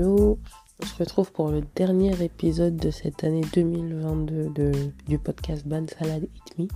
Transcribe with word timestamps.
hello 0.00 0.38
On 0.82 0.86
se 0.86 0.94
retrouve 0.96 1.30
pour 1.30 1.50
le 1.50 1.60
dernier 1.76 2.22
épisode 2.24 2.74
de 2.74 2.90
cette 2.90 3.22
année 3.22 3.42
2022 3.52 4.48
de, 4.48 4.72
du 5.06 5.18
podcast 5.18 5.66
Ban 5.66 5.84
Salad 5.86 6.22
Eat 6.22 6.58
Me. 6.58 6.68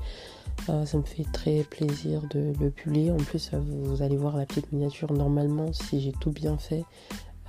Euh, 0.69 0.85
ça 0.85 0.99
me 0.99 1.05
fait 1.05 1.25
très 1.33 1.63
plaisir 1.63 2.21
de 2.29 2.53
le 2.61 2.69
publier. 2.69 3.11
En 3.11 3.17
plus, 3.17 3.51
vous 3.55 4.03
allez 4.03 4.19
voir 4.19 4.37
la 4.37 4.45
petite 4.45 4.71
miniature. 4.73 5.11
Normalement, 5.11 5.73
si 5.73 6.03
j'ai 6.03 6.13
tout 6.13 6.33
bien 6.33 6.59
fait, 6.59 6.85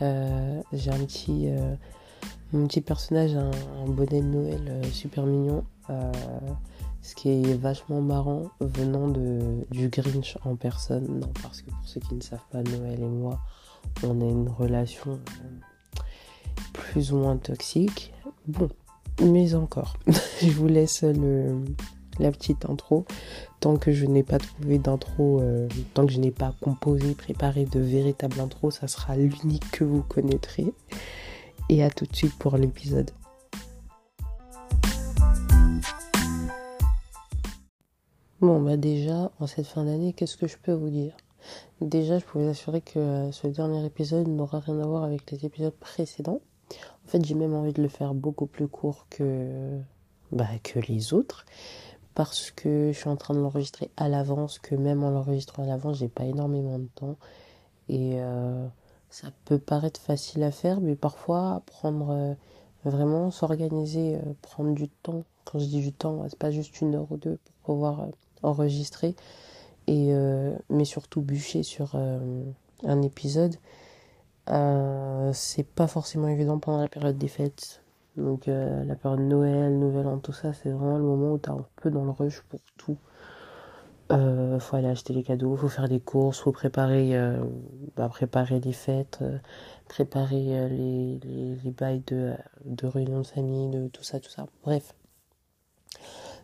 euh, 0.02 0.61
j'ai 0.71 0.91
un 0.91 1.03
petit, 1.03 1.49
euh, 1.49 1.76
mon 2.53 2.67
petit 2.67 2.80
personnage, 2.80 3.35
un, 3.35 3.52
un 3.84 3.89
bonnet 3.89 4.21
de 4.21 4.27
Noël 4.27 4.81
super 4.94 5.26
mignon. 5.26 5.66
ce 7.02 7.16
qui 7.16 7.31
est 7.31 7.53
vachement 7.53 7.99
marrant 7.99 8.44
venant 8.62 9.09
de, 9.09 9.67
du 9.71 9.89
Grinch 9.89 10.38
en 10.45 10.55
personne. 10.55 11.20
Non, 11.20 11.34
parce 11.44 11.62
que 11.62 11.70
pour 11.70 11.85
ceux 11.85 11.99
qui 11.99 12.16
ne 12.16 12.21
savent 12.21 12.48
pas, 12.49 12.63
Noël 12.63 13.02
et 13.02 13.09
moi, 13.09 13.41
on 14.03 14.21
a 14.21 14.25
une 14.25 14.49
relation 14.49 15.20
plus 16.73 17.12
ou 17.12 17.17
moins 17.17 17.38
toxique. 17.38 18.13
Bon, 18.48 18.70
mais 19.21 19.55
encore, 19.55 19.98
je 20.41 20.49
vous 20.52 20.67
laisse 20.67 21.03
le, 21.03 21.63
la 22.20 22.31
petite 22.31 22.70
intro. 22.70 23.05
Tant 23.59 23.77
que 23.77 23.91
je 23.91 24.05
n'ai 24.05 24.23
pas 24.23 24.38
trouvé 24.38 24.77
d'intro, 24.77 25.39
euh, 25.41 25.67
tant 25.94 26.05
que 26.05 26.11
je 26.11 26.20
n'ai 26.20 26.31
pas 26.31 26.53
composé, 26.61 27.16
préparé 27.16 27.66
de 27.66 27.80
véritable 27.80 28.39
intro, 28.39 28.71
ça 28.71 28.88
sera 28.88 29.16
l'unique 29.16 29.70
que 29.71 29.84
vous 29.84 30.03
connaîtrez. 30.03 30.73
Et 31.70 31.83
à 31.83 31.89
tout 31.89 32.05
de 32.05 32.16
suite 32.16 32.38
pour 32.38 32.58
l'épisode. 32.58 33.11
Bon, 38.41 38.61
bah 38.61 38.77
déjà, 38.77 39.31
en 39.39 39.47
cette 39.47 39.66
fin 39.66 39.86
d'année, 39.86 40.13
qu'est-ce 40.13 40.38
que 40.38 40.45
je 40.45 40.58
peux 40.61 40.73
vous 40.73 40.89
dire? 40.89 41.13
Déjà, 41.81 42.20
je 42.20 42.26
peux 42.26 42.40
vous 42.40 42.49
assurer 42.49 42.81
que 42.81 42.99
euh, 42.99 43.31
ce 43.31 43.47
dernier 43.47 43.86
épisode 43.86 44.28
n'aura 44.28 44.59
rien 44.59 44.80
à 44.80 44.86
voir 44.86 45.03
avec 45.03 45.30
les 45.31 45.45
épisodes 45.45 45.73
précédents. 45.73 46.39
En 46.72 47.08
fait, 47.08 47.23
j'ai 47.23 47.36
même 47.36 47.53
envie 47.53 47.73
de 47.73 47.81
le 47.81 47.89
faire 47.89 48.14
beaucoup 48.14 48.45
plus 48.45 48.67
court 48.67 49.06
que, 49.09 49.80
bah, 50.31 50.47
que 50.64 50.80
les 50.80 51.14
autres. 51.14 51.45
Parce 52.14 52.50
que 52.52 52.92
je 52.94 52.97
suis 52.97 53.09
en 53.09 53.17
train 53.17 53.34
de 53.34 53.39
l'enregistrer 53.39 53.92
à 53.97 54.08
l'avance, 54.08 54.58
que 54.58 54.73
même 54.73 55.03
en 55.03 55.09
l'enregistrant 55.09 55.64
à 55.64 55.66
l'avance, 55.66 55.97
j'ai 55.97 56.08
pas 56.08 56.23
énormément 56.23 56.80
de 56.80 56.88
temps. 56.95 57.17
Et 57.89 58.22
euh, 58.22 58.66
ça 59.09 59.28
peut 59.44 59.59
paraître 59.59 60.00
facile 60.00 60.44
à 60.44 60.52
faire, 60.52 60.80
mais 60.80 60.95
parfois, 60.95 61.62
prendre 61.66 62.09
euh, 62.12 62.34
vraiment 62.86 63.31
s'organiser, 63.31 64.17
prendre 64.41 64.73
du 64.73 64.88
temps. 64.88 65.23
Quand 65.44 65.59
je 65.59 65.66
dis 65.66 65.81
du 65.81 65.91
temps, 65.91 66.23
c'est 66.30 66.39
pas 66.39 66.52
juste 66.52 66.80
une 66.80 66.95
heure 66.95 67.12
ou 67.12 67.17
deux 67.17 67.38
pour 67.44 67.75
pouvoir 67.75 68.08
enregistrer 68.44 69.16
et 69.88 70.14
euh, 70.14 70.55
mais 70.69 70.86
surtout 70.86 71.22
bûcher 71.22 71.64
sur 71.64 71.91
euh, 71.95 72.44
un 72.83 73.02
épisode 73.02 73.55
euh, 74.50 75.31
c'est 75.33 75.66
pas 75.67 75.88
forcément 75.88 76.28
évident 76.28 76.59
pendant 76.59 76.81
la 76.81 76.88
période 76.88 77.17
des 77.17 77.28
fêtes 77.28 77.81
donc 78.17 78.45
la 78.45 78.95
période 78.95 79.19
de 79.19 79.25
Noël, 79.25 79.78
Nouvel 79.78 80.08
An, 80.08 80.19
tout 80.19 80.31
ça, 80.31 80.53
c'est 80.53 80.69
vraiment 80.69 80.97
le 80.97 81.03
moment 81.03 81.33
où 81.33 81.38
t'es 81.38 81.50
un 81.50 81.66
peu 81.75 81.91
dans 81.91 82.06
le 82.06 82.11
rush 82.11 82.44
pour 82.44 82.61
tout. 82.78 82.95
Euh, 84.13 84.58
faut 84.58 84.78
aller 84.78 84.88
acheter 84.88 85.11
les 85.11 85.22
cadeaux, 85.22 85.58
faut 85.58 85.67
faire 85.67 85.89
des 85.89 86.00
courses, 86.00 86.39
faut 86.39 86.53
préparer, 86.53 87.13
bah, 87.97 88.08
préparer 88.08 88.61
les 88.61 88.72
fêtes, 88.72 89.22
préparer 89.89 90.69
les, 90.69 91.19
les, 91.25 91.56
les, 91.61 91.72
bails 91.72 92.03
de, 92.08 92.36
de 92.63 92.88
réunion 92.88 93.19
de 93.19 93.28
famille, 93.28 93.69
de 93.69 93.89
tout 93.89 94.03
ça, 94.03 94.22
tout 94.22 94.30
ça. 94.30 94.47
Bref. 94.63 94.95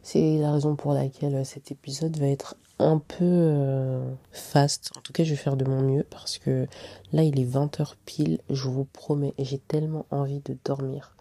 C'est 0.04 0.40
la 0.40 0.52
raison 0.52 0.76
pour 0.76 0.94
laquelle 0.94 1.46
cet 1.46 1.72
épisode 1.72 2.18
va 2.18 2.28
être 2.28 2.58
un 2.82 2.98
peu 2.98 3.16
euh, 3.22 4.14
fast. 4.32 4.92
En 4.98 5.02
tout 5.02 5.14
cas, 5.14 5.24
je 5.24 5.32
vais 5.32 5.36
faire 5.36 5.56
de 5.56 5.66
mon 5.66 5.82
mieux 5.82 6.04
parce 6.04 6.38
que 6.38 6.68
là, 7.14 7.24
il 7.24 7.40
est 7.40 7.46
20h 7.46 7.96
pile, 8.06 8.40
je 8.50 8.68
vous 8.68 8.86
promets, 8.86 9.34
et 9.38 9.46
j'ai 9.46 9.60
tellement 9.60 10.06
envie 10.12 10.40
de 10.40 10.58
dormir. 10.66 11.16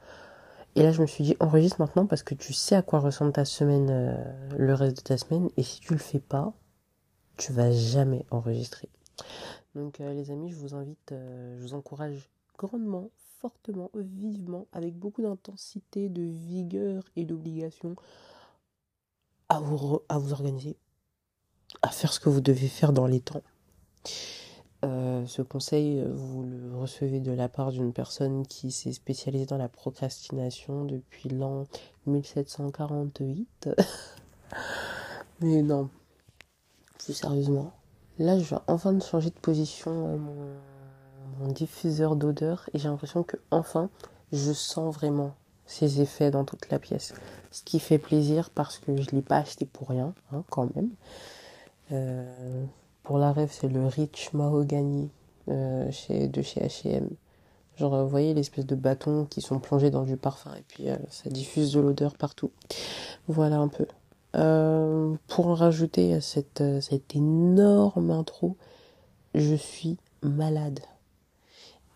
Et 0.76 0.82
là, 0.82 0.92
je 0.92 1.02
me 1.02 1.06
suis 1.06 1.24
dit, 1.24 1.36
enregistre 1.40 1.80
maintenant 1.80 2.06
parce 2.06 2.22
que 2.22 2.34
tu 2.34 2.52
sais 2.52 2.76
à 2.76 2.82
quoi 2.82 3.00
ressemble 3.00 3.32
ta 3.32 3.44
semaine, 3.44 3.88
euh, 3.90 4.56
le 4.56 4.74
reste 4.74 4.96
de 4.98 5.02
ta 5.02 5.18
semaine, 5.18 5.48
et 5.56 5.62
si 5.62 5.80
tu 5.80 5.92
le 5.92 5.98
fais 5.98 6.20
pas, 6.20 6.52
tu 7.36 7.52
vas 7.52 7.70
jamais 7.72 8.24
enregistrer. 8.30 8.88
Donc, 9.74 10.00
euh, 10.00 10.12
les 10.12 10.30
amis, 10.30 10.50
je 10.50 10.56
vous 10.56 10.74
invite, 10.74 11.12
je 11.12 11.60
vous 11.60 11.74
encourage 11.74 12.28
grandement, 12.58 13.10
fortement, 13.40 13.90
vivement, 13.94 14.66
avec 14.72 14.94
beaucoup 14.94 15.22
d'intensité, 15.22 16.08
de 16.08 16.22
vigueur 16.22 17.04
et 17.16 17.24
d'obligation 17.24 17.96
à 19.48 19.60
vous, 19.60 20.00
à 20.08 20.18
vous 20.18 20.32
organiser 20.32 20.76
à 21.82 21.88
faire 21.88 22.12
ce 22.12 22.20
que 22.20 22.28
vous 22.28 22.40
devez 22.40 22.68
faire 22.68 22.92
dans 22.92 23.06
les 23.06 23.20
temps. 23.20 23.42
Euh, 24.84 25.26
ce 25.26 25.42
conseil, 25.42 26.02
vous 26.10 26.42
le 26.42 26.76
recevez 26.76 27.20
de 27.20 27.32
la 27.32 27.48
part 27.48 27.70
d'une 27.70 27.92
personne 27.92 28.46
qui 28.46 28.70
s'est 28.70 28.92
spécialisée 28.92 29.46
dans 29.46 29.58
la 29.58 29.68
procrastination 29.68 30.84
depuis 30.84 31.28
l'an 31.28 31.66
1748. 32.06 33.70
Mais 35.40 35.62
non, 35.62 35.90
plus 36.98 37.14
sérieusement, 37.14 37.72
là 38.18 38.38
je 38.38 38.44
vais 38.44 38.60
enfin 38.66 38.98
changer 39.00 39.30
de 39.30 39.38
position 39.38 39.90
euh, 39.90 40.16
mon, 40.16 40.56
mon 41.38 41.52
diffuseur 41.52 42.16
d'odeur 42.16 42.68
et 42.74 42.78
j'ai 42.78 42.88
l'impression 42.88 43.22
que 43.22 43.36
enfin 43.50 43.88
je 44.32 44.52
sens 44.52 44.94
vraiment 44.94 45.34
ses 45.66 46.00
effets 46.00 46.30
dans 46.30 46.44
toute 46.44 46.68
la 46.70 46.78
pièce. 46.78 47.14
Ce 47.50 47.62
qui 47.62 47.78
fait 47.78 47.98
plaisir 47.98 48.50
parce 48.50 48.78
que 48.78 48.96
je 48.96 49.10
ne 49.10 49.16
l'ai 49.16 49.22
pas 49.22 49.36
acheté 49.36 49.66
pour 49.66 49.88
rien, 49.88 50.14
hein, 50.32 50.44
quand 50.50 50.74
même. 50.74 50.90
Euh, 51.92 52.64
pour 53.02 53.18
la 53.18 53.32
rêve, 53.32 53.50
c'est 53.52 53.68
le 53.68 53.86
Rich 53.86 54.32
Mahogany 54.32 55.10
euh, 55.48 55.86
de 56.10 56.42
chez 56.42 56.60
H&M. 56.60 57.08
Genre, 57.76 58.02
vous 58.02 58.08
voyez 58.08 58.34
l'espèce 58.34 58.66
de 58.66 58.74
bâtons 58.74 59.24
qui 59.24 59.40
sont 59.40 59.58
plongés 59.58 59.90
dans 59.90 60.04
du 60.04 60.16
parfum 60.16 60.54
et 60.54 60.62
puis 60.68 60.90
euh, 60.90 60.96
ça 61.08 61.30
diffuse 61.30 61.72
de 61.72 61.80
l'odeur 61.80 62.14
partout. 62.14 62.50
Voilà 63.26 63.56
un 63.56 63.68
peu. 63.68 63.86
pour 65.28 65.46
en 65.46 65.54
rajouter 65.54 66.14
à 66.14 66.20
cette 66.20 66.62
énorme 67.14 68.10
intro, 68.10 68.56
je 69.34 69.54
suis 69.54 69.96
malade. 70.22 70.80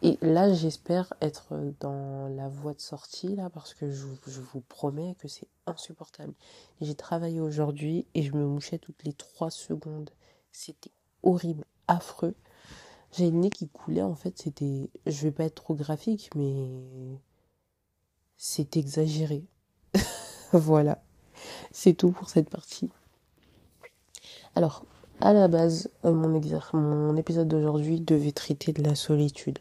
Et 0.05 0.19
là, 0.21 0.53
j'espère 0.53 1.15
être 1.23 1.55
dans 1.81 2.29
la 2.29 2.51
voie 2.51 2.75
de 2.75 2.81
sortie, 2.83 3.35
là, 3.37 3.49
parce 3.49 3.73
que 3.73 3.91
je, 3.91 4.05
vous 4.05 4.61
promets 4.61 5.15
que 5.19 5.29
c'est 5.29 5.49
insupportable. 5.65 6.35
J'ai 6.83 6.95
travaillé 6.95 7.41
aujourd'hui 7.41 8.07
et 8.13 8.23
je 8.23 8.33
me 8.33 8.45
mouchais 8.45 8.77
toutes 8.77 9.03
les 9.05 9.15
trois 9.15 9.51
secondes. 9.51 10.11
C'était 10.53 10.91
horrible, 11.23 11.65
affreux. 11.89 12.35
J'ai 13.13 13.31
le 13.31 13.39
nez 13.39 13.49
qui 13.49 13.67
coulait, 13.67 14.03
en 14.03 14.15
fait, 14.15 14.37
c'était... 14.37 14.91
Je 15.07 15.23
vais 15.23 15.31
pas 15.31 15.45
être 15.45 15.55
trop 15.55 15.75
graphique, 15.75 16.29
mais... 16.35 17.19
C'est 18.37 18.77
exagéré. 18.77 19.47
voilà. 20.53 21.03
C'est 21.73 21.95
tout 21.95 22.11
pour 22.11 22.29
cette 22.29 22.51
partie. 22.51 22.91
Alors, 24.55 24.85
à 25.21 25.33
la 25.33 25.49
base, 25.49 25.91
euh, 26.05 26.13
mon, 26.13 27.17
épisode 27.17 27.49
d'aujourd'hui 27.49 28.01
devait 28.01 28.33
traiter 28.33 28.73
de 28.73 28.83
la 28.83 28.95
solitude. 28.95 29.59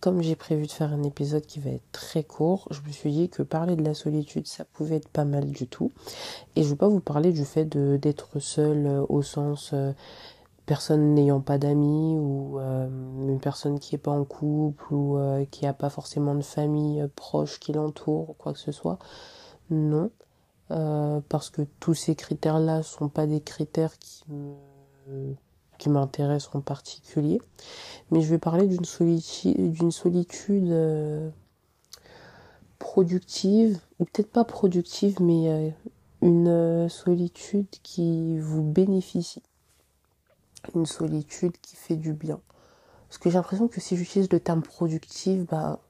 Comme 0.00 0.22
j'ai 0.22 0.34
prévu 0.34 0.66
de 0.66 0.72
faire 0.72 0.92
un 0.92 1.02
épisode 1.02 1.44
qui 1.44 1.60
va 1.60 1.70
être 1.70 1.92
très 1.92 2.24
court, 2.24 2.66
je 2.70 2.80
me 2.82 2.90
suis 2.90 3.12
dit 3.12 3.28
que 3.28 3.42
parler 3.42 3.76
de 3.76 3.84
la 3.84 3.94
solitude, 3.94 4.46
ça 4.46 4.64
pouvait 4.64 4.96
être 4.96 5.08
pas 5.08 5.24
mal 5.24 5.50
du 5.50 5.66
tout. 5.66 5.92
Et 6.56 6.62
je 6.62 6.68
ne 6.68 6.72
vais 6.72 6.78
pas 6.78 6.88
vous 6.88 7.00
parler 7.00 7.32
du 7.32 7.44
fait 7.44 7.64
d'être 7.64 8.38
seul 8.40 8.86
euh, 8.86 9.06
au 9.08 9.22
sens 9.22 9.70
euh, 9.72 9.92
personne 10.66 11.14
n'ayant 11.14 11.40
pas 11.40 11.58
d'amis 11.58 12.16
ou 12.18 12.58
une 12.58 13.38
personne 13.38 13.78
qui 13.78 13.94
est 13.94 13.98
pas 13.98 14.12
en 14.12 14.24
couple 14.24 14.94
ou 14.94 15.18
qui 15.50 15.66
a 15.66 15.74
pas 15.74 15.90
forcément 15.90 16.34
de 16.34 16.40
famille 16.40 17.06
proche 17.16 17.60
qui 17.60 17.74
l'entoure 17.74 18.30
ou 18.30 18.32
quoi 18.32 18.54
que 18.54 18.58
ce 18.58 18.72
soit. 18.72 18.98
Non. 19.68 20.10
parce 20.68 21.50
que 21.50 21.60
tous 21.80 21.92
ces 21.92 22.14
critères-là 22.14 22.82
sont 22.82 23.10
pas 23.10 23.26
des 23.26 23.42
critères 23.42 23.98
qui 23.98 24.24
me 24.30 24.54
qui 25.78 25.88
m'intéresse 25.88 26.48
en 26.52 26.60
particulier. 26.60 27.40
Mais 28.10 28.20
je 28.20 28.28
vais 28.28 28.38
parler 28.38 28.66
d'une 28.66 28.84
solitude, 28.84 30.70
euh, 30.70 31.30
productive, 32.78 33.78
ou 33.98 34.04
peut-être 34.04 34.30
pas 34.30 34.44
productive, 34.44 35.20
mais 35.20 35.48
euh, 35.48 35.70
une 36.22 36.48
euh, 36.48 36.88
solitude 36.88 37.68
qui 37.82 38.38
vous 38.38 38.62
bénéficie. 38.62 39.42
Une 40.74 40.86
solitude 40.86 41.52
qui 41.60 41.76
fait 41.76 41.96
du 41.96 42.12
bien. 42.12 42.40
Parce 43.08 43.18
que 43.18 43.30
j'ai 43.30 43.36
l'impression 43.36 43.68
que 43.68 43.80
si 43.80 43.96
j'utilise 43.96 44.30
le 44.30 44.40
terme 44.40 44.62
productive, 44.62 45.44
bah, 45.44 45.80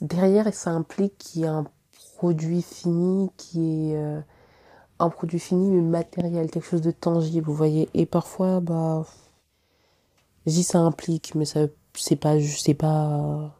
derrière 0.00 0.52
ça 0.52 0.70
implique 0.70 1.16
qu'il 1.18 1.42
y 1.42 1.46
a 1.46 1.52
un 1.52 1.66
produit 2.16 2.62
fini 2.62 3.30
qui 3.36 3.92
est 3.92 4.24
un 4.98 5.10
produit 5.10 5.38
fini 5.38 5.70
mais 5.70 5.82
matériel, 5.82 6.50
quelque 6.50 6.66
chose 6.66 6.82
de 6.82 6.90
tangible, 6.90 7.46
vous 7.46 7.54
voyez. 7.54 7.88
Et 7.94 8.06
parfois, 8.06 8.60
bah, 8.60 9.04
je 10.46 10.60
ça 10.62 10.78
implique, 10.80 11.34
mais 11.34 11.44
ça, 11.44 11.66
c'est 11.94 12.16
pas, 12.16 12.38
c'est 12.40 12.74
pas, 12.74 13.56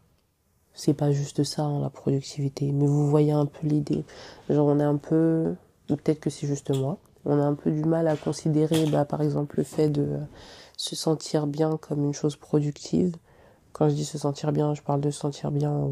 c'est 0.75 0.95
pas 0.95 1.13
juste 1.13 1.45
ça, 1.45 1.63
hein, 1.63 1.81
la 1.81 1.91
productivité. 1.91 2.73
Mais 2.73 2.87
vous 2.87 3.09
voyez 3.09 3.33
un 3.33 3.47
peu 3.47 3.67
l'idée. 3.67 4.05
Genre, 4.51 4.67
on 4.67 4.79
est 4.81 4.85
un 4.85 4.97
peu, 4.97 5.55
peut-être 5.89 6.21
que 6.21 6.31
c'est 6.31 6.47
juste 6.47 6.71
moi, 6.71 6.99
on 7.25 7.41
a 7.41 7.45
un 7.45 7.55
peu 7.55 7.71
du 7.71 7.85
mal 7.85 8.09
à 8.09 8.17
considérer, 8.17 8.87
bah, 8.87 9.05
par 9.05 9.23
exemple, 9.23 9.57
le 9.59 9.65
fait 9.65 9.89
de 9.89 10.19
se 10.77 10.97
sentir 10.97 11.47
bien 11.47 11.77
comme 11.79 12.05
une 12.05 12.15
chose 12.15 12.37
productive. 12.37 13.17
Quand 13.73 13.89
je 13.89 13.95
dis 13.95 14.05
se 14.05 14.19
sentir 14.19 14.53
bien, 14.53 14.75
je 14.75 14.83
parle 14.83 15.01
de 15.01 15.11
se 15.11 15.19
sentir 15.21 15.51
bien 15.51 15.89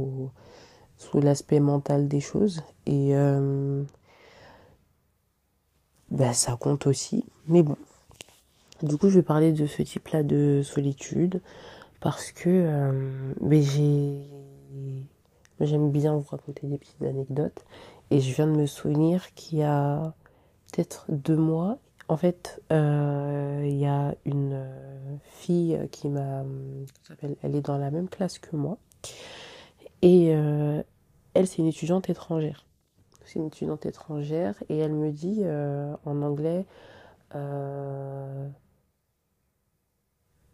sous 0.98 1.20
l'aspect 1.20 1.60
mental 1.60 2.08
des 2.08 2.20
choses. 2.20 2.62
Et 2.86 3.16
euh, 3.16 3.82
ben, 6.12 6.32
ça 6.34 6.56
compte 6.56 6.86
aussi. 6.86 7.24
Mais 7.48 7.62
bon. 7.62 7.76
Du 8.82 8.96
coup, 8.98 9.08
je 9.08 9.14
vais 9.14 9.22
parler 9.22 9.52
de 9.52 9.66
ce 9.66 9.82
type-là 9.82 10.22
de 10.22 10.60
solitude 10.62 11.40
parce 12.00 12.32
que 12.32 12.48
euh, 12.48 13.34
j'ai 13.50 14.20
j'aime 15.60 15.90
bien 15.90 16.16
vous 16.16 16.26
raconter 16.28 16.66
des 16.66 16.76
petites 16.76 17.02
anecdotes 17.02 17.64
et 18.10 18.20
je 18.20 18.34
viens 18.34 18.46
de 18.46 18.52
me 18.52 18.66
souvenir 18.66 19.32
qu'il 19.34 19.58
y 19.58 19.62
a 19.62 20.12
peut-être 20.72 21.06
deux 21.08 21.36
mois, 21.36 21.78
en 22.08 22.16
fait, 22.16 22.60
euh, 22.72 23.62
il 23.64 23.76
y 23.76 23.86
a 23.86 24.14
une 24.24 24.66
fille 25.30 25.78
qui 25.92 26.08
m'a, 26.08 26.44
elle 27.42 27.54
est 27.54 27.60
dans 27.60 27.78
la 27.78 27.90
même 27.90 28.08
classe 28.08 28.38
que 28.38 28.56
moi 28.56 28.76
et 30.02 30.34
euh, 30.34 30.82
elle 31.34 31.46
c'est 31.46 31.58
une 31.58 31.68
étudiante 31.68 32.10
étrangère. 32.10 32.66
C'est 33.32 33.38
une 33.38 33.46
étudiante 33.46 33.86
étrangère 33.86 34.62
et 34.68 34.76
elle 34.76 34.92
me 34.92 35.10
dit 35.10 35.40
euh, 35.42 35.94
en 36.04 36.20
anglais. 36.20 36.66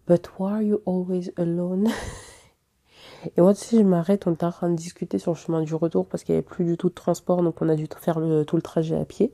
But 0.07 0.31
why 0.39 0.53
are 0.53 0.63
you 0.63 0.81
always 0.87 1.33
alone? 1.37 1.89
Et 3.37 3.41
moi, 3.41 3.53
tu 3.53 3.61
sais, 3.65 3.79
je 3.79 3.83
m'arrête, 3.83 4.27
on 4.27 4.35
était 4.35 4.45
en 4.45 4.53
train 4.53 4.71
de 4.71 4.77
discuter 4.77 5.19
sur 5.19 5.33
le 5.33 5.37
chemin 5.37 5.63
du 5.63 5.75
retour 5.75 6.07
parce 6.07 6.23
qu'il 6.23 6.35
n'y 6.35 6.39
avait 6.39 6.47
plus 6.47 6.65
du 6.65 6.77
tout 6.77 6.89
de 6.89 6.95
transport, 6.95 7.43
donc 7.43 7.61
on 7.61 7.69
a 7.69 7.75
dû 7.75 7.89
faire 7.99 8.21
tout 8.47 8.57
le 8.57 8.63
trajet 8.63 8.97
à 8.97 9.05
pied. 9.05 9.33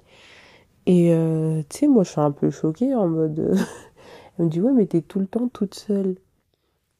Et 0.86 1.14
euh, 1.14 1.62
tu 1.70 1.78
sais, 1.80 1.86
moi, 1.88 2.04
je 2.04 2.10
suis 2.10 2.20
un 2.20 2.30
peu 2.30 2.50
choquée 2.50 2.94
en 2.94 3.08
mode. 3.08 3.38
Euh, 3.40 3.56
elle 4.38 4.46
me 4.46 4.50
dit, 4.50 4.60
ouais, 4.60 4.72
mais 4.72 4.86
t'es 4.86 5.02
tout 5.02 5.20
le 5.20 5.26
temps 5.26 5.48
toute 5.48 5.74
seule. 5.74 6.16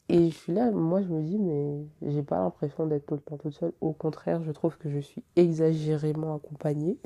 Et 0.09 0.31
je 0.31 0.37
suis 0.37 0.53
là, 0.53 0.71
moi, 0.71 1.01
je 1.03 1.09
me 1.09 1.23
dis, 1.23 1.39
mais 1.39 1.87
j'ai 2.03 2.23
pas 2.23 2.39
l'impression 2.39 2.87
d'être 2.87 3.07
tout 3.07 3.15
le 3.15 3.21
temps 3.21 3.39
toute 3.39 3.55
seule. 3.55 3.73
Au 3.81 3.93
contraire, 3.93 4.43
je 4.45 4.53
trouve 4.53 4.77
que 4.77 4.91
je 4.91 4.99
suis 4.99 5.23
exagérément 5.35 6.37
accompagnée. 6.37 6.99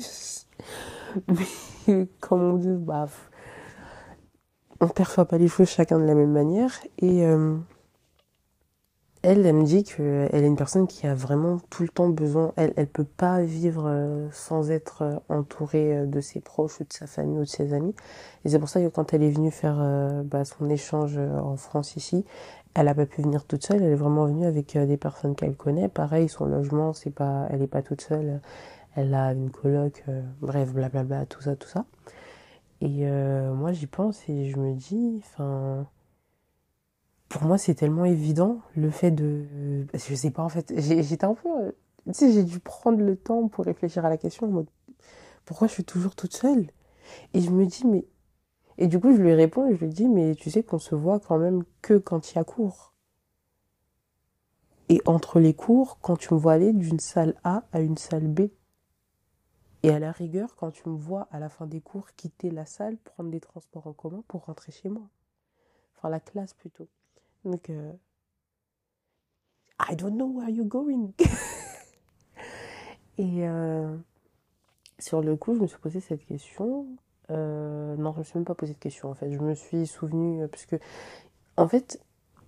mais 1.28 2.06
comme 2.20 2.42
on 2.42 2.56
dit, 2.56 2.74
bah, 2.76 3.06
on 4.80 4.88
perçoit 4.88 5.26
pas 5.26 5.38
les 5.38 5.48
choses 5.48 5.68
chacun 5.68 5.98
de 5.98 6.04
la 6.04 6.14
même 6.14 6.32
manière. 6.32 6.72
Et. 6.98 7.24
Euh, 7.24 7.56
elle, 9.23 9.44
elle 9.44 9.55
me 9.55 9.65
dit 9.65 9.82
qu'elle 9.82 10.29
est 10.32 10.47
une 10.47 10.56
personne 10.56 10.87
qui 10.87 11.06
a 11.06 11.15
vraiment 11.15 11.59
tout 11.70 11.82
le 11.82 11.88
temps 11.88 12.09
besoin, 12.09 12.53
elle 12.56 12.73
elle 12.76 12.87
peut 12.87 13.05
pas 13.05 13.43
vivre 13.43 13.85
euh, 13.87 14.29
sans 14.32 14.70
être 14.70 15.03
euh, 15.03 15.17
entourée 15.29 15.99
euh, 15.99 16.06
de 16.06 16.20
ses 16.20 16.41
proches 16.41 16.81
ou 16.81 16.85
de 16.85 16.93
sa 16.93 17.06
famille 17.06 17.38
ou 17.38 17.43
de 17.44 17.49
ses 17.49 17.73
amis. 17.73 17.94
Et 18.44 18.50
c'est 18.50 18.59
pour 18.59 18.69
ça 18.69 18.81
que 18.81 18.88
quand 18.88 19.12
elle 19.12 19.23
est 19.25 19.31
venue 19.31 19.50
faire 19.50 19.79
bah, 20.25 20.44
son 20.44 20.70
échange 20.70 21.19
en 21.19 21.56
France 21.56 21.97
ici, 21.97 22.25
elle 22.75 22.88
a 22.88 22.94
pas 22.94 23.06
pu 23.06 23.23
venir 23.23 23.44
toute 23.44 23.65
seule, 23.67 23.82
elle 23.82 23.93
est 23.93 23.97
vraiment 23.97 24.26
venue 24.26 24.47
avec 24.47 24.76
des 24.79 24.97
personnes 24.97 25.35
qu'elle 25.35 25.56
connaît. 25.56 25.88
Pareil, 25.88 26.29
son 26.29 26.47
logement, 26.47 26.93
c'est 26.93 27.11
pas, 27.11 27.47
elle 27.50 27.62
est 27.62 27.67
pas 27.67 27.82
toute 27.82 28.00
seule, 28.00 28.41
elle 28.94 29.15
a 29.15 29.32
une 29.32 29.50
coloc, 29.50 30.05
bref, 30.41 30.73
blablabla, 30.73 31.26
tout 31.26 31.43
ça, 31.43 31.56
tout 31.56 31.69
ça. 31.69 31.85
Et 32.81 33.06
moi, 33.53 33.73
j'y 33.73 33.87
pense 33.87 34.29
et 34.29 34.49
je 34.49 34.59
me 34.59 34.75
dis, 34.75 35.20
enfin 35.25 35.87
pour 37.28 37.42
moi, 37.42 37.58
c'est 37.58 37.75
tellement 37.75 38.04
évident 38.04 38.60
le 38.76 38.90
fait 38.90 39.10
de. 39.10 39.86
Je 39.94 40.14
sais 40.14 40.30
pas, 40.30 40.42
en 40.42 40.48
fait, 40.48 40.72
j'étais 40.76 41.25
un 41.25 41.34
peu. 41.34 41.48
Tu 42.06 42.14
sais, 42.14 42.32
j'ai 42.32 42.44
dû 42.44 42.58
prendre 42.58 42.98
le 42.98 43.16
temps 43.16 43.48
pour 43.48 43.64
réfléchir 43.64 44.04
à 44.04 44.08
la 44.08 44.16
question 44.16 44.46
en 44.46 44.50
mode 44.50 44.66
pourquoi 45.48 45.66
je 45.66 45.72
suis 45.72 45.84
toujours 45.84 46.14
toute 46.14 46.36
seule? 46.36 46.70
Et 47.32 47.40
je 47.40 47.50
me 47.50 47.64
dis, 47.64 47.86
mais. 47.86 48.06
Et 48.76 48.86
du 48.86 49.00
coup, 49.00 49.16
je 49.16 49.22
lui 49.22 49.32
réponds 49.32 49.66
et 49.66 49.75
je 49.75 49.80
lui 49.82 49.88
dis, 49.88 50.06
mais 50.06 50.34
tu 50.34 50.50
sais 50.50 50.62
qu'on 50.62 50.78
se 50.78 50.94
voit 50.94 51.20
quand 51.20 51.38
même 51.38 51.64
que 51.80 51.94
quand 51.94 52.30
il 52.30 52.34
y 52.36 52.38
a 52.38 52.44
cours. 52.44 52.92
Et 54.90 55.00
entre 55.06 55.40
les 55.40 55.54
cours, 55.54 56.00
quand 56.02 56.19
tu 56.19 56.34
me 56.34 56.38
vois 56.38 56.52
aller 56.52 56.74
d'une 56.74 57.00
salle 57.00 57.34
A 57.44 57.64
à 57.72 57.81
une 57.81 57.96
salle 57.96 58.28
B. 58.28 58.50
Et 59.82 59.88
à 59.88 59.98
la 59.98 60.12
rigueur, 60.12 60.54
quand 60.54 60.70
tu 60.70 60.86
me 60.86 60.96
vois 60.96 61.28
à 61.31 61.38
la 61.38 61.48
fin 61.48 61.66
des 61.66 61.81
cours 61.81 62.12
quitter 62.14 62.50
la 62.50 62.66
salle, 62.66 62.98
prendre 62.98 63.31
des 63.31 63.40
transports 63.40 63.86
en 63.86 63.94
commun 63.94 64.22
pour 64.28 64.44
rentrer 64.44 64.70
chez 64.70 64.90
moi. 64.90 65.08
Enfin, 65.96 66.10
la 66.10 66.20
classe 66.20 66.52
plutôt. 66.52 66.88
Donc, 67.44 67.70
euh, 67.70 67.93
I 69.88 69.96
don't 69.96 70.17
know 70.17 70.26
where 70.26 70.50
you're 70.50 70.67
going. 70.67 71.12
Et 73.19 73.49
euh, 73.49 73.96
sur 74.99 75.23
le 75.23 75.37
coup, 75.37 75.55
je 75.55 75.61
me 75.61 75.67
suis 75.67 75.79
posé 75.79 76.00
cette 76.00 76.25
question. 76.25 76.87
Euh, 77.31 77.96
non, 77.96 78.12
je 78.12 78.19
me 78.19 78.25
suis 78.25 78.38
même 78.38 78.44
pas 78.44 78.55
posé 78.55 78.75
de 78.75 78.79
question 78.79 79.11
en 79.11 79.14
fait. 79.14 79.32
Je 79.32 79.38
me 79.38 79.55
suis 79.55 79.87
souvenu, 79.87 80.46
parce 80.49 80.67
que, 80.67 80.76
en 81.56 81.69
fait, 81.69 82.00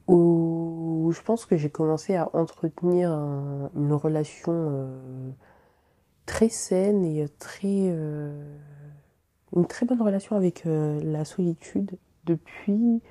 où 0.06 1.10
je 1.14 1.22
pense 1.22 1.46
que 1.46 1.56
j'ai 1.56 1.70
commencé 1.70 2.16
à 2.16 2.34
entretenir 2.34 3.10
une 3.10 3.92
relation 3.92 4.90
très 6.26 6.48
saine 6.48 7.04
et 7.04 7.28
très. 7.38 7.94
une 9.56 9.66
très 9.68 9.86
bonne 9.86 10.02
relation 10.02 10.36
avec 10.36 10.64
la 10.64 11.24
solitude 11.24 11.98
depuis 12.24 13.02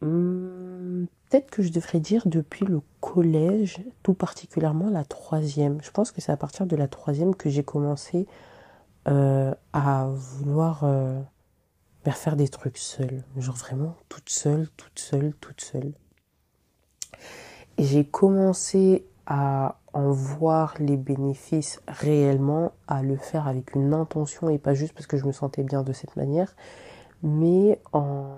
Hmm, 0.00 1.06
peut-être 1.28 1.50
que 1.50 1.62
je 1.62 1.72
devrais 1.72 2.00
dire 2.00 2.22
depuis 2.26 2.64
le 2.64 2.80
collège, 3.00 3.80
tout 4.02 4.14
particulièrement 4.14 4.90
la 4.90 5.04
troisième. 5.04 5.82
Je 5.82 5.90
pense 5.90 6.12
que 6.12 6.20
c'est 6.20 6.32
à 6.32 6.36
partir 6.36 6.66
de 6.66 6.76
la 6.76 6.88
troisième 6.88 7.34
que 7.34 7.50
j'ai 7.50 7.64
commencé 7.64 8.26
euh, 9.08 9.54
à 9.72 10.08
vouloir 10.08 10.84
euh, 10.84 11.20
faire 12.12 12.36
des 12.36 12.48
trucs 12.48 12.78
seule. 12.78 13.24
Genre 13.36 13.56
vraiment 13.56 13.96
toute 14.08 14.30
seule, 14.30 14.68
toute 14.76 14.98
seule, 14.98 15.34
toute 15.40 15.60
seule. 15.60 15.92
Et 17.76 17.84
j'ai 17.84 18.04
commencé 18.04 19.06
à 19.26 19.78
en 19.92 20.10
voir 20.10 20.74
les 20.78 20.96
bénéfices 20.96 21.80
réellement, 21.86 22.72
à 22.86 23.02
le 23.02 23.16
faire 23.16 23.46
avec 23.46 23.74
une 23.74 23.92
intention 23.94 24.48
et 24.48 24.58
pas 24.58 24.74
juste 24.74 24.94
parce 24.94 25.06
que 25.06 25.16
je 25.16 25.26
me 25.26 25.32
sentais 25.32 25.62
bien 25.62 25.82
de 25.82 25.92
cette 25.92 26.16
manière, 26.16 26.54
mais 27.22 27.80
en 27.92 28.36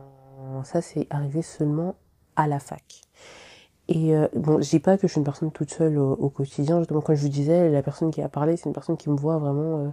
ça 0.64 0.82
c'est 0.82 1.06
arrivé 1.10 1.42
seulement 1.42 1.94
à 2.36 2.46
la 2.46 2.58
fac? 2.58 3.02
Et 3.90 4.14
euh, 4.14 4.28
bon, 4.36 4.62
je 4.62 4.70
dis 4.70 4.78
pas 4.78 4.96
que 4.96 5.08
je 5.08 5.12
suis 5.12 5.18
une 5.18 5.24
personne 5.24 5.50
toute 5.50 5.70
seule 5.72 5.98
au, 5.98 6.30
quotidien. 6.30 6.78
Justement, 6.78 7.00
quand 7.00 7.14
je 7.16 7.22
vous 7.22 7.28
disais, 7.28 7.68
la 7.70 7.82
personne 7.82 8.12
qui 8.12 8.22
a 8.22 8.28
parlé, 8.28 8.56
c'est 8.56 8.66
une 8.66 8.72
personne 8.72 8.96
qui 8.96 9.10
me 9.10 9.16
voit 9.16 9.38
vraiment 9.38 9.92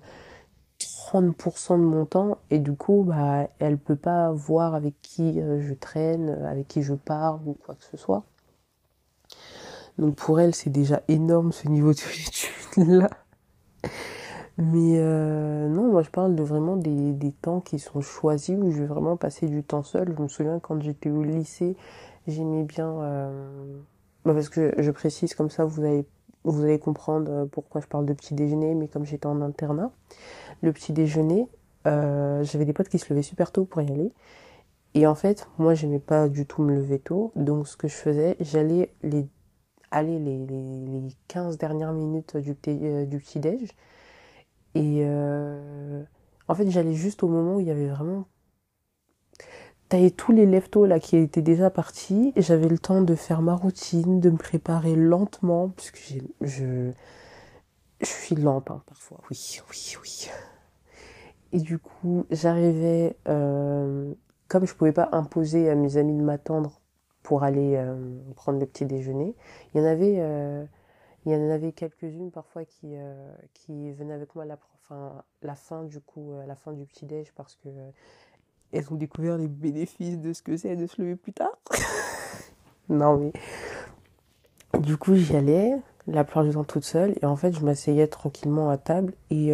30% 0.79 1.73
euh, 1.73 1.77
de 1.77 1.81
mon 1.81 2.05
temps. 2.05 2.37
Et 2.51 2.59
du 2.59 2.73
coup, 2.75 3.03
bah, 3.07 3.47
elle 3.57 3.79
peut 3.79 3.95
pas 3.95 4.31
voir 4.31 4.75
avec 4.75 5.01
qui 5.01 5.41
euh, 5.41 5.61
je 5.61 5.73
traîne, 5.73 6.29
avec 6.45 6.67
qui 6.67 6.83
je 6.83 6.93
parle 6.93 7.39
ou 7.47 7.53
quoi 7.53 7.74
que 7.74 7.83
ce 7.83 7.97
soit. 7.97 8.24
Donc 9.97 10.15
pour 10.15 10.39
elle, 10.39 10.53
c'est 10.53 10.69
déjà 10.69 11.01
énorme 11.07 11.51
ce 11.51 11.67
niveau 11.67 11.91
de 11.91 11.97
solitude 11.97 12.51
là. 12.77 13.09
Mais 14.57 14.97
euh, 14.97 15.67
non, 15.69 15.91
moi 15.91 16.01
je 16.01 16.09
parle 16.09 16.35
de 16.35 16.41
vraiment 16.41 16.77
des, 16.77 17.13
des, 17.13 17.31
temps 17.31 17.61
qui 17.61 17.77
sont 17.77 18.01
choisis 18.01 18.57
où 18.59 18.71
je 18.71 18.79
vais 18.79 18.87
vraiment 18.87 19.15
passer 19.15 19.47
du 19.47 19.63
temps 19.63 19.83
seul. 19.83 20.15
Je 20.17 20.21
me 20.23 20.27
souviens 20.27 20.59
quand 20.59 20.81
j'étais 20.81 21.11
au 21.11 21.23
lycée, 21.23 21.75
j'aimais 22.27 22.63
bien... 22.63 22.89
Euh, 22.89 23.79
bah 24.25 24.33
parce 24.33 24.49
que 24.49 24.73
je 24.77 24.91
précise 24.91 25.35
comme 25.35 25.51
ça, 25.51 25.63
vous 25.63 25.83
allez, 25.83 26.05
vous 26.43 26.63
allez 26.63 26.79
comprendre 26.79 27.31
euh, 27.31 27.45
pourquoi 27.45 27.81
je 27.81 27.87
parle 27.87 28.05
de 28.05 28.13
petit 28.13 28.33
déjeuner, 28.33 28.73
mais 28.73 28.87
comme 28.87 29.05
j'étais 29.05 29.27
en 29.27 29.41
internat, 29.41 29.91
le 30.61 30.73
petit 30.73 30.91
déjeuner, 30.91 31.47
euh, 31.85 32.43
j'avais 32.43 32.65
des 32.65 32.73
potes 32.73 32.89
qui 32.89 32.97
se 32.97 33.13
levaient 33.13 33.21
super 33.21 33.51
tôt 33.51 33.63
pour 33.65 33.81
y 33.83 33.91
aller. 33.91 34.11
Et 34.95 35.05
en 35.05 35.15
fait, 35.15 35.47
moi 35.59 35.75
j'aimais 35.75 35.99
pas 35.99 36.27
du 36.29 36.47
tout 36.47 36.63
me 36.63 36.73
lever 36.73 36.97
tôt, 36.99 37.31
donc 37.35 37.67
ce 37.67 37.77
que 37.77 37.87
je 37.87 37.95
faisais, 37.95 38.35
j'allais 38.39 38.91
les, 39.03 39.27
aller 39.91 40.17
les, 40.17 40.45
les, 40.47 40.85
les 40.87 41.07
15 41.27 41.59
dernières 41.59 41.93
minutes 41.93 42.37
du, 42.37 42.53
du 42.53 43.19
petit 43.19 43.39
déj 43.39 43.75
et 44.77 45.01
euh, 45.03 46.03
en 46.48 46.55
fait, 46.55 46.69
j'allais 46.69 46.93
juste 46.93 47.24
au 47.24 47.27
moment 47.27 47.55
où 47.55 47.60
il 47.60 47.67
y 47.67 47.72
avait 47.72 47.88
vraiment. 47.88 48.25
T'avais 49.89 50.12
tous 50.12 50.34
les 50.34 50.46
leftos 50.46 50.86
là 50.86 51.00
qui 51.00 51.17
étaient 51.17 51.41
déjà 51.41 51.69
partis. 51.69 52.34
J'avais 52.36 52.67
le 52.67 52.77
temps 52.77 53.01
de 53.01 53.15
faire 53.15 53.41
ma 53.41 53.55
routine, 53.55 54.19
de 54.19 54.29
me 54.29 54.38
préparer 54.38 54.96
lentement, 54.96 55.69
puisque 55.69 56.01
je, 56.41 56.91
suis 58.01 58.36
lente 58.36 58.69
hein, 58.69 58.84
parfois. 58.86 59.19
Oui, 59.31 59.60
oui, 59.69 59.96
oui. 60.01 60.29
Et 61.53 61.60
du 61.60 61.79
coup, 61.79 62.25
j'arrivais, 62.29 63.15
euh, 63.29 64.13
comme 64.50 64.67
je 64.67 64.75
pouvais 64.75 64.91
pas 64.91 65.10
imposer 65.13 65.69
à 65.69 65.75
mes 65.75 65.96
amis 65.98 66.15
de 66.15 66.22
m'attendre 66.22 66.81
pour 67.24 67.43
aller 67.43 67.75
euh, 67.77 68.19
prendre 68.36 68.60
le 68.60 68.65
petit 68.65 68.86
déjeuner, 68.86 69.36
il 69.74 69.79
y 69.79 69.84
en 69.84 69.88
avait 69.88 70.67
il 71.27 71.34
y 71.34 71.36
en 71.36 71.50
avait 71.50 71.74
quelques-unes 71.74 72.31
parfois 72.31 72.63
qui, 72.63 72.96
euh, 72.96 73.34
venaient 73.67 74.13
avec 74.13 74.34
moi 74.34 74.46
la, 74.46 75.55
fin 75.55 75.84
du 75.84 76.00
coup, 76.00 76.31
euh, 76.31 76.46
la 76.46 76.55
fin 76.55 76.72
du 76.72 76.86
petit 76.86 77.05
déj 77.05 77.34
parce 77.36 77.55
que 77.55 77.67
euh, 77.67 77.89
elles 78.72 78.89
ont 78.93 78.96
découvert 78.96 79.38
les 79.38 79.50
bénéfices 79.50 80.19
de 80.19 80.31
ce 80.31 80.41
que 80.41 80.55
c'est 80.55 80.77
de 80.77 80.88
se 80.88 81.01
lever 81.01 81.17
plus 81.17 81.34
tard. 81.34 81.51
non 82.89 83.17
mais 83.17 83.34
du 84.79 84.96
coup 84.96 85.15
j'y 85.15 85.36
allais 85.36 85.75
la 86.07 86.24
plupart 86.24 86.46
du 86.46 86.51
temps 86.51 86.63
toute 86.63 86.86
seule 86.86 87.15
et 87.22 87.25
en 87.25 87.36
fait 87.36 87.51
je 87.51 87.65
m'asseyais 87.65 88.07
tranquillement 88.07 88.69
à 88.69 88.77
table 88.77 89.13
et 89.29 89.53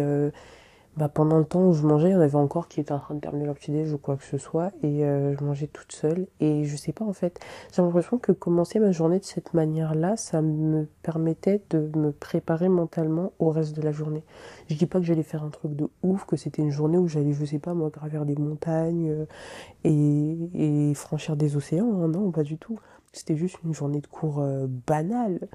bah, 0.96 1.08
pendant 1.08 1.38
le 1.38 1.44
temps 1.44 1.66
où 1.66 1.72
je 1.72 1.82
mangeais, 1.82 2.10
il 2.10 2.12
y 2.12 2.16
en 2.16 2.20
avait 2.20 2.36
encore 2.36 2.68
qui 2.68 2.80
étaient 2.80 2.92
en 2.92 3.00
train 3.00 3.14
de 3.16 3.20
terminer 3.20 3.46
leur 3.46 3.56
petit 3.56 3.72
déj 3.72 3.92
ou 3.92 3.98
quoi 3.98 4.16
que 4.16 4.22
ce 4.22 4.38
soit, 4.38 4.70
et 4.82 5.04
euh, 5.04 5.36
je 5.36 5.44
mangeais 5.44 5.66
toute 5.66 5.90
seule. 5.90 6.28
Et 6.38 6.64
je 6.64 6.76
sais 6.76 6.92
pas 6.92 7.04
en 7.04 7.12
fait, 7.12 7.40
j'ai 7.72 7.82
l'impression 7.82 8.18
que 8.18 8.30
commencer 8.30 8.78
ma 8.78 8.92
journée 8.92 9.18
de 9.18 9.24
cette 9.24 9.54
manière-là, 9.54 10.16
ça 10.16 10.40
me 10.40 10.86
permettait 11.02 11.62
de 11.70 11.90
me 11.96 12.12
préparer 12.12 12.68
mentalement 12.68 13.32
au 13.40 13.50
reste 13.50 13.74
de 13.74 13.82
la 13.82 13.90
journée. 13.90 14.22
Je 14.68 14.76
dis 14.76 14.86
pas 14.86 15.00
que 15.00 15.04
j'allais 15.04 15.24
faire 15.24 15.42
un 15.42 15.50
truc 15.50 15.74
de 15.74 15.88
ouf, 16.04 16.26
que 16.26 16.36
c'était 16.36 16.62
une 16.62 16.70
journée 16.70 16.98
où 16.98 17.08
j'allais, 17.08 17.32
je 17.32 17.44
sais 17.44 17.58
pas 17.58 17.74
moi, 17.74 17.90
gravir 17.90 18.24
des 18.24 18.36
montagnes 18.36 19.10
euh, 19.10 20.46
et, 20.54 20.94
franchir 20.94 21.36
des 21.36 21.56
océans. 21.56 22.02
Hein, 22.02 22.08
non, 22.08 22.30
pas 22.30 22.44
du 22.44 22.56
tout. 22.56 22.78
C'était 23.12 23.36
juste 23.36 23.58
une 23.64 23.74
journée 23.74 24.00
de 24.00 24.06
cours 24.06 24.40
euh, 24.40 24.66
banale. 24.68 25.48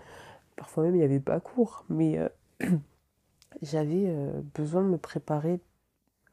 Parfois 0.57 0.83
même 0.83 0.95
il 0.95 0.99
n'y 0.99 1.05
avait 1.05 1.21
pas 1.21 1.39
cours, 1.39 1.85
mais 1.89 2.19
j'avais 3.61 4.05
euh, 4.07 4.41
besoin 4.55 4.83
de 4.83 4.89
me 4.89 4.97
préparer 4.97 5.59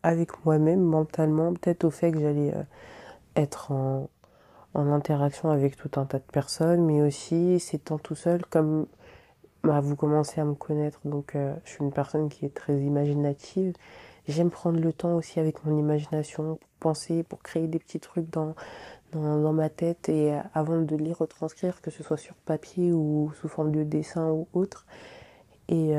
avec 0.02 0.44
moi-même 0.44 0.80
mentalement, 0.80 1.52
peut-être 1.54 1.84
au 1.84 1.90
fait 1.90 2.12
que 2.12 2.20
j'allais 2.20 2.54
euh, 2.54 2.62
être 3.34 3.72
en, 3.72 4.08
en, 4.74 4.92
interaction 4.92 5.50
avec 5.50 5.76
tout 5.76 5.90
un 5.96 6.04
tas 6.04 6.18
de 6.18 6.24
personnes, 6.24 6.84
mais 6.84 7.02
aussi 7.02 7.58
s'étant 7.58 7.98
tout 7.98 8.14
seul, 8.14 8.44
comme 8.46 8.86
bah, 9.64 9.80
vous 9.80 9.96
commencez 9.96 10.40
à 10.40 10.44
me 10.44 10.54
connaître, 10.54 11.00
donc 11.04 11.34
euh, 11.34 11.54
je 11.64 11.70
suis 11.70 11.84
une 11.84 11.92
personne 11.92 12.28
qui 12.28 12.46
est 12.46 12.54
très 12.54 12.78
imaginative. 12.78 13.74
J'aime 14.28 14.50
prendre 14.50 14.80
le 14.80 14.92
temps 14.92 15.14
aussi 15.14 15.40
avec 15.40 15.64
mon 15.64 15.76
imagination 15.76 16.56
pour 16.56 16.68
penser, 16.80 17.22
pour 17.22 17.42
créer 17.42 17.68
des 17.68 17.78
petits 17.78 18.00
trucs 18.00 18.28
dans, 18.30 18.54
dans, 19.12 19.40
dans 19.40 19.52
ma 19.52 19.68
tête 19.68 20.08
et 20.08 20.36
avant 20.52 20.80
de 20.80 20.96
les 20.96 21.12
retranscrire, 21.12 21.80
que 21.80 21.90
ce 21.92 22.02
soit 22.02 22.16
sur 22.16 22.34
papier 22.34 22.92
ou 22.92 23.32
sous 23.40 23.48
forme 23.48 23.70
de 23.70 23.84
dessin 23.84 24.30
ou 24.30 24.48
autre. 24.52 24.84
Et 25.68 25.94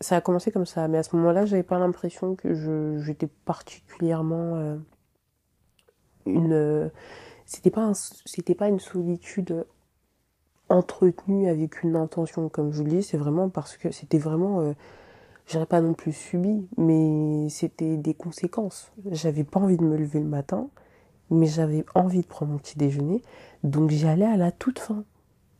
ça 0.00 0.16
a 0.16 0.20
commencé 0.20 0.50
comme 0.50 0.66
ça, 0.66 0.88
mais 0.88 0.98
à 0.98 1.02
ce 1.02 1.14
moment-là, 1.16 1.46
j'avais 1.46 1.62
pas 1.62 1.78
l'impression 1.78 2.34
que 2.34 2.98
j'étais 3.00 3.28
particulièrement 3.44 4.56
euh, 4.56 4.76
une. 6.26 6.52
Euh, 6.52 6.88
c'était 7.46 7.70
pas 7.70 7.92
c'était 7.94 8.54
pas 8.54 8.68
une 8.68 8.80
solitude 8.80 9.66
entretenue 10.68 11.48
avec 11.48 11.82
une 11.82 11.96
intention, 11.96 12.48
comme 12.48 12.72
je 12.72 12.78
vous 12.78 12.84
le 12.84 12.90
dis. 12.90 13.02
C'est 13.02 13.18
vraiment 13.18 13.48
parce 13.48 13.76
que 13.76 13.90
c'était 13.90 14.18
vraiment. 14.18 14.60
Euh, 14.60 14.72
J'aurais 15.46 15.66
pas 15.66 15.80
non 15.80 15.92
plus 15.92 16.12
subi, 16.12 16.66
mais 16.78 17.48
c'était 17.50 17.96
des 17.96 18.14
conséquences. 18.14 18.90
J'avais 19.10 19.44
pas 19.44 19.60
envie 19.60 19.76
de 19.76 19.84
me 19.84 19.96
lever 19.96 20.20
le 20.20 20.26
matin, 20.26 20.68
mais 21.30 21.46
j'avais 21.46 21.84
envie 21.94 22.22
de 22.22 22.26
prendre 22.26 22.52
mon 22.52 22.58
petit 22.58 22.78
déjeuner, 22.78 23.22
donc 23.62 23.90
j'y 23.90 24.06
allais 24.06 24.24
à 24.24 24.36
la 24.36 24.52
toute 24.52 24.78
fin. 24.78 25.04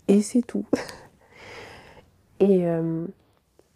Et 0.08 0.22
c'est 0.22 0.42
tout. 0.42 0.64
Et 2.40 2.66
euh, 2.66 3.06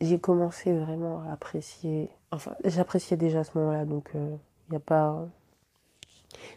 j'ai 0.00 0.18
commencé 0.18 0.72
vraiment 0.72 1.22
à 1.28 1.32
apprécier. 1.32 2.08
Enfin, 2.30 2.54
j'appréciais 2.64 3.16
déjà 3.16 3.40
à 3.40 3.44
ce 3.44 3.56
moment-là, 3.58 3.84
donc 3.84 4.10
il 4.14 4.20
euh, 4.20 4.36
n'y 4.70 4.76
a 4.76 4.80
pas. 4.80 5.26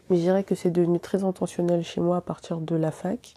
Mais 0.09 0.17
je 0.17 0.21
dirais 0.21 0.43
que 0.43 0.55
c'est 0.55 0.71
devenu 0.71 0.99
très 0.99 1.23
intentionnel 1.23 1.83
chez 1.83 2.01
moi 2.01 2.17
à 2.17 2.21
partir 2.21 2.59
de 2.59 2.75
la 2.75 2.91
fac. 2.91 3.33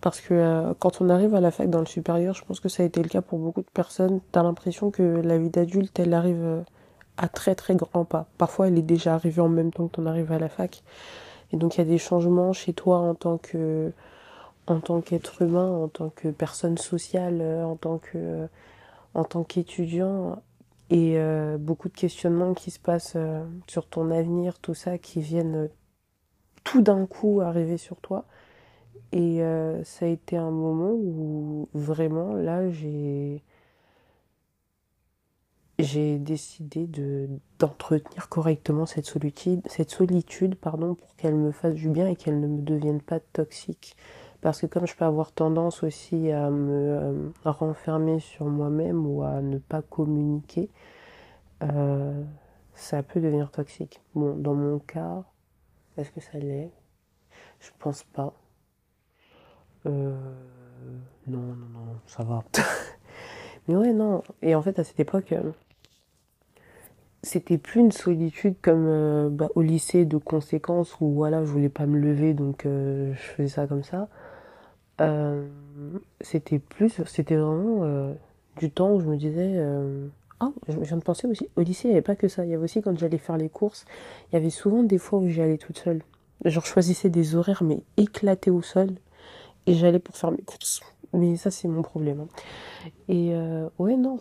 Parce 0.00 0.20
que 0.20 0.34
euh, 0.34 0.74
quand 0.78 1.00
on 1.00 1.08
arrive 1.08 1.34
à 1.34 1.40
la 1.40 1.50
fac 1.50 1.68
dans 1.68 1.80
le 1.80 1.86
supérieur, 1.86 2.34
je 2.34 2.44
pense 2.44 2.60
que 2.60 2.68
ça 2.68 2.82
a 2.82 2.86
été 2.86 3.02
le 3.02 3.08
cas 3.08 3.20
pour 3.20 3.38
beaucoup 3.38 3.62
de 3.62 3.70
personnes. 3.72 4.20
T'as 4.32 4.42
l'impression 4.42 4.90
que 4.90 5.02
la 5.02 5.38
vie 5.38 5.50
d'adulte, 5.50 5.98
elle 5.98 6.14
arrive 6.14 6.42
euh, 6.42 6.62
à 7.16 7.28
très 7.28 7.54
très 7.54 7.74
grands 7.74 8.04
pas. 8.04 8.26
Parfois, 8.38 8.68
elle 8.68 8.78
est 8.78 8.82
déjà 8.82 9.14
arrivée 9.14 9.42
en 9.42 9.48
même 9.48 9.72
temps 9.72 9.88
que 9.88 9.96
ton 9.96 10.06
arrives 10.06 10.32
à 10.32 10.38
la 10.38 10.48
fac. 10.48 10.82
Et 11.52 11.56
donc, 11.56 11.76
il 11.76 11.78
y 11.78 11.80
a 11.82 11.84
des 11.84 11.98
changements 11.98 12.52
chez 12.52 12.72
toi 12.72 12.98
en 12.98 13.14
tant 13.14 13.38
que, 13.38 13.92
en 14.66 14.80
tant 14.80 15.00
qu'être 15.00 15.42
humain, 15.42 15.68
en 15.70 15.88
tant 15.88 16.10
que 16.10 16.28
personne 16.28 16.78
sociale, 16.78 17.42
en 17.42 17.74
tant 17.76 17.98
que, 17.98 18.48
en 19.14 19.24
tant 19.24 19.44
qu'étudiant 19.44 20.42
et 20.90 21.18
euh, 21.18 21.58
beaucoup 21.58 21.88
de 21.88 21.94
questionnements 21.94 22.54
qui 22.54 22.70
se 22.70 22.78
passent 22.78 23.14
euh, 23.16 23.44
sur 23.66 23.86
ton 23.86 24.10
avenir, 24.10 24.58
tout 24.58 24.74
ça, 24.74 24.96
qui 24.98 25.20
viennent 25.20 25.56
euh, 25.56 25.68
tout 26.64 26.82
d'un 26.82 27.06
coup 27.06 27.40
arriver 27.40 27.76
sur 27.76 27.96
toi. 27.96 28.24
Et 29.12 29.40
ça 29.84 30.04
a 30.04 30.08
été 30.08 30.36
un 30.36 30.50
moment 30.50 30.90
où 30.92 31.70
vraiment 31.72 32.34
là 32.34 32.68
j'ai 32.68 33.42
j'ai 35.78 36.18
décidé 36.18 36.86
de 36.86 37.26
d'entretenir 37.58 38.28
correctement 38.28 38.84
cette 38.84 39.06
solitude, 39.06 39.62
cette 39.66 39.90
solitude 39.90 40.56
pardon, 40.56 40.94
pour 40.94 41.16
qu'elle 41.16 41.36
me 41.36 41.52
fasse 41.52 41.74
du 41.74 41.88
bien 41.88 42.06
et 42.06 42.16
qu'elle 42.16 42.38
ne 42.38 42.46
me 42.46 42.60
devienne 42.60 43.00
pas 43.00 43.18
toxique. 43.18 43.96
Parce 44.40 44.60
que 44.60 44.66
comme 44.66 44.86
je 44.86 44.94
peux 44.94 45.04
avoir 45.04 45.32
tendance 45.32 45.82
aussi 45.82 46.30
à 46.30 46.48
me 46.50 46.72
euh, 46.72 47.30
renfermer 47.44 48.20
sur 48.20 48.46
moi-même 48.46 49.04
ou 49.04 49.22
à 49.22 49.42
ne 49.42 49.58
pas 49.58 49.82
communiquer, 49.82 50.70
euh, 51.64 52.22
ça 52.74 53.02
peut 53.02 53.20
devenir 53.20 53.50
toxique. 53.50 54.00
Bon, 54.14 54.36
dans 54.36 54.54
mon 54.54 54.78
cas, 54.78 55.24
est-ce 55.96 56.12
que 56.12 56.20
ça 56.20 56.38
l'est? 56.38 56.70
Je 57.58 57.70
pense 57.80 58.04
pas. 58.04 58.32
Euh, 59.86 60.16
non, 61.26 61.38
non, 61.38 61.68
non, 61.72 61.96
ça 62.06 62.22
va. 62.22 62.44
Mais 63.66 63.74
ouais, 63.74 63.92
non. 63.92 64.22
Et 64.40 64.54
en 64.54 64.62
fait, 64.62 64.78
à 64.78 64.84
cette 64.84 65.00
époque, 65.00 65.34
c'était 67.24 67.58
plus 67.58 67.80
une 67.80 67.90
solitude 67.90 68.54
comme 68.62 69.30
bah, 69.30 69.48
au 69.56 69.62
lycée 69.62 70.04
de 70.04 70.16
conséquences 70.16 70.96
où 71.00 71.10
voilà, 71.12 71.44
je 71.44 71.50
voulais 71.50 71.68
pas 71.68 71.86
me 71.86 71.98
lever 71.98 72.32
donc 72.32 72.62
je 72.64 73.12
faisais 73.16 73.48
ça 73.48 73.66
comme 73.66 73.82
ça. 73.82 74.08
Euh, 75.00 75.46
c'était 76.20 76.58
plus, 76.58 77.02
c'était 77.06 77.36
vraiment 77.36 77.84
euh, 77.84 78.12
du 78.56 78.70
temps 78.70 78.92
où 78.92 79.00
je 79.00 79.06
me 79.06 79.16
disais, 79.16 79.52
euh, 79.56 80.08
oh, 80.40 80.52
je 80.68 80.76
viens 80.78 80.96
de 80.96 81.02
penser 81.02 81.26
aussi, 81.26 81.48
au 81.56 81.62
lycée, 81.62 81.88
il 81.88 81.90
n'y 81.90 81.96
avait 81.96 82.02
pas 82.02 82.16
que 82.16 82.28
ça. 82.28 82.44
Il 82.44 82.50
y 82.50 82.54
avait 82.54 82.64
aussi 82.64 82.82
quand 82.82 82.98
j'allais 82.98 83.18
faire 83.18 83.36
les 83.36 83.48
courses, 83.48 83.84
il 84.30 84.34
y 84.34 84.36
avait 84.36 84.50
souvent 84.50 84.82
des 84.82 84.98
fois 84.98 85.18
où 85.20 85.28
j'y 85.28 85.40
allais 85.40 85.58
toute 85.58 85.78
seule. 85.78 86.02
Genre, 86.44 86.64
je 86.64 86.70
choisissais 86.70 87.10
des 87.10 87.36
horaires, 87.36 87.62
mais 87.62 87.80
éclatés 87.96 88.50
au 88.50 88.62
sol, 88.62 88.90
et 89.66 89.74
j'allais 89.74 89.98
pour 89.98 90.16
faire 90.16 90.30
mes 90.30 90.42
courses. 90.42 90.80
Mais 91.12 91.36
ça, 91.36 91.50
c'est 91.50 91.68
mon 91.68 91.82
problème. 91.82 92.20
Hein. 92.20 92.28
Et 93.08 93.34
ouais, 93.78 93.96
non. 93.96 94.20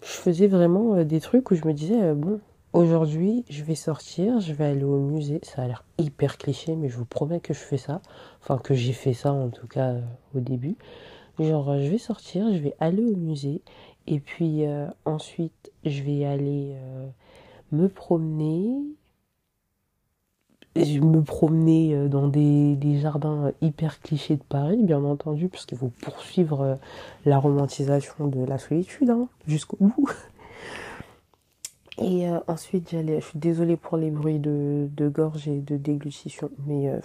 Je 0.00 0.06
faisais 0.06 0.46
vraiment 0.46 1.02
des 1.02 1.20
trucs 1.20 1.50
où 1.50 1.56
je 1.56 1.66
me 1.66 1.72
disais, 1.72 2.14
bon, 2.14 2.40
Aujourd'hui, 2.78 3.44
je 3.50 3.64
vais 3.64 3.74
sortir, 3.74 4.38
je 4.38 4.52
vais 4.52 4.66
aller 4.66 4.84
au 4.84 5.00
musée. 5.00 5.40
Ça 5.42 5.62
a 5.62 5.66
l'air 5.66 5.84
hyper 5.98 6.38
cliché, 6.38 6.76
mais 6.76 6.88
je 6.88 6.96
vous 6.96 7.04
promets 7.04 7.40
que 7.40 7.52
je 7.52 7.58
fais 7.58 7.76
ça. 7.76 8.00
Enfin, 8.40 8.56
que 8.56 8.72
j'ai 8.72 8.92
fait 8.92 9.14
ça 9.14 9.32
en 9.32 9.48
tout 9.48 9.66
cas 9.66 9.94
euh, 9.94 10.00
au 10.36 10.38
début. 10.38 10.76
Genre, 11.40 11.70
euh, 11.70 11.80
je 11.80 11.90
vais 11.90 11.98
sortir, 11.98 12.52
je 12.52 12.58
vais 12.58 12.76
aller 12.78 13.02
au 13.02 13.16
musée. 13.16 13.62
Et 14.06 14.20
puis 14.20 14.64
euh, 14.64 14.86
ensuite, 15.04 15.72
je 15.84 16.04
vais 16.04 16.24
aller 16.24 16.76
me 17.72 17.88
promener. 17.88 18.70
Je 20.76 21.00
me 21.00 21.24
promener 21.24 22.08
dans 22.08 22.28
des, 22.28 23.00
jardins 23.00 23.50
hyper 23.60 24.00
clichés 24.00 24.36
de 24.36 24.44
Paris, 24.44 24.84
bien 24.84 25.02
entendu, 25.02 25.48
puisqu'il 25.48 25.78
faut 25.78 25.90
poursuivre 26.00 26.78
la 27.26 27.40
romantisation 27.40 28.28
de 28.28 28.44
la 28.44 28.58
solitude 28.58 29.10
hein, 29.10 29.26
jusqu'au 29.48 29.78
bout. 29.80 30.08
Et 32.00 32.28
euh, 32.28 32.38
ensuite, 32.46 32.90
j'allais, 32.90 33.20
je 33.20 33.26
suis 33.26 33.38
désolée 33.38 33.76
pour 33.76 33.96
les 33.96 34.10
bruits 34.10 34.38
de, 34.38 34.88
de 34.92 35.08
gorge 35.08 35.48
et 35.48 35.60
de 35.60 35.76
déglutition, 35.76 36.50
mais 36.66 36.88
euh, 36.88 37.00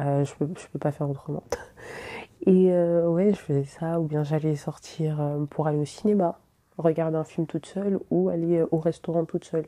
euh, 0.00 0.24
je 0.24 0.34
peux, 0.34 0.48
je 0.58 0.66
peux 0.72 0.78
pas 0.80 0.90
faire 0.90 1.08
autrement. 1.08 1.44
Et 2.46 2.70
ouais, 2.70 3.30
je 3.32 3.38
faisais 3.38 3.64
ça, 3.64 3.98
ou 4.00 4.04
bien 4.04 4.22
j'allais 4.22 4.54
sortir 4.54 5.18
pour 5.48 5.66
aller 5.66 5.78
au 5.78 5.86
cinéma, 5.86 6.38
regarder 6.76 7.16
un 7.16 7.24
film 7.24 7.46
toute 7.46 7.64
seule, 7.64 7.98
ou 8.10 8.28
aller 8.28 8.62
au 8.70 8.80
restaurant 8.80 9.24
toute 9.24 9.46
seule. 9.46 9.64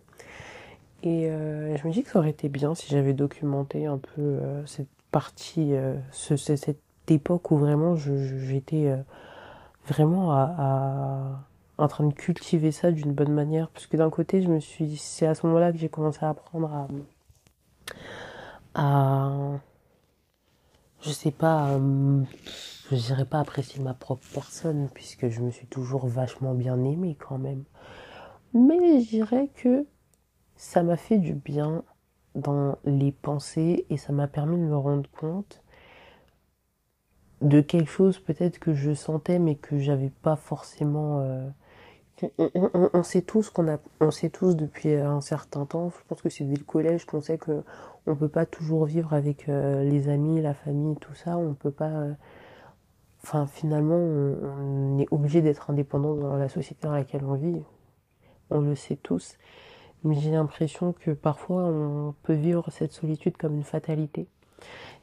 Et 1.02 1.30
je 1.30 1.88
me 1.88 1.90
dis 1.90 2.02
que 2.02 2.11
ça 2.11 2.18
aurait 2.18 2.28
été 2.28 2.50
bien 2.50 2.75
si 2.75 2.90
j'avais 2.90 3.14
documenté 3.14 3.87
un 3.87 3.97
peu 3.97 4.40
cette 4.66 4.90
partie, 5.11 5.73
ce, 6.11 6.37
cette 6.37 6.76
époque 7.09 7.50
où 7.50 7.56
vraiment 7.56 7.97
j'étais 7.97 8.95
vraiment 9.87 10.33
à 10.33 11.47
en 11.78 11.88
train 11.88 12.06
de 12.06 12.14
cultiver 12.14 12.73
ça 12.73 12.90
d'une 12.90 13.12
bonne 13.12 13.33
manière. 13.33 13.68
Parce 13.71 13.87
que 13.87 13.97
d'un 13.97 14.11
côté, 14.11 14.42
je 14.42 14.49
me 14.49 14.61
suis, 14.61 14.97
c'est 14.97 15.26
à 15.26 15.35
ce 15.35 15.47
moment-là 15.47 15.73
que 15.73 15.78
j'ai 15.78 15.88
commencé 15.88 16.25
à 16.25 16.30
apprendre 16.30 16.73
à, 16.73 16.88
à, 18.75 19.61
je 21.00 21.11
sais 21.11 21.30
pas, 21.30 21.78
je 22.90 22.97
dirais 22.97 23.25
pas 23.25 23.40
apprécier 23.40 23.83
ma 23.83 23.95
propre 23.95 24.25
personne, 24.33 24.88
puisque 24.95 25.28
je 25.28 25.40
me 25.40 25.50
suis 25.50 25.66
toujours 25.66 26.06
vachement 26.06 26.54
bien 26.54 26.83
aimée 26.85 27.16
quand 27.18 27.38
même. 27.38 27.64
Mais 28.54 29.00
je 29.00 29.09
dirais 29.09 29.50
que 29.54 29.87
ça 30.56 30.83
m'a 30.83 30.97
fait 30.97 31.18
du 31.18 31.35
bien 31.35 31.85
dans 32.35 32.76
les 32.85 33.12
pensées 33.12 33.87
et 33.90 33.97
ça 33.97 34.12
m'a 34.12 34.28
permis 34.28 34.56
de 34.56 34.64
me 34.64 34.76
rendre 34.76 35.09
compte 35.11 35.62
de 37.42 37.61
quelque 37.61 37.90
chose 37.90 38.18
peut-être 38.18 38.59
que 38.59 38.75
je 38.75 38.95
sentais 38.95 39.38
mais 39.38 39.56
que 39.56 39.78
j'avais 39.78 40.11
pas 40.11 40.37
forcément 40.37 41.21
euh, 41.21 41.49
on, 42.38 43.02
sait 43.02 43.23
tous 43.23 43.50
qu'on 43.50 43.68
a, 43.68 43.78
on 44.00 44.11
sait 44.11 44.30
tous 44.30 44.56
depuis 44.56 44.94
un 44.94 45.20
certain 45.20 45.66
temps. 45.66 45.90
Je 45.90 46.04
pense 46.08 46.23
que 46.23 46.30
c'est 46.30 46.44
dès 46.44 46.56
le 46.56 46.64
collège 46.64 47.04
qu'on 47.04 47.20
sait 47.20 47.38
que 47.38 47.62
on 48.06 48.14
peut 48.14 48.28
pas 48.28 48.46
toujours 48.46 48.87
vivre 48.87 49.12
avec 49.12 49.49
euh, 49.49 49.82
les 49.82 50.08
amis, 50.08 50.40
la 50.40 50.54
famille, 50.54 50.96
tout 50.96 51.14
ça. 51.14 51.37
On 51.37 51.54
peut 51.54 51.70
pas. 51.70 51.90
Euh, 51.90 52.12
enfin, 53.23 53.46
finalement, 53.46 53.96
on, 53.96 54.99
est 54.99 55.08
obligé 55.11 55.42
d'être 55.42 55.70
indépendant 55.70 56.14
dans 56.14 56.37
la 56.37 56.49
société 56.49 56.87
dans 56.87 56.94
laquelle 56.94 57.25
on 57.25 57.35
vit. 57.35 57.62
on 58.50 58.61
le 58.61 58.75
sait 58.75 58.96
tous. 58.96 59.37
Mais 60.04 60.14
j'ai 60.16 60.30
l'impression 60.30 60.92
que 60.92 61.11
parfois 61.11 61.64
on 61.64 62.14
peut 62.23 62.35
vivre 62.35 62.70
cette 62.70 62.92
solitude 62.92 63.37
comme 63.37 63.56
une 63.56 63.64
fatalité. 63.64 64.28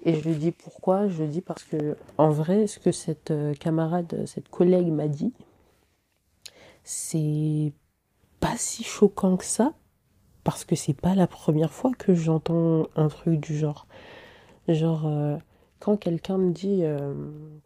Et 0.04 0.16
je 0.16 0.30
le 0.30 0.36
dis 0.36 0.52
pourquoi? 0.52 1.08
Je 1.08 1.24
le 1.24 1.30
dis 1.30 1.42
parce 1.42 1.64
que, 1.64 1.96
en 2.18 2.30
vrai, 2.30 2.68
ce 2.68 2.80
que 2.80 2.92
cette 2.92 3.32
euh, 3.32 3.54
camarade, 3.54 4.24
cette 4.26 4.50
collègue 4.50 4.92
m'a 4.92 5.08
dit, 5.08 5.34
c'est 6.84 7.74
pas 8.40 8.58
si 8.58 8.84
choquant 8.84 9.38
que 9.38 9.46
ça, 9.46 9.74
parce 10.44 10.66
que 10.66 10.76
c'est 10.76 10.94
pas 10.94 11.16
la 11.16 11.28
première 11.28 11.72
fois 11.72 11.92
que 11.98 12.14
j'entends 12.14 12.88
un 12.96 13.08
truc 13.08 13.40
du 13.40 13.58
genre. 13.58 13.88
Genre, 14.68 15.06
euh, 15.08 15.38
quand 15.80 15.98
quelqu'un 15.98 16.38
me 16.38 16.52
dit, 16.52 16.80
euh, 16.84 17.14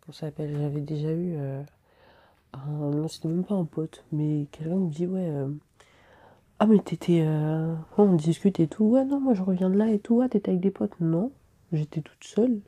ça 0.08 0.28
s'appelle, 0.28 0.56
j'avais 0.60 0.82
déjà 0.82 1.12
eu, 1.12 1.36
euh, 1.38 1.62
un, 2.54 2.90
non, 2.92 3.08
c'était 3.08 3.28
même 3.28 3.44
pas 3.44 3.56
un 3.56 3.66
pote, 3.66 4.04
mais 4.12 4.48
quelqu'un 4.52 4.76
me 4.76 4.90
dit, 4.90 5.06
ouais, 5.08 5.30
euh, 5.30 5.48
ah, 6.60 6.66
mais 6.66 6.80
t'étais, 6.80 7.24
on 7.98 8.14
discute 8.14 8.60
et 8.60 8.68
tout, 8.68 8.86
ouais, 8.86 9.06
non, 9.06 9.20
moi 9.20 9.34
je 9.36 9.44
reviens 9.44 9.70
de 9.70 9.78
là 9.78 9.90
et 9.92 10.00
tout, 10.00 10.22
ah, 10.22 10.30
t'étais 10.30 10.50
avec 10.50 10.62
des 10.62 10.72
potes, 10.72 11.00
non, 11.00 11.32
j'étais 11.72 12.02
toute 12.02 12.24
seule. 12.24 12.60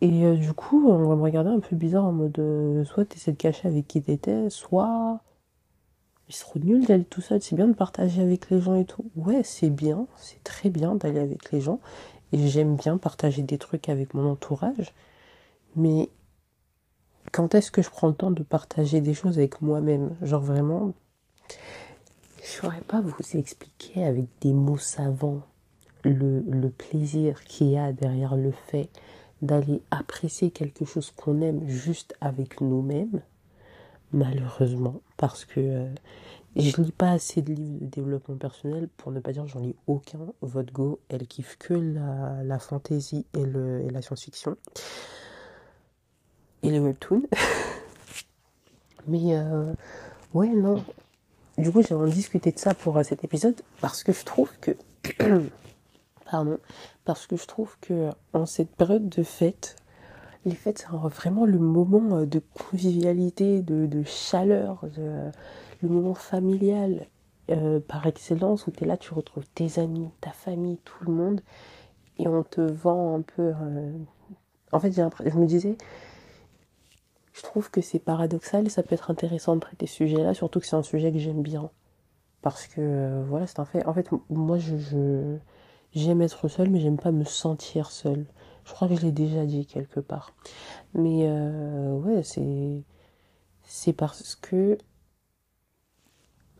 Et 0.00 0.36
du 0.36 0.52
coup, 0.54 0.88
on 0.88 1.08
va 1.08 1.16
me 1.16 1.22
regarder 1.22 1.50
un 1.50 1.60
peu 1.60 1.76
bizarre 1.76 2.04
en 2.06 2.12
mode, 2.12 2.40
soit 2.86 3.04
t'essaies 3.04 3.32
de 3.32 3.36
cacher 3.36 3.68
avec 3.68 3.86
qui 3.88 4.00
t'étais, 4.00 4.48
soit 4.48 5.20
c'est 6.28 6.44
trop 6.44 6.58
nul 6.58 6.84
d'aller 6.84 7.04
tout 7.04 7.20
seul, 7.20 7.40
c'est 7.40 7.56
bien 7.56 7.68
de 7.68 7.74
partager 7.74 8.20
avec 8.20 8.50
les 8.50 8.60
gens 8.60 8.74
et 8.74 8.84
tout. 8.84 9.04
Ouais, 9.16 9.42
c'est 9.44 9.70
bien, 9.70 10.06
c'est 10.16 10.42
très 10.44 10.68
bien 10.68 10.94
d'aller 10.94 11.20
avec 11.20 11.52
les 11.52 11.60
gens. 11.60 11.80
Et 12.32 12.46
j'aime 12.48 12.76
bien 12.76 12.98
partager 12.98 13.42
des 13.42 13.56
trucs 13.56 13.88
avec 13.88 14.12
mon 14.12 14.30
entourage. 14.30 14.92
Mais 15.76 16.10
quand 17.32 17.54
est-ce 17.54 17.70
que 17.70 17.82
je 17.82 17.90
prends 17.90 18.08
le 18.08 18.14
temps 18.14 18.30
de 18.30 18.42
partager 18.42 19.00
des 19.00 19.14
choses 19.14 19.38
avec 19.38 19.62
moi-même? 19.62 20.14
Genre 20.22 20.42
vraiment, 20.42 20.92
je 22.42 22.48
saurais 22.48 22.82
pas 22.82 23.00
vous 23.00 23.14
expliquer 23.34 24.04
avec 24.04 24.26
des 24.40 24.52
mots 24.52 24.76
savants 24.76 25.42
le, 26.04 26.40
le 26.40 26.68
plaisir 26.68 27.42
qu'il 27.44 27.70
y 27.70 27.78
a 27.78 27.92
derrière 27.92 28.36
le 28.36 28.52
fait 28.52 28.90
d'aller 29.40 29.80
apprécier 29.90 30.50
quelque 30.50 30.84
chose 30.84 31.10
qu'on 31.10 31.40
aime 31.40 31.66
juste 31.68 32.14
avec 32.20 32.60
nous-mêmes 32.60 33.22
malheureusement, 34.12 35.00
parce 35.16 35.44
que 35.44 35.60
euh, 35.60 35.88
je 36.56 36.80
lis 36.80 36.92
pas 36.92 37.12
assez 37.12 37.42
de 37.42 37.52
livres 37.52 37.80
de 37.80 37.86
développement 37.86 38.36
personnel, 38.36 38.88
pour 38.96 39.12
ne 39.12 39.20
pas 39.20 39.32
dire 39.32 39.46
j'en 39.46 39.60
lis 39.60 39.76
aucun. 39.86 40.18
Votre 40.40 40.72
go, 40.72 41.00
elle 41.08 41.26
kiffe 41.26 41.56
que 41.58 41.74
la, 41.74 42.42
la 42.42 42.58
fantasy 42.58 43.26
et, 43.34 43.44
la 43.44 44.02
science-fiction. 44.02 44.56
Et 46.62 46.70
les 46.70 46.80
webtoons. 46.80 47.22
Mais 49.06 49.36
euh, 49.36 49.72
ouais, 50.34 50.48
non. 50.48 50.84
Du 51.56 51.70
coup, 51.70 51.82
j'aimerais 51.82 52.10
discuter 52.10 52.52
de 52.52 52.58
ça 52.58 52.74
pour 52.74 52.96
euh, 52.96 53.02
cet 53.02 53.24
épisode, 53.24 53.60
parce 53.80 54.02
que 54.02 54.12
je 54.12 54.24
trouve 54.24 54.50
que... 54.60 54.72
Pardon. 56.30 56.58
Parce 57.04 57.26
que 57.26 57.36
je 57.36 57.46
trouve 57.46 57.76
que 57.80 58.10
en 58.32 58.44
cette 58.44 58.70
période 58.70 59.08
de 59.08 59.22
fête, 59.22 59.76
les 60.44 60.54
fêtes, 60.54 60.78
c'est 60.78 61.08
vraiment 61.08 61.44
le 61.44 61.58
moment 61.58 62.18
euh, 62.18 62.26
de 62.26 62.40
convivialité, 62.54 63.62
de, 63.62 64.02
chaleur, 64.04 64.84
le 64.96 65.88
moment 65.88 66.14
familial 66.14 67.06
euh, 67.50 67.80
par 67.80 68.06
excellence 68.06 68.66
où 68.66 68.70
tu 68.70 68.84
es 68.84 68.86
là, 68.86 68.96
tu 68.96 69.14
retrouves 69.14 69.46
tes 69.54 69.78
amis, 69.78 70.10
ta 70.20 70.30
famille, 70.30 70.78
tout 70.84 71.04
le 71.04 71.12
monde, 71.12 71.40
et 72.18 72.28
on 72.28 72.42
te 72.42 72.60
vend 72.60 73.16
un 73.16 73.22
peu. 73.22 73.52
Euh... 73.60 73.92
En 74.72 74.80
fait, 74.80 74.92
je 74.92 75.38
me 75.38 75.46
disais, 75.46 75.76
je 77.32 77.42
trouve 77.42 77.70
que 77.70 77.80
c'est 77.80 77.98
paradoxal 77.98 78.66
et 78.66 78.70
ça 78.70 78.82
peut 78.82 78.94
être 78.94 79.10
intéressant 79.10 79.54
de 79.54 79.60
traiter 79.60 79.86
ce 79.86 79.94
sujet-là, 79.94 80.34
surtout 80.34 80.60
que 80.60 80.66
c'est 80.66 80.76
un 80.76 80.82
sujet 80.82 81.10
que 81.12 81.18
j'aime 81.18 81.42
bien. 81.42 81.70
Parce 82.42 82.66
que, 82.66 83.22
voilà, 83.28 83.46
c'est 83.46 83.60
un 83.60 83.64
fait. 83.64 83.84
En 83.86 83.94
fait, 83.94 84.10
moi, 84.28 84.58
je 84.58 85.38
j'aime 85.94 86.22
être 86.22 86.48
seule, 86.48 86.70
mais 86.70 86.80
j'aime 86.80 86.98
pas 86.98 87.12
me 87.12 87.24
sentir 87.24 87.90
seule. 87.90 88.26
Je 88.68 88.74
crois 88.74 88.86
que 88.86 88.94
je 88.94 89.00
l'ai 89.00 89.12
déjà 89.12 89.46
dit 89.46 89.66
quelque 89.66 89.98
part. 89.98 90.34
Mais 90.94 91.22
euh, 91.22 91.96
ouais, 91.96 92.22
c'est 92.22 92.84
c'est 93.62 93.94
parce 93.94 94.36
que 94.36 94.78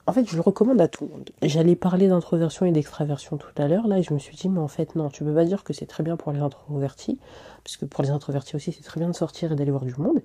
en 0.07 0.13
fait, 0.13 0.27
je 0.27 0.37
le 0.37 0.41
recommande 0.41 0.81
à 0.81 0.89
tout 0.89 1.05
le 1.05 1.11
monde. 1.11 1.31
J'allais 1.43 1.77
parler 1.77 2.09
d'introversion 2.09 2.65
et 2.65 2.73
d'extraversion 2.73 3.37
tout 3.37 3.53
à 3.59 3.69
l'heure, 3.69 3.87
là, 3.87 3.99
et 3.99 4.03
je 4.03 4.15
me 4.15 4.19
suis 4.19 4.35
dit, 4.35 4.49
mais 4.49 4.59
en 4.59 4.69
fait, 4.69 4.95
non, 4.97 5.11
tu 5.11 5.23
peux 5.23 5.35
pas 5.35 5.45
dire 5.45 5.65
que 5.65 5.75
c'est 5.75 5.85
très 5.85 6.03
bien 6.03 6.17
pour 6.17 6.33
les 6.33 6.41
introvertis, 6.41 7.19
puisque 7.63 7.85
pour 7.85 8.03
les 8.03 8.09
introvertis 8.09 8.57
aussi, 8.57 8.73
c'est 8.73 8.83
très 8.83 9.01
bien 9.01 9.11
de 9.11 9.15
sortir 9.15 9.53
et 9.53 9.55
d'aller 9.55 9.71
voir 9.71 9.85
du 9.85 9.95
monde. 9.97 10.23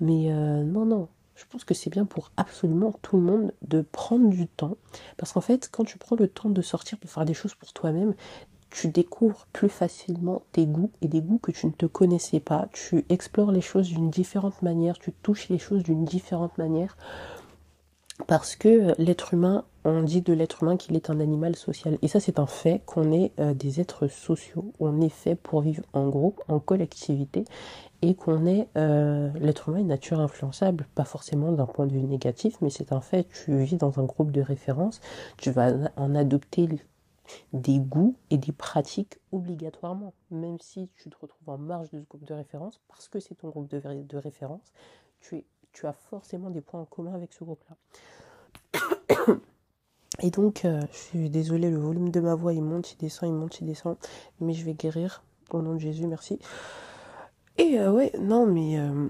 Mais 0.00 0.32
euh, 0.32 0.62
non, 0.64 0.86
non, 0.86 1.08
je 1.34 1.44
pense 1.44 1.64
que 1.64 1.74
c'est 1.74 1.90
bien 1.90 2.06
pour 2.06 2.32
absolument 2.38 2.94
tout 3.02 3.18
le 3.18 3.22
monde 3.22 3.52
de 3.60 3.82
prendre 3.82 4.30
du 4.30 4.48
temps. 4.48 4.78
Parce 5.18 5.32
qu'en 5.32 5.42
fait, 5.42 5.68
quand 5.70 5.84
tu 5.84 5.98
prends 5.98 6.16
le 6.16 6.28
temps 6.28 6.48
de 6.48 6.62
sortir 6.62 6.96
pour 6.96 7.10
faire 7.10 7.26
des 7.26 7.34
choses 7.34 7.54
pour 7.54 7.74
toi-même, 7.74 8.14
tu 8.70 8.88
découvres 8.88 9.46
plus 9.52 9.68
facilement 9.68 10.42
tes 10.52 10.66
goûts 10.66 10.90
et 11.00 11.08
des 11.08 11.20
goûts 11.20 11.38
que 11.38 11.52
tu 11.52 11.66
ne 11.66 11.72
te 11.72 11.86
connaissais 11.86 12.40
pas. 12.40 12.68
Tu 12.72 13.04
explores 13.08 13.52
les 13.52 13.60
choses 13.60 13.88
d'une 13.88 14.10
différente 14.10 14.62
manière, 14.62 14.98
tu 14.98 15.12
touches 15.12 15.48
les 15.48 15.58
choses 15.58 15.82
d'une 15.82 16.04
différente 16.04 16.56
manière. 16.58 16.96
Parce 18.26 18.56
que 18.56 18.94
l'être 19.00 19.32
humain, 19.32 19.64
on 19.84 20.02
dit 20.02 20.22
de 20.22 20.32
l'être 20.32 20.62
humain 20.62 20.76
qu'il 20.76 20.96
est 20.96 21.08
un 21.08 21.20
animal 21.20 21.54
social. 21.54 21.98
Et 22.02 22.08
ça, 22.08 22.18
c'est 22.18 22.40
un 22.40 22.46
fait 22.46 22.82
qu'on 22.84 23.12
est 23.12 23.32
euh, 23.38 23.54
des 23.54 23.80
êtres 23.80 24.08
sociaux. 24.08 24.72
On 24.80 25.00
est 25.00 25.08
fait 25.08 25.36
pour 25.36 25.60
vivre 25.60 25.84
en 25.92 26.08
groupe, 26.08 26.42
en 26.48 26.58
collectivité. 26.58 27.44
Et 28.02 28.14
qu'on 28.14 28.44
est. 28.46 28.68
Euh, 28.76 29.30
l'être 29.40 29.68
humain 29.68 29.78
est 29.78 29.84
nature 29.84 30.20
influençable. 30.20 30.86
Pas 30.96 31.04
forcément 31.04 31.52
d'un 31.52 31.66
point 31.66 31.86
de 31.86 31.92
vue 31.92 32.02
négatif, 32.02 32.56
mais 32.60 32.70
c'est 32.70 32.92
un 32.92 33.00
fait. 33.00 33.28
Tu 33.44 33.56
vis 33.56 33.76
dans 33.76 34.00
un 34.00 34.04
groupe 34.04 34.32
de 34.32 34.42
référence. 34.42 35.00
Tu 35.36 35.50
vas 35.52 35.72
en 35.96 36.14
adopter 36.16 36.68
des 37.52 37.78
goûts 37.78 38.16
et 38.30 38.38
des 38.38 38.52
pratiques 38.52 39.18
obligatoirement. 39.32 40.14
Même 40.30 40.58
si 40.60 40.90
tu 40.96 41.10
te 41.10 41.16
retrouves 41.20 41.48
en 41.48 41.58
marge 41.58 41.90
de 41.90 42.00
ce 42.00 42.06
groupe 42.06 42.24
de 42.24 42.34
référence, 42.34 42.80
parce 42.88 43.08
que 43.08 43.20
c'est 43.20 43.34
ton 43.34 43.48
groupe 43.48 43.68
de, 43.68 44.16
référence, 44.16 44.72
tu 45.20 45.86
as 45.86 45.92
forcément 45.92 46.50
des 46.50 46.60
points 46.60 46.80
en 46.80 46.84
commun 46.84 47.14
avec 47.14 47.32
ce 47.32 47.44
groupe-là. 47.44 47.76
Et 50.20 50.30
donc, 50.30 50.64
euh, 50.64 50.82
je 50.90 50.96
suis 50.96 51.30
désolée, 51.30 51.70
le 51.70 51.78
volume 51.78 52.10
de 52.10 52.20
ma 52.20 52.34
voix, 52.34 52.52
il 52.52 52.62
monte, 52.62 52.92
il 52.92 52.96
descend, 52.96 53.28
il 53.28 53.34
monte, 53.34 53.60
il 53.60 53.66
descend. 53.66 53.96
Mais 54.40 54.52
je 54.52 54.64
vais 54.64 54.74
guérir. 54.74 55.22
Au 55.50 55.62
nom 55.62 55.74
de 55.74 55.78
Jésus, 55.78 56.06
merci. 56.06 56.38
Et 57.56 57.78
euh, 57.78 57.90
ouais, 57.92 58.12
non, 58.18 58.46
mais 58.46 58.78
euh, 58.78 59.08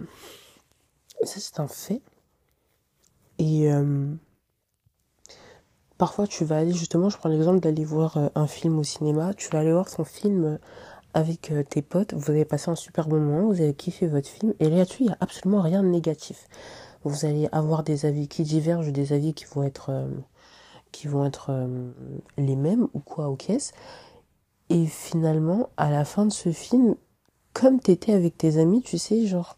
ça, 1.23 1.41
c'est 1.41 1.61
un 1.61 1.67
fait. 1.67 2.03
Et 3.39 3.71
parfois, 5.99 6.27
tu 6.27 6.45
vas 6.45 6.59
aller, 6.59 6.73
justement, 6.73 7.11
je 7.11 7.19
prends 7.19 7.29
l'exemple 7.29 7.61
d'aller 7.61 7.85
voir 7.85 8.31
un 8.35 8.47
film 8.47 8.79
au 8.79 8.85
cinéma. 8.85 9.35
Tu 9.35 9.51
vas 9.51 9.61
aller 9.61 9.73
voir 9.73 9.89
son 9.89 10.05
film 10.05 10.59
avec 11.15 11.51
euh, 11.51 11.63
tes 11.63 11.83
potes, 11.83 12.15
vous 12.15 12.31
avez 12.31 12.45
passé 12.45 12.71
un 12.71 12.77
super 12.77 13.09
bon 13.09 13.21
moment, 13.21 13.47
vous 13.49 13.61
avez 13.61 13.75
kiffé 13.75 14.07
votre 14.07 14.29
film, 14.29 14.55
et 14.61 14.69
là-dessus, 14.69 15.05
il 15.05 15.07
n'y 15.07 15.13
a 15.13 15.19
absolument 15.21 15.63
rien 15.63 15.83
de 15.83 15.89
négatif. 15.89 16.49
Vous 17.05 17.25
allez 17.25 17.49
avoir 17.53 17.83
des 17.83 18.07
avis 18.07 18.29
qui 18.29 18.43
divergent, 18.43 18.93
des 18.93 19.13
avis 19.13 19.35
qui 19.35 19.45
vont 19.47 19.63
être, 19.63 19.91
euh, 19.91 20.09
qui 20.93 21.07
vont 21.07 21.25
être 21.25 21.51
euh, 21.51 21.91
les 22.37 22.57
mêmes, 22.57 22.89
ou 22.95 23.01
quoi, 23.01 23.31
ou 23.31 23.37
qu'est-ce. 23.37 23.73
Et 24.71 24.87
finalement, 24.87 25.71
à 25.77 25.91
la 25.91 26.05
fin 26.05 26.27
de 26.27 26.33
ce 26.33 26.53
film, 26.53 26.95
comme 27.55 27.81
t'étais 27.81 28.13
avec 28.13 28.37
tes 28.37 28.59
amis, 28.59 28.83
tu 28.83 28.99
sais, 28.99 29.27
genre, 29.27 29.57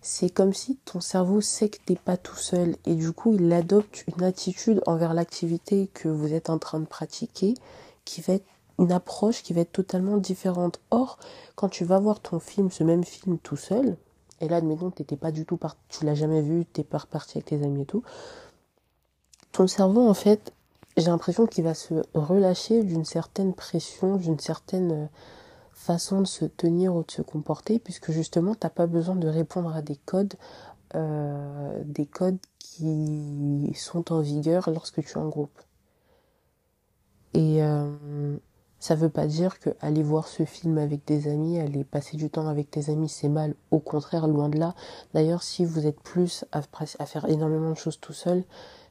c'est 0.00 0.30
comme 0.30 0.52
si 0.52 0.76
ton 0.84 1.00
cerveau 1.00 1.40
sait 1.40 1.68
que 1.68 1.78
t'es 1.84 1.96
pas 1.96 2.16
tout 2.16 2.36
seul, 2.36 2.76
et 2.86 2.94
du 2.94 3.12
coup, 3.12 3.34
il 3.34 3.52
adopte 3.52 4.04
une 4.16 4.24
attitude 4.24 4.82
envers 4.86 5.14
l'activité 5.14 5.88
que 5.94 6.08
vous 6.08 6.32
êtes 6.32 6.50
en 6.50 6.58
train 6.58 6.80
de 6.80 6.86
pratiquer, 6.86 7.54
qui 8.04 8.20
va 8.20 8.34
être 8.34 8.46
une 8.78 8.92
approche 8.92 9.42
qui 9.42 9.52
va 9.52 9.62
être 9.62 9.72
totalement 9.72 10.18
différente. 10.18 10.80
Or, 10.90 11.18
quand 11.56 11.68
tu 11.68 11.84
vas 11.84 11.98
voir 11.98 12.20
ton 12.20 12.38
film, 12.38 12.70
ce 12.70 12.84
même 12.84 13.04
film 13.04 13.38
tout 13.38 13.56
seul, 13.56 13.96
et 14.40 14.48
là, 14.48 14.56
admettons, 14.56 14.90
t'étais 14.90 15.16
pas 15.16 15.32
du 15.32 15.44
tout 15.44 15.56
par... 15.56 15.76
tu 15.88 16.04
l'as 16.04 16.14
jamais 16.14 16.42
vu, 16.42 16.64
t'es 16.64 16.84
pas 16.84 16.98
reparti 16.98 17.38
avec 17.38 17.46
tes 17.46 17.62
amis 17.64 17.82
et 17.82 17.86
tout, 17.86 18.02
ton 19.52 19.66
cerveau, 19.66 20.08
en 20.08 20.14
fait, 20.14 20.52
j'ai 20.96 21.06
l'impression 21.06 21.46
qu'il 21.46 21.64
va 21.64 21.74
se 21.74 21.94
relâcher 22.14 22.82
d'une 22.82 23.04
certaine 23.04 23.54
pression, 23.54 24.16
d'une 24.16 24.38
certaine 24.38 24.92
euh, 24.92 25.06
façon 25.78 26.20
de 26.20 26.26
se 26.26 26.44
tenir 26.44 26.94
ou 26.94 27.04
de 27.04 27.10
se 27.10 27.22
comporter, 27.22 27.78
puisque 27.78 28.10
justement, 28.10 28.54
t'as 28.54 28.68
pas 28.68 28.86
besoin 28.86 29.16
de 29.16 29.28
répondre 29.28 29.74
à 29.74 29.80
des 29.80 29.96
codes, 29.96 30.34
euh, 30.94 31.82
des 31.84 32.06
codes 32.06 32.38
qui 32.58 33.72
sont 33.74 34.12
en 34.12 34.20
vigueur 34.20 34.68
lorsque 34.70 35.02
tu 35.02 35.12
es 35.12 35.16
en 35.16 35.28
groupe. 35.28 35.60
Et 37.32 37.62
euh, 37.62 38.36
ça 38.80 38.94
veut 38.94 39.08
pas 39.08 39.26
dire 39.26 39.60
que 39.60 39.70
aller 39.80 40.02
voir 40.02 40.26
ce 40.28 40.44
film 40.44 40.78
avec 40.78 41.04
des 41.06 41.28
amis, 41.28 41.58
aller 41.60 41.84
passer 41.84 42.16
du 42.16 42.28
temps 42.28 42.48
avec 42.48 42.70
tes 42.70 42.90
amis, 42.90 43.08
c'est 43.08 43.28
mal. 43.28 43.54
Au 43.70 43.78
contraire, 43.78 44.26
loin 44.26 44.48
de 44.48 44.58
là. 44.58 44.74
D'ailleurs, 45.14 45.42
si 45.42 45.64
vous 45.64 45.86
êtes 45.86 46.00
plus 46.00 46.44
à, 46.52 46.62
faire 46.62 47.28
énormément 47.28 47.70
de 47.70 47.76
choses 47.76 48.00
tout 48.00 48.12
seul, 48.12 48.44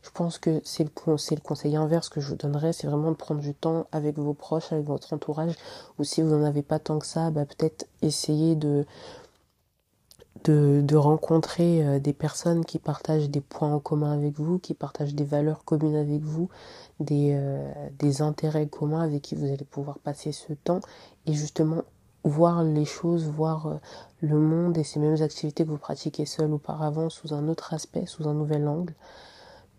je 0.07 0.11
pense 0.13 0.37
que 0.37 0.61
c'est 0.63 0.85
le, 0.85 1.39
conseil 1.41 1.75
inverse 1.75 2.07
que 2.07 2.21
je 2.21 2.29
vous 2.29 2.37
donnerais, 2.37 2.71
c'est 2.71 2.87
vraiment 2.87 3.11
de 3.11 3.17
prendre 3.17 3.41
du 3.41 3.53
temps 3.53 3.87
avec 3.91 4.17
vos 4.17 4.33
proches, 4.33 4.71
avec 4.71 4.85
votre 4.85 5.11
entourage. 5.11 5.53
Ou 5.99 6.05
si 6.05 6.21
vous 6.21 6.29
n'en 6.29 6.45
avez 6.45 6.61
pas 6.61 6.79
tant 6.79 6.97
que 6.97 7.05
ça, 7.05 7.29
bah, 7.29 7.45
peut-être 7.45 7.87
essayer 8.01 8.55
de 8.55 8.85
rencontrer 10.95 11.85
euh, 11.85 11.99
des 11.99 12.13
personnes 12.13 12.63
qui 12.63 12.79
partagent 12.79 13.29
des 13.29 13.41
points 13.41 13.73
en 13.73 13.79
commun 13.79 14.13
avec 14.13 14.39
vous, 14.39 14.59
qui 14.59 14.73
partagent 14.73 15.13
des 15.13 15.25
valeurs 15.25 15.65
communes 15.65 15.97
avec 15.97 16.21
vous, 16.21 16.47
des, 17.01 17.31
euh, 17.33 17.69
des 17.99 18.21
intérêts 18.21 18.67
communs 18.67 19.01
avec 19.01 19.23
qui 19.23 19.35
vous 19.35 19.51
allez 19.51 19.65
pouvoir 19.65 19.99
passer 19.99 20.31
ce 20.31 20.53
temps 20.53 20.79
et 21.25 21.33
justement 21.33 21.83
voir 22.23 22.63
les 22.63 22.85
choses, 22.85 23.25
voir 23.25 23.67
euh, 23.67 23.75
le 24.21 24.39
monde 24.39 24.77
et 24.77 24.85
ces 24.85 25.01
mêmes 25.01 25.21
activités 25.21 25.65
que 25.65 25.69
vous 25.69 25.77
pratiquez 25.77 26.25
seul 26.25 26.53
auparavant 26.53 27.09
sous 27.09 27.33
un 27.33 27.49
autre 27.49 27.73
aspect, 27.73 28.05
sous 28.05 28.29
un 28.29 28.33
nouvel 28.33 28.69
angle. 28.69 28.93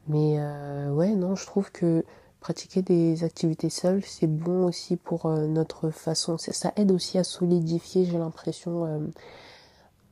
Mais 0.09 0.37
euh, 0.39 0.91
ouais, 0.91 1.15
non, 1.15 1.37
je 1.37 1.45
trouve 1.47 1.71
que 1.71 2.05
pratiquer 2.41 2.83
des 2.83 3.25
activités 3.25 3.69
seules, 3.69 4.03
c'est 4.03 4.27
bon 4.27 4.67
aussi 4.67 4.97
pour 4.97 5.27
euh, 5.27 5.47
notre 5.47 5.91
façon. 5.91 6.39
Ça 6.39 6.73
aide 6.77 6.93
aussi 6.93 7.19
à 7.19 7.25
solidifier, 7.25 8.07
j'ai 8.07 8.19
l'impression, 8.19 9.11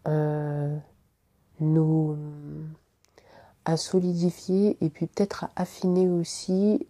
euh, 0.06 0.76
nos 1.60 2.16
à 3.64 3.76
solidifier 3.76 4.76
et 4.80 4.90
puis 4.90 5.06
peut-être 5.06 5.44
à 5.44 5.50
affiner 5.56 6.08
aussi 6.08 6.86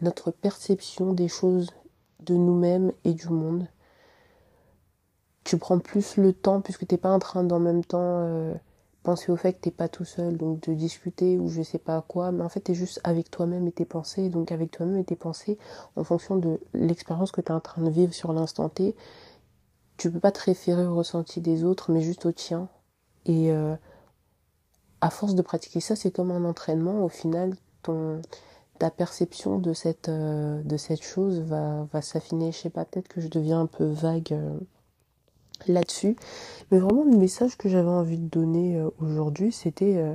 notre 0.00 0.30
perception 0.30 1.12
des 1.12 1.28
choses 1.28 1.70
de 2.20 2.34
nous-mêmes 2.34 2.92
et 3.04 3.12
du 3.12 3.28
monde. 3.28 3.66
Tu 5.42 5.58
prends 5.58 5.78
plus 5.78 6.16
le 6.16 6.32
temps 6.32 6.62
puisque 6.62 6.86
t'es 6.86 6.96
pas 6.96 7.10
en 7.10 7.18
train 7.18 7.44
d'en 7.44 7.58
même 7.58 7.84
temps 7.84 8.54
penser 9.04 9.30
au 9.30 9.36
fait 9.36 9.52
que 9.52 9.60
t'es 9.60 9.70
pas 9.70 9.88
tout 9.88 10.04
seul, 10.04 10.36
donc 10.36 10.60
de 10.62 10.74
discuter 10.74 11.38
ou 11.38 11.48
je 11.48 11.62
sais 11.62 11.78
pas 11.78 12.02
quoi, 12.02 12.32
mais 12.32 12.42
en 12.42 12.48
fait 12.48 12.60
t'es 12.60 12.74
juste 12.74 13.00
avec 13.04 13.30
toi-même 13.30 13.68
et 13.68 13.72
tes 13.72 13.84
pensées, 13.84 14.30
donc 14.30 14.50
avec 14.50 14.72
toi-même 14.72 14.98
et 14.98 15.04
tes 15.04 15.14
pensées 15.14 15.58
en 15.94 16.02
fonction 16.02 16.36
de 16.36 16.58
l'expérience 16.72 17.30
que 17.30 17.40
t'es 17.40 17.52
en 17.52 17.60
train 17.60 17.82
de 17.82 17.90
vivre 17.90 18.12
sur 18.14 18.32
l'instant 18.32 18.68
T. 18.68 18.96
Tu 19.98 20.10
peux 20.10 20.20
pas 20.20 20.32
te 20.32 20.42
référer 20.42 20.86
au 20.86 20.96
ressenti 20.96 21.40
des 21.40 21.62
autres, 21.64 21.92
mais 21.92 22.00
juste 22.00 22.26
au 22.26 22.32
tien. 22.32 22.68
Et 23.26 23.52
euh, 23.52 23.76
à 25.00 25.10
force 25.10 25.34
de 25.34 25.42
pratiquer 25.42 25.80
ça, 25.80 25.94
c'est 25.96 26.10
comme 26.10 26.32
un 26.32 26.44
entraînement. 26.44 27.04
Au 27.04 27.08
final, 27.08 27.54
ton, 27.82 28.20
ta 28.78 28.90
perception 28.90 29.58
de 29.58 29.72
cette, 29.72 30.08
euh, 30.08 30.62
de 30.62 30.76
cette 30.76 31.02
chose 31.02 31.40
va, 31.40 31.86
va 31.92 32.02
s'affiner. 32.02 32.52
Je 32.52 32.58
sais 32.58 32.70
pas, 32.70 32.84
peut-être 32.84 33.08
que 33.08 33.20
je 33.20 33.28
deviens 33.28 33.60
un 33.60 33.66
peu 33.66 33.84
vague 33.84 34.32
euh, 34.32 34.58
là-dessus. 35.66 36.16
Mais 36.70 36.78
vraiment, 36.78 37.04
le 37.04 37.16
message 37.16 37.56
que 37.56 37.68
j'avais 37.68 37.88
envie 37.88 38.18
de 38.18 38.28
donner 38.28 38.76
euh, 38.76 38.90
aujourd'hui, 39.00 39.52
c'était 39.52 39.96
euh, 39.96 40.14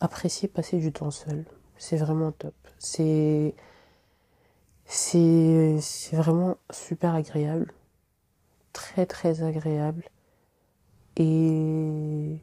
apprécier 0.00 0.48
passer 0.48 0.78
du 0.78 0.92
temps 0.92 1.10
seul. 1.10 1.44
C'est 1.76 1.96
vraiment 1.96 2.32
top. 2.32 2.54
C'est, 2.78 3.54
c'est, 4.84 5.78
vraiment 6.12 6.56
super 6.70 7.14
agréable. 7.14 7.72
Très, 8.72 9.06
très 9.06 9.42
agréable. 9.42 10.04
Et 11.16 12.38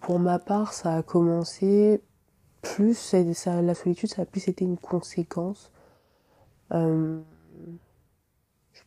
pour 0.00 0.18
ma 0.18 0.38
part, 0.38 0.72
ça 0.72 0.94
a 0.96 1.02
commencé 1.02 2.00
plus, 2.62 2.94
ça, 3.34 3.62
la 3.62 3.74
solitude, 3.74 4.10
ça 4.10 4.22
a 4.22 4.24
plus 4.24 4.48
été 4.48 4.64
une 4.64 4.78
conséquence. 4.78 5.70
Euh, 6.72 7.20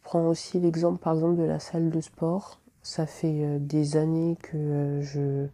prends 0.03 0.27
aussi 0.27 0.59
l'exemple, 0.59 0.99
par 0.99 1.13
exemple, 1.13 1.37
de 1.37 1.43
la 1.43 1.59
salle 1.59 1.89
de 1.89 2.01
sport. 2.01 2.59
Ça 2.83 3.05
fait 3.05 3.43
euh, 3.43 3.59
des 3.59 3.97
années 3.97 4.37
que 4.41 4.57
euh, 4.57 5.01
je 5.01 5.47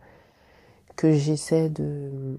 que 0.95 1.11
j'essaie 1.11 1.69
de 1.69 2.37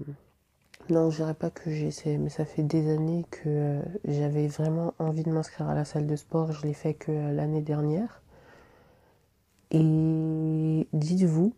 non, 0.89 1.11
je 1.11 1.17
dirais 1.17 1.35
pas 1.35 1.51
que 1.51 1.69
j'essaie, 1.71 2.17
mais 2.17 2.29
ça 2.29 2.45
fait 2.45 2.63
des 2.63 2.89
années 2.91 3.23
que 3.29 3.41
euh, 3.47 3.81
j'avais 4.05 4.47
vraiment 4.47 4.93
envie 4.97 5.23
de 5.23 5.31
m'inscrire 5.31 5.69
à 5.69 5.75
la 5.75 5.85
salle 5.85 6.07
de 6.07 6.15
sport. 6.15 6.51
Je 6.51 6.65
l'ai 6.65 6.73
fait 6.73 6.95
que 6.95 7.11
l'année 7.11 7.61
dernière. 7.61 8.21
Et 9.71 10.87
dites-vous 10.93 11.53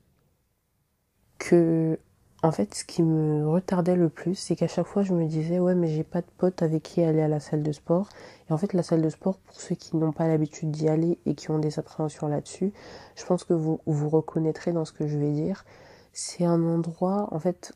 que 1.38 1.98
en 2.44 2.52
fait, 2.52 2.74
ce 2.74 2.84
qui 2.84 3.04
me 3.04 3.48
retardait 3.48 3.96
le 3.96 4.10
plus, 4.10 4.36
c'est 4.36 4.56
qu'à 4.56 4.68
chaque 4.68 4.88
fois, 4.88 5.04
je 5.04 5.14
me 5.14 5.26
disais, 5.28 5.60
ouais, 5.60 5.76
mais 5.76 5.88
j'ai 5.88 6.04
pas 6.04 6.22
de 6.22 6.28
potes 6.38 6.64
avec 6.64 6.82
qui 6.82 7.04
aller 7.04 7.22
à 7.22 7.28
la 7.28 7.40
salle 7.40 7.62
de 7.62 7.72
sport. 7.72 8.10
Et 8.50 8.54
en 8.54 8.58
fait, 8.58 8.74
la 8.74 8.82
salle 8.82 9.02
de 9.04 9.10
sport, 9.10 9.38
pour 9.38 9.62
ceux 9.62 9.76
qui 9.76 9.96
n'ont 9.96 10.12
pas 10.12 10.28
l'habitude 10.28 10.72
d'y 10.72 10.90
aller 10.90 11.20
et 11.28 11.36
qui 11.36 11.52
ont 11.52 11.60
des 11.60 11.78
appréhensions 11.78 12.28
là-dessus, 12.28 12.74
je 13.16 13.26
pense 13.26 13.44
que 13.44 13.54
vous 13.54 13.80
vous 13.86 14.10
reconnaîtrez 14.10 14.74
dans 14.74 14.86
ce 14.86 14.92
que 14.92 15.08
je 15.08 15.20
vais 15.20 15.32
dire. 15.32 15.66
C'est 16.14 16.44
un 16.44 16.64
endroit, 16.64 17.28
en 17.32 17.40
fait, 17.40 17.74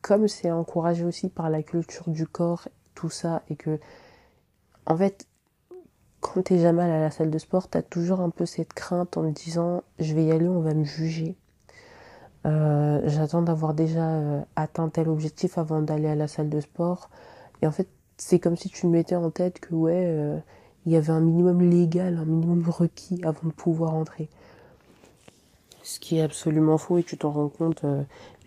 comme 0.00 0.26
c'est 0.26 0.50
encouragé 0.50 1.04
aussi 1.04 1.28
par 1.28 1.50
la 1.50 1.62
culture 1.62 2.08
du 2.08 2.26
corps, 2.26 2.68
tout 2.94 3.10
ça, 3.10 3.42
et 3.50 3.56
que, 3.56 3.78
en 4.86 4.96
fait, 4.96 5.26
quand 6.20 6.42
t'es 6.42 6.58
jamais 6.58 6.82
allé 6.82 6.92
à 6.92 7.00
la 7.00 7.10
salle 7.10 7.30
de 7.30 7.38
sport, 7.38 7.68
t'as 7.68 7.82
toujours 7.82 8.20
un 8.20 8.30
peu 8.30 8.46
cette 8.46 8.72
crainte 8.72 9.18
en 9.18 9.32
te 9.32 9.38
disant, 9.38 9.82
je 9.98 10.14
vais 10.14 10.24
y 10.24 10.32
aller, 10.32 10.48
on 10.48 10.60
va 10.60 10.72
me 10.72 10.84
juger. 10.84 11.36
Euh, 12.48 13.00
j'attends 13.04 13.42
d'avoir 13.42 13.74
déjà 13.74 14.08
euh, 14.08 14.40
atteint 14.56 14.88
tel 14.88 15.08
objectif 15.08 15.58
avant 15.58 15.82
d'aller 15.82 16.08
à 16.08 16.14
la 16.14 16.28
salle 16.28 16.48
de 16.48 16.60
sport. 16.60 17.10
Et 17.62 17.66
en 17.66 17.72
fait, 17.72 17.88
c'est 18.16 18.38
comme 18.38 18.56
si 18.56 18.68
tu 18.70 18.86
me 18.86 18.92
mettais 18.92 19.16
en 19.16 19.30
tête 19.30 19.60
que 19.60 19.74
ouais, 19.74 20.04
euh, 20.06 20.38
il 20.86 20.92
y 20.92 20.96
avait 20.96 21.10
un 21.10 21.20
minimum 21.20 21.60
légal, 21.60 22.16
un 22.16 22.24
minimum 22.24 22.64
requis 22.68 23.20
avant 23.24 23.48
de 23.48 23.52
pouvoir 23.52 23.94
entrer. 23.94 24.28
Ce 25.82 26.00
qui 26.00 26.18
est 26.18 26.22
absolument 26.22 26.78
faux 26.78 26.98
et 26.98 27.02
tu 27.02 27.16
t'en 27.16 27.30
rends 27.30 27.48
compte 27.48 27.82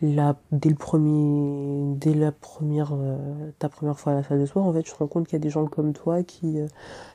là, 0.01 0.35
dès 0.51 0.69
le 0.69 0.75
premier, 0.75 1.95
dès 1.97 2.13
la 2.13 2.31
première, 2.31 2.93
ta 3.57 3.67
première 3.67 3.99
fois 3.99 4.13
à 4.13 4.15
la 4.17 4.23
salle 4.23 4.39
de 4.41 4.45
sport. 4.45 4.63
En 4.63 4.73
fait, 4.73 4.83
tu 4.83 4.91
te 4.91 4.97
rends 4.97 5.07
compte 5.07 5.25
qu'il 5.27 5.33
y 5.33 5.41
a 5.41 5.43
des 5.43 5.49
gens 5.49 5.65
comme 5.65 5.93
toi 5.93 6.21
qui, 6.21 6.59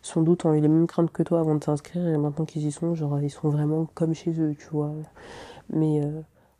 sans 0.02 0.22
doute, 0.22 0.44
ont 0.44 0.52
eu 0.52 0.60
les 0.60 0.66
mêmes 0.66 0.88
craintes 0.88 1.12
que 1.12 1.22
toi 1.22 1.38
avant 1.38 1.54
de 1.54 1.62
s'inscrire 1.62 2.04
et 2.08 2.16
maintenant 2.18 2.44
qu'ils 2.44 2.66
y 2.66 2.72
sont, 2.72 2.96
genre, 2.96 3.20
ils 3.20 3.30
sont 3.30 3.50
vraiment 3.50 3.86
comme 3.94 4.14
chez 4.14 4.32
eux, 4.40 4.56
tu 4.58 4.66
vois. 4.72 4.90
Mais 5.70 6.02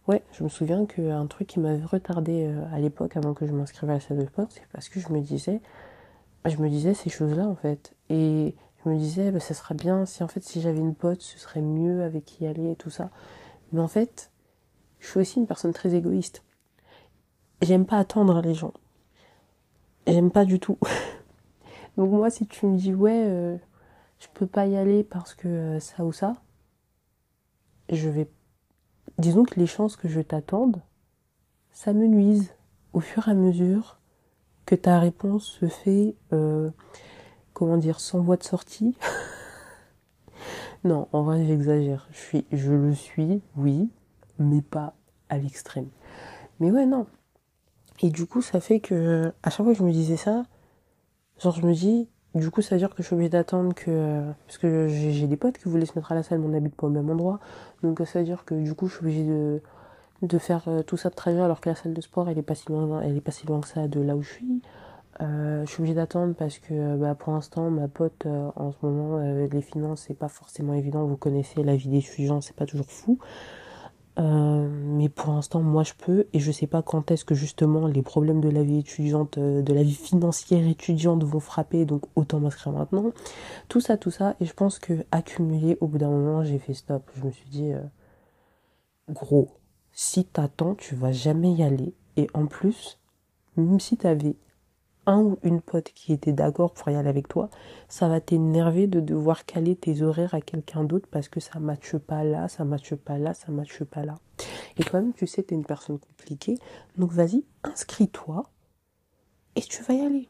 Ouais, 0.09 0.23
je 0.33 0.45
me 0.45 0.49
souviens 0.49 0.87
qu'un 0.87 1.27
truc 1.27 1.49
qui 1.49 1.59
m'avait 1.59 1.85
retardé 1.85 2.45
euh, 2.47 2.65
à 2.73 2.79
l'époque 2.79 3.17
avant 3.17 3.35
que 3.35 3.45
je 3.47 3.53
m'inscrive 3.53 3.91
à 3.91 3.95
la 3.95 4.01
salle 4.01 4.19
de 4.19 4.27
sport, 4.27 4.47
c'est 4.51 4.67
parce 4.73 4.89
que 4.89 5.01
je 5.01 5.09
me 5.13 5.21
disais, 5.21 5.61
je 6.45 6.57
me 6.59 6.69
disais 6.69 6.95
ces 6.95 7.11
choses-là 7.11 7.47
en 7.47 7.57
fait. 7.57 7.95
Et 8.09 8.55
je 8.85 8.89
me 8.89 8.97
disais, 8.97 9.33
bah, 9.33 9.41
ça 9.41 9.53
serait 9.53 9.75
bien 9.75 10.07
si 10.07 10.23
en 10.23 10.29
fait 10.29 10.45
si 10.45 10.61
j'avais 10.61 10.79
une 10.79 10.95
pote, 10.95 11.23
ce 11.23 11.39
serait 11.41 11.61
mieux 11.61 12.05
avec 12.05 12.25
qui 12.25 12.47
aller 12.47 12.71
et 12.71 12.77
tout 12.77 12.91
ça. 12.91 13.11
Mais 13.73 13.81
en 13.81 13.89
fait, 13.89 14.31
je 15.01 15.09
suis 15.09 15.21
aussi 15.21 15.41
une 15.41 15.47
personne 15.49 15.73
très 15.73 15.95
égoïste. 15.95 16.45
J'aime 17.63 17.85
pas 17.85 17.99
attendre 17.99 18.41
les 18.43 18.55
gens. 18.55 18.75
J'aime 20.07 20.31
pas 20.31 20.45
du 20.45 20.61
tout. 20.61 20.79
Donc 21.97 22.11
moi, 22.11 22.31
si 22.31 22.47
tu 22.47 22.67
me 22.67 22.77
dis 22.77 22.95
ouais, 22.95 23.25
euh, 23.27 23.57
je 24.21 24.29
peux 24.35 24.47
pas 24.47 24.67
y 24.67 24.77
aller 24.77 25.03
parce 25.03 25.35
que 25.35 25.49
euh, 25.49 25.81
ça 25.81 26.05
ou 26.05 26.13
ça, 26.13 26.35
je 27.91 28.09
vais 28.09 28.29
disons 29.19 29.45
que 29.45 29.59
les 29.59 29.67
chances 29.67 29.97
que 29.97 30.09
je 30.09 30.21
t'attende, 30.21 30.83
ça 31.71 31.93
me 31.93 32.07
nuise 32.07 32.55
au 32.93 33.01
fur 33.01 33.29
et 33.29 33.33
à 33.33 33.35
mesure 33.35 33.99
que 34.65 34.75
ta 34.75 34.99
réponse 34.99 35.45
se 35.45 35.67
fait, 35.67 36.17
euh, 36.33 36.71
comment 37.53 37.77
dire, 37.77 38.01
sans 38.01 38.21
voie 38.21 38.37
de 38.37 38.43
sortie. 38.43 38.97
non, 40.85 41.09
en 41.13 41.23
vrai, 41.23 41.45
j'exagère. 41.47 42.09
Je 42.11 42.19
suis, 42.19 42.47
je 42.53 42.73
le 42.73 42.95
suis, 42.95 43.43
oui, 43.57 43.91
mais 44.39 44.63
pas 44.63 44.95
à 45.29 45.39
l'extrême. 45.39 45.89
Mais 46.61 46.71
ouais, 46.71 46.87
non. 46.87 47.07
Et 48.01 48.11
du 48.11 48.27
coup, 48.27 48.43
ça 48.43 48.61
fait 48.61 48.81
que, 48.81 49.33
à 49.43 49.51
chaque 49.51 49.65
fois 49.65 49.73
que 49.73 49.79
je 49.79 49.85
me 49.85 49.93
disais 49.93 50.17
ça, 50.17 50.45
genre, 51.39 51.55
je 51.55 51.67
me 51.67 51.73
dis, 51.73 52.09
du 52.37 52.51
coup, 52.51 52.63
ça 52.63 52.75
veut 52.75 52.79
dire 52.79 52.91
que 52.91 53.03
je 53.03 53.07
suis 53.07 53.15
obligée 53.15 53.31
d'attendre 53.31 53.75
que. 53.75 54.23
Parce 54.47 54.59
que 54.59 54.89
j'ai 54.89 55.27
des 55.27 55.37
potes 55.37 55.59
qui 55.59 55.69
voulaient 55.69 55.87
se 55.87 55.97
mettre 55.97 56.13
à 56.13 56.15
la 56.15 56.23
salle, 56.23 56.39
mais 56.39 56.47
on 56.47 56.51
n'habite 56.51 56.77
pas 56.77 56.87
au 56.87 56.91
même 56.91 57.11
endroit. 57.11 57.41
Donc, 57.83 58.01
ça 58.07 58.21
veut 58.21 58.25
dire 58.25 58.45
que 58.45 58.55
du 58.55 58.75
coup, 58.75 58.87
je 58.89 58.95
suis 58.95 59.05
obligée 59.05 59.25
de, 59.25 59.61
de 60.23 60.39
faire 60.39 60.65
euh, 60.69 60.83
tout 60.83 60.97
ça 60.97 61.11
de 61.11 61.15
trajet 61.15 61.41
alors 61.41 61.61
que 61.61 61.69
la 61.69 61.75
salle 61.75 61.95
de 61.95 62.01
sport, 62.01 62.29
elle 62.29 62.39
est 62.39 62.43
pas 62.43 62.55
si 62.55 62.69
loin, 62.69 63.01
elle 63.03 63.17
est 63.17 63.21
pas 63.21 63.33
si 63.33 63.47
loin 63.47 63.61
que 63.61 63.69
ça 63.69 63.89
de 63.89 64.01
là 64.01 64.17
où 64.17 64.23
je 64.23 64.31
suis. 64.31 64.63
Euh, 65.23 65.65
je 65.65 65.71
suis 65.71 65.81
obligée 65.81 65.95
d'attendre 65.95 66.35
parce 66.35 66.59
que 66.59 66.97
bah, 66.97 67.15
pour 67.15 67.33
l'instant, 67.33 67.71
ma 67.71 67.89
pote, 67.89 68.27
euh, 68.27 68.51
en 68.57 68.73
ce 68.73 68.77
moment, 68.83 69.19
euh, 69.19 69.47
les 69.51 69.63
finances, 69.63 70.05
c'est 70.07 70.19
pas 70.19 70.29
forcément 70.29 70.75
évident. 70.75 71.05
Vous 71.07 71.17
connaissez 71.17 71.63
la 71.63 71.77
vie 71.77 71.89
d'étudiant, 71.89 72.41
c'est 72.41 72.57
pas 72.57 72.67
toujours 72.67 72.91
fou. 72.91 73.19
Euh, 74.19 74.69
mais 74.71 75.09
pour 75.09 75.33
l'instant, 75.33 75.61
moi, 75.61 75.83
je 75.83 75.93
peux, 75.93 76.27
et 76.33 76.41
je 76.41 76.51
sais 76.51 76.67
pas 76.67 76.83
quand 76.83 77.11
est-ce 77.11 77.25
que 77.25 77.35
justement 77.35 77.87
les 77.87 78.03
problèmes 78.03 78.41
de 78.41 78.49
la 78.49 78.63
vie 78.63 78.79
étudiante, 78.79 79.37
euh, 79.37 79.61
de 79.63 79.75
la 79.75 79.83
vie 79.83 79.95
financière 79.95 80.67
étudiante 80.67 81.23
vont 81.23 81.41
frapper, 81.41 81.85
donc 81.85 82.03
autant 82.17 82.41
m'inscrire 82.41 82.73
maintenant. 82.73 83.13
Tout 83.69 83.81
ça, 83.81 83.97
tout 83.99 84.11
ça, 84.11 84.35
et 84.41 84.47
je 84.47 84.55
pense 84.55 84.79
que 84.79 85.05
accumulé, 85.11 85.77
au 85.81 85.87
bout 85.87 85.99
d'un 85.99 86.11
moment, 86.11 86.45
j'ai 86.45 86.59
fait 86.59 86.75
stop. 86.75 87.03
Je 87.17 87.25
me 87.25 87.31
suis 87.31 87.49
dit, 87.51 87.73
euh, 87.73 87.81
gros, 89.11 89.51
si 89.93 90.25
t'attends, 90.25 90.75
tu 90.75 90.95
vas 90.95 91.13
jamais 91.13 91.53
y 91.53 91.63
aller. 91.63 91.95
Et 92.17 92.29
en 92.33 92.47
plus, 92.47 92.99
même 93.57 93.81
si 93.81 93.99
t'avais 93.99 94.37
un 95.07 95.21
ou 95.21 95.39
une 95.43 95.61
pote 95.61 95.93
qui 95.95 96.13
était 96.13 96.33
d'accord 96.33 96.73
pour 96.73 96.91
y 96.91 96.97
aller 96.97 97.09
avec 97.09 97.29
toi, 97.29 97.49
ça 97.89 98.09
va 98.09 98.21
t'énerver 98.21 98.87
de 98.87 99.01
devoir 99.01 99.45
caler 99.45 99.77
tes 99.77 100.03
horaires 100.03 100.35
à 100.35 100.41
quelqu'un 100.41 100.85
d'autre 100.85 101.09
parce 101.11 101.29
que 101.29 101.41
ça 101.41 101.61
matche 101.61 101.97
pas 101.97 102.25
là, 102.25 102.49
ça 102.49 102.65
matche 102.65 102.95
pas 102.95 103.19
là, 103.19 103.33
ça 103.35 103.53
matche 103.53 103.85
pas 103.85 104.05
là. 104.05 104.17
Et 104.79 104.85
toi-même, 104.85 105.13
tu 105.15 105.27
sais, 105.27 105.43
t'es 105.43 105.55
une 105.55 105.65
personne 105.65 105.99
compliquée, 105.99 106.59
donc 106.97 107.13
vas-y, 107.13 107.45
inscris-toi 107.63 108.51
et 109.55 109.63
tu 109.63 109.83
vas 109.83 109.95
y 109.95 110.01
aller. 110.01 110.29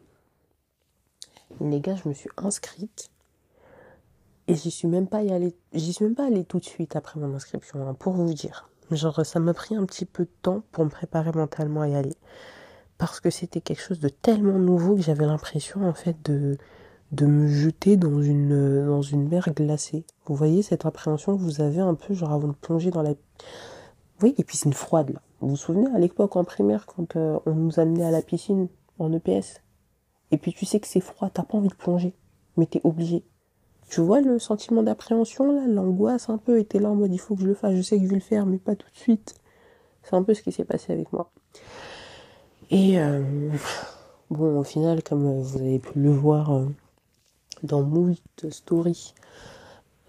Les 1.61 1.81
gars, 1.81 1.97
je 1.97 2.09
me 2.09 2.15
suis 2.15 2.31
inscrite 2.37 3.11
Et 4.49 4.55
j'y 4.55 4.71
suis 4.71 4.89
même 4.89 5.09
pas 5.09 5.19
allée, 5.19 5.57
j'y 5.73 5.93
suis 5.93 6.05
même 6.05 6.15
pas 6.15 6.27
allée 6.27 6.45
tout 6.45 6.59
de 6.59 6.65
suite 6.65 6.97
après 6.97 7.19
mon 7.19 7.35
inscription, 7.35 7.87
hein, 7.89 7.95
pour 7.95 8.12
vous 8.12 8.33
dire. 8.33 8.69
Genre, 8.91 9.27
ça 9.27 9.41
m'a 9.41 9.55
pris 9.55 9.75
un 9.75 9.85
petit 9.85 10.05
peu 10.05 10.25
de 10.25 10.31
temps 10.43 10.62
pour 10.71 10.85
me 10.85 10.91
préparer 10.91 11.33
mentalement 11.33 11.81
à 11.81 11.89
y 11.89 11.95
aller. 11.95 12.15
Parce 12.98 13.20
que 13.20 13.30
c'était 13.30 13.61
quelque 13.61 13.82
chose 13.82 14.00
de 14.00 14.09
tellement 14.09 14.59
nouveau 14.59 14.96
que 14.96 15.02
j'avais 15.02 15.26
l'impression, 15.26 15.87
en 15.87 15.94
fait, 15.94 16.16
de, 16.24 16.56
de 17.12 17.26
me 17.26 17.46
jeter 17.46 17.96
dans 17.96 18.22
une, 18.22 18.87
dans 18.87 19.02
une 19.02 19.28
mer 19.28 19.50
glacée. 19.54 20.04
Vous 20.24 20.35
voyez 20.35 20.62
cette 20.62 20.87
appréhension 20.87 21.37
que 21.37 21.42
vous 21.42 21.61
avez 21.61 21.80
un 21.80 21.94
peu, 21.94 22.14
genre, 22.14 22.32
avant 22.32 22.48
de 22.48 22.54
plonger 22.54 22.90
dans 22.90 23.02
la, 23.02 23.14
oui, 24.22 24.35
et 24.38 24.44
puis 24.44 24.56
c'est 24.56 24.66
une 24.66 24.72
froide, 24.72 25.11
là. 25.11 25.20
Vous 25.40 25.50
vous 25.50 25.56
souvenez, 25.56 25.87
à 25.94 25.98
l'époque, 25.98 26.37
en 26.37 26.44
primaire, 26.44 26.87
quand 26.87 27.16
euh, 27.16 27.38
on 27.44 27.54
nous 27.54 27.78
amenait 27.78 28.04
à 28.04 28.11
la 28.11 28.22
piscine, 28.22 28.68
en 28.98 29.12
EPS. 29.12 29.61
Et 30.30 30.38
puis 30.38 30.54
tu 30.54 30.64
sais 30.64 30.80
que 30.80 30.87
c'est 30.87 31.00
froid, 31.00 31.28
t'as 31.28 31.42
pas 31.42 31.59
envie 31.59 31.68
de 31.68 31.74
plonger. 31.74 32.14
Mais 32.56 32.64
t'es 32.64 32.80
obligé. 32.85 33.22
Tu 33.90 34.00
vois 34.00 34.22
le 34.22 34.38
sentiment 34.38 34.82
d'appréhension 34.82 35.52
là, 35.52 35.66
l'angoisse 35.66 36.30
un 36.30 36.38
peu, 36.38 36.59
était 36.59 36.78
là 36.78 36.90
en 36.90 36.96
mode 36.96 37.12
il 37.12 37.20
faut 37.20 37.37
que 37.37 37.42
je 37.42 37.46
le 37.46 37.54
fasse, 37.54 37.74
je 37.74 37.82
sais 37.82 37.98
que 37.98 38.04
je 38.04 38.09
vais 38.09 38.16
le 38.16 38.20
faire, 38.20 38.46
mais 38.46 38.56
pas 38.56 38.74
tout 38.74 38.90
de 38.90 38.96
suite. 38.96 39.35
C'est 40.02 40.16
un 40.16 40.22
peu 40.22 40.32
ce 40.32 40.42
qui 40.42 40.50
s'est 40.50 40.64
passé 40.64 40.92
avec 40.92 41.12
moi. 41.12 41.30
Et 42.70 42.98
euh, 42.98 43.22
bon, 44.31 44.59
au 44.59 44.64
final, 44.64 45.02
comme 45.02 45.40
vous 45.40 45.57
avez 45.57 45.79
pu 45.79 46.00
le 46.00 46.11
voir 46.11 46.52
euh, 46.52 46.66
dans 47.62 47.83
Moult 47.83 48.18
Story, 48.50 49.14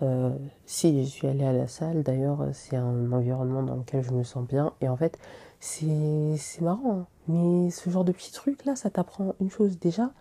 euh, 0.02 0.36
si 0.66 1.04
je 1.04 1.10
suis 1.10 1.28
allée 1.28 1.46
à 1.46 1.54
la 1.54 1.68
salle, 1.68 2.04
d'ailleurs, 2.04 2.48
c'est 2.54 2.76
un 2.76 3.12
environnement 3.12 3.62
dans 3.64 3.76
lequel 3.76 4.04
je 4.04 4.12
me 4.12 4.24
sens 4.24 4.48
bien. 4.48 4.74
Et 4.82 4.90
en 4.90 4.98
fait, 4.98 5.20
c'est 5.60 6.38
marrant. 6.62 7.00
Hein. 7.00 7.08
Mais 7.28 7.70
ce 7.70 7.90
genre 7.90 8.06
de 8.06 8.12
petits 8.12 8.32
trucs 8.32 8.66
là, 8.66 8.76
ça 8.76 8.90
t'apprend 8.90 9.36
une 9.40 9.52
chose. 9.52 9.80
Déjà, 9.80 10.12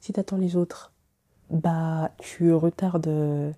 si 0.00 0.12
t'attends 0.12 0.36
les 0.36 0.56
autres, 0.56 0.92
bah 1.50 2.10
tu 2.18 2.52
retardes 2.52 3.54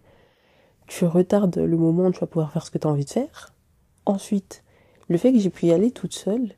tu 0.87 1.07
retardes 1.07 1.57
le 1.57 1.77
moment 1.77 2.07
où 2.07 2.13
tu 2.13 2.21
vas 2.21 2.27
pouvoir 2.27 2.53
faire 2.53 2.65
ce 2.65 2.71
que 2.71 2.79
tu 2.79 2.87
as 2.87 2.91
envie 2.91 3.05
de 3.05 3.11
faire. 3.11 3.53
Ensuite, 4.07 4.63
le 5.09 5.19
fait 5.19 5.33
que 5.33 5.39
j'ai 5.39 5.51
pu 5.51 5.67
y 5.67 5.73
aller 5.73 5.91
toute 5.91 6.15
seule, 6.15 6.55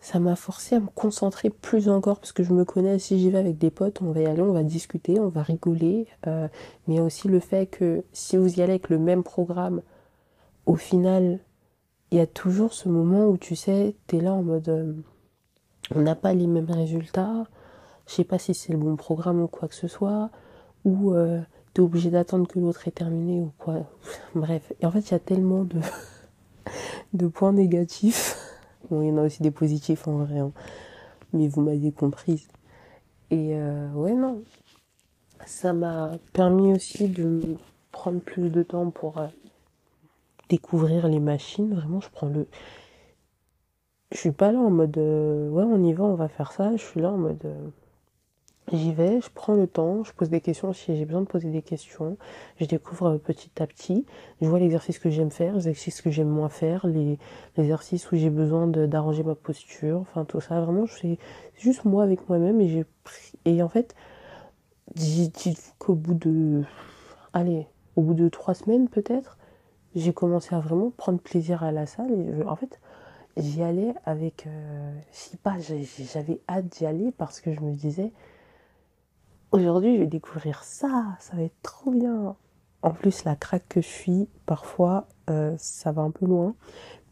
ça 0.00 0.18
m'a 0.18 0.34
forcé 0.34 0.76
à 0.76 0.80
me 0.80 0.86
concentrer 0.86 1.50
plus 1.50 1.88
encore 1.88 2.18
parce 2.20 2.32
que 2.32 2.42
je 2.42 2.52
me 2.54 2.64
connais, 2.64 2.98
si 2.98 3.18
j'y 3.18 3.30
vais 3.30 3.38
avec 3.38 3.58
des 3.58 3.70
potes, 3.70 4.00
on 4.00 4.12
va 4.12 4.20
y 4.20 4.26
aller, 4.26 4.40
on 4.40 4.52
va 4.52 4.62
discuter, 4.62 5.20
on 5.20 5.28
va 5.28 5.42
rigoler. 5.42 6.06
Euh, 6.26 6.48
mais 6.88 7.00
aussi 7.00 7.28
le 7.28 7.38
fait 7.38 7.66
que 7.66 8.02
si 8.12 8.38
vous 8.38 8.58
y 8.58 8.62
allez 8.62 8.72
avec 8.72 8.88
le 8.88 8.98
même 8.98 9.22
programme, 9.22 9.82
au 10.64 10.76
final, 10.76 11.38
il 12.10 12.18
y 12.18 12.20
a 12.20 12.26
toujours 12.26 12.72
ce 12.72 12.88
moment 12.88 13.26
où 13.28 13.36
tu 13.36 13.56
sais, 13.56 13.94
tu 14.06 14.16
es 14.16 14.20
là 14.20 14.32
en 14.32 14.42
mode 14.42 14.68
euh, 14.70 14.94
on 15.94 16.00
n'a 16.00 16.14
pas 16.14 16.32
les 16.32 16.46
mêmes 16.46 16.70
résultats, 16.70 17.44
je 18.06 18.14
sais 18.14 18.24
pas 18.24 18.38
si 18.38 18.54
c'est 18.54 18.72
le 18.72 18.78
bon 18.78 18.96
programme 18.96 19.42
ou 19.42 19.48
quoi 19.48 19.68
que 19.68 19.74
ce 19.74 19.88
soit, 19.88 20.30
ou 20.84 21.12
euh, 21.12 21.40
tu 21.74 21.82
es 21.82 21.84
obligé 21.84 22.10
d'attendre 22.10 22.48
que 22.48 22.58
l'autre 22.58 22.88
ait 22.88 22.92
terminé 22.92 23.40
ou 23.40 23.52
quoi. 23.58 23.86
Bref, 24.34 24.72
et 24.80 24.86
en 24.86 24.90
fait, 24.90 25.00
il 25.00 25.12
y 25.12 25.14
a 25.14 25.18
tellement 25.18 25.64
de, 25.64 25.78
de 27.12 27.26
points 27.26 27.52
négatifs. 27.52 28.39
Bon, 28.90 29.02
il 29.02 29.08
y 29.08 29.12
en 29.12 29.18
a 29.18 29.22
aussi 29.22 29.42
des 29.42 29.50
positifs 29.50 30.08
en 30.08 30.18
vrai, 30.24 30.38
hein. 30.38 30.52
mais 31.32 31.48
vous 31.48 31.60
m'avez 31.60 31.92
comprise. 31.92 32.48
Et 33.30 33.54
euh, 33.54 33.90
ouais, 33.92 34.14
non, 34.14 34.42
ça 35.46 35.72
m'a 35.72 36.12
permis 36.32 36.72
aussi 36.72 37.08
de 37.08 37.56
prendre 37.92 38.20
plus 38.20 38.50
de 38.50 38.62
temps 38.62 38.90
pour 38.90 39.18
euh, 39.18 39.28
découvrir 40.48 41.08
les 41.08 41.20
machines. 41.20 41.74
Vraiment, 41.74 42.00
je 42.00 42.10
prends 42.10 42.28
le, 42.28 42.48
je 44.12 44.18
suis 44.18 44.32
pas 44.32 44.52
là 44.52 44.58
en 44.58 44.70
mode 44.70 44.96
ouais 44.96 45.64
on 45.64 45.84
y 45.84 45.92
va 45.92 46.04
on 46.04 46.14
va 46.14 46.28
faire 46.28 46.50
ça 46.52 46.72
je 46.76 46.82
suis 46.82 47.00
là 47.00 47.12
en 47.12 47.16
mode 47.16 47.46
J'y 48.72 48.92
vais, 48.92 49.20
je 49.20 49.28
prends 49.34 49.54
le 49.54 49.66
temps, 49.66 50.04
je 50.04 50.12
pose 50.12 50.30
des 50.30 50.40
questions 50.40 50.72
si 50.72 50.96
j'ai 50.96 51.04
besoin 51.04 51.22
de 51.22 51.26
poser 51.26 51.50
des 51.50 51.62
questions. 51.62 52.16
Je 52.60 52.66
découvre 52.66 53.06
euh, 53.06 53.18
petit 53.18 53.50
à 53.60 53.66
petit. 53.66 54.06
Je 54.40 54.46
vois 54.46 54.60
l'exercice 54.60 55.00
que 55.00 55.10
j'aime 55.10 55.32
faire, 55.32 55.54
les 55.54 55.68
exercices 55.68 56.00
que 56.00 56.10
j'aime 56.10 56.28
moins 56.28 56.48
faire, 56.48 56.86
les, 56.86 57.18
exercices 57.58 58.12
où 58.12 58.16
j'ai 58.16 58.30
besoin 58.30 58.68
d'arranger 58.68 59.24
ma 59.24 59.34
posture, 59.34 59.98
enfin 60.00 60.24
tout 60.24 60.40
ça. 60.40 60.60
Vraiment, 60.60 60.86
je 60.86 60.94
fais 60.94 61.18
juste 61.58 61.84
moi 61.84 62.04
avec 62.04 62.28
moi-même 62.28 62.60
et 62.60 62.68
j'ai 62.68 62.84
pris. 63.02 63.32
Et 63.44 63.60
en 63.60 63.68
fait, 63.68 63.96
dites 64.94 65.74
qu'au 65.78 65.96
bout 65.96 66.14
de. 66.14 66.62
Allez, 67.32 67.66
au 67.96 68.02
bout 68.02 68.14
de 68.14 68.28
trois 68.28 68.54
semaines 68.54 68.88
peut-être, 68.88 69.36
j'ai 69.96 70.12
commencé 70.12 70.54
à 70.54 70.60
vraiment 70.60 70.90
prendre 70.96 71.18
plaisir 71.18 71.64
à 71.64 71.72
la 71.72 71.86
salle. 71.86 72.44
En 72.46 72.54
fait, 72.54 72.80
j'y 73.36 73.62
allais 73.64 73.94
avec. 74.04 74.46
Euh, 74.46 74.92
je 75.12 75.16
sais 75.16 75.36
pas, 75.38 75.56
j'avais 75.58 76.40
hâte 76.48 76.66
d'y 76.66 76.86
aller 76.86 77.10
parce 77.10 77.40
que 77.40 77.52
je 77.52 77.60
me 77.60 77.72
disais 77.72 78.12
aujourd'hui 79.52 79.94
je 79.96 80.00
vais 80.00 80.06
découvrir 80.06 80.62
ça, 80.62 81.16
ça 81.18 81.36
va 81.36 81.42
être 81.42 81.62
trop 81.62 81.90
bien. 81.90 82.36
En 82.82 82.92
plus, 82.92 83.24
la 83.24 83.36
craque 83.36 83.68
que 83.68 83.82
je 83.82 83.86
suis, 83.88 84.28
parfois, 84.46 85.06
euh, 85.28 85.54
ça 85.58 85.92
va 85.92 86.02
un 86.02 86.10
peu 86.10 86.24
loin, 86.24 86.54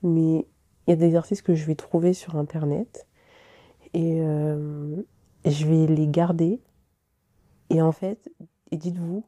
mais 0.03 0.47
il 0.87 0.91
y 0.91 0.93
a 0.93 0.97
des 0.97 1.07
exercices 1.07 1.43
que 1.43 1.55
je 1.55 1.67
vais 1.67 1.75
trouver 1.75 2.15
sur 2.15 2.37
internet 2.37 3.07
et 3.93 4.21
euh, 4.21 5.03
je 5.45 5.67
vais 5.67 5.87
les 5.87 6.07
garder. 6.07 6.61
Et 7.69 7.83
en 7.83 7.93
fait, 7.93 8.31
dites-vous 8.73 9.25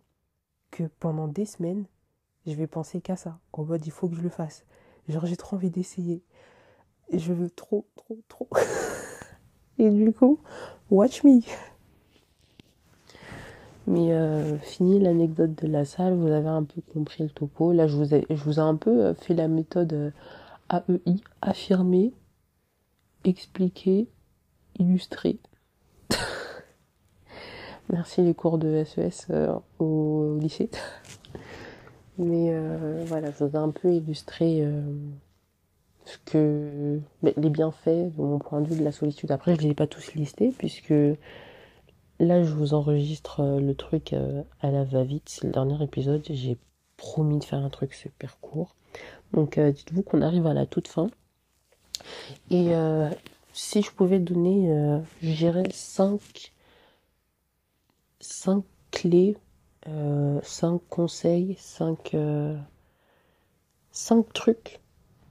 que 0.70 0.84
pendant 0.98 1.28
des 1.28 1.44
semaines, 1.44 1.84
je 2.46 2.54
vais 2.54 2.66
penser 2.66 3.02
qu'à 3.02 3.16
ça. 3.16 3.38
En 3.52 3.64
mode, 3.64 3.84
il 3.86 3.92
faut 3.92 4.08
que 4.08 4.16
je 4.16 4.22
le 4.22 4.30
fasse. 4.30 4.64
Genre, 5.08 5.26
j'ai 5.26 5.36
trop 5.36 5.56
envie 5.56 5.70
d'essayer. 5.70 6.22
Je 7.12 7.32
veux 7.34 7.50
trop, 7.50 7.86
trop, 7.96 8.18
trop. 8.28 8.48
et 9.78 9.90
du 9.90 10.12
coup, 10.12 10.38
watch 10.90 11.22
me. 11.24 11.40
Mais 13.90 14.12
euh, 14.12 14.56
fini 14.58 15.00
l'anecdote 15.00 15.60
de 15.60 15.66
la 15.66 15.84
salle, 15.84 16.14
vous 16.14 16.28
avez 16.28 16.48
un 16.48 16.62
peu 16.62 16.80
compris 16.92 17.24
le 17.24 17.28
topo. 17.28 17.72
Là, 17.72 17.88
je 17.88 17.96
vous 17.96 18.14
ai, 18.14 18.24
je 18.30 18.44
vous 18.44 18.58
ai 18.58 18.62
un 18.62 18.76
peu 18.76 19.04
euh, 19.04 19.14
fait 19.14 19.34
la 19.34 19.48
méthode 19.48 19.92
euh, 19.92 20.10
AEI, 20.70 21.16
affirmer, 21.42 22.12
expliquer, 23.24 24.06
illustrer. 24.78 25.40
Merci 27.92 28.22
les 28.22 28.32
cours 28.32 28.58
de 28.58 28.84
SES 28.84 29.26
e 29.30 29.48
au, 29.80 30.38
lycée. 30.40 30.70
Mais 32.16 32.54
voilà, 33.06 33.32
je 33.32 33.44
vous 33.44 33.56
ai 33.56 33.58
un 33.58 33.70
peu 33.70 33.92
illustré 33.92 34.62
ce 36.04 36.18
que 36.26 37.00
les 37.22 37.50
bienfaits 37.50 38.14
de 38.14 38.22
mon 38.22 38.38
point 38.38 38.60
de 38.60 38.68
vue 38.68 38.78
de 38.78 38.84
la 38.84 38.92
solitude. 38.92 39.32
Après, 39.32 39.56
je 39.56 39.60
ne 39.60 39.64
les 39.64 39.70
ai 39.70 39.74
pas 39.74 39.86
tous 39.88 40.14
listés 40.14 40.54
puisque 40.56 40.92
Là, 42.20 42.44
je 42.44 42.52
vous 42.52 42.74
enregistre 42.74 43.40
euh, 43.40 43.60
le 43.60 43.74
truc 43.74 44.12
euh, 44.12 44.42
à 44.60 44.70
la 44.70 44.84
va-vite. 44.84 45.26
C'est 45.26 45.44
le 45.44 45.52
dernier 45.52 45.82
épisode. 45.82 46.22
J'ai 46.28 46.58
promis 46.98 47.38
de 47.38 47.44
faire 47.44 47.60
un 47.60 47.70
truc 47.70 47.94
super 47.94 48.38
court. 48.40 48.76
Donc, 49.32 49.56
euh, 49.56 49.72
dites-vous 49.72 50.02
qu'on 50.02 50.20
arrive 50.20 50.46
à 50.46 50.52
la 50.52 50.66
toute 50.66 50.86
fin. 50.86 51.08
Et 52.50 52.72
si 53.52 53.82
je 53.82 53.90
pouvais 53.90 54.18
donner, 54.18 54.70
je 55.20 55.32
dirais 55.34 55.64
5, 55.70 56.52
5 58.20 58.64
clés, 58.90 59.36
5 59.84 60.80
conseils, 60.88 61.56
5, 61.58 62.16
5 63.92 64.32
trucs 64.32 64.80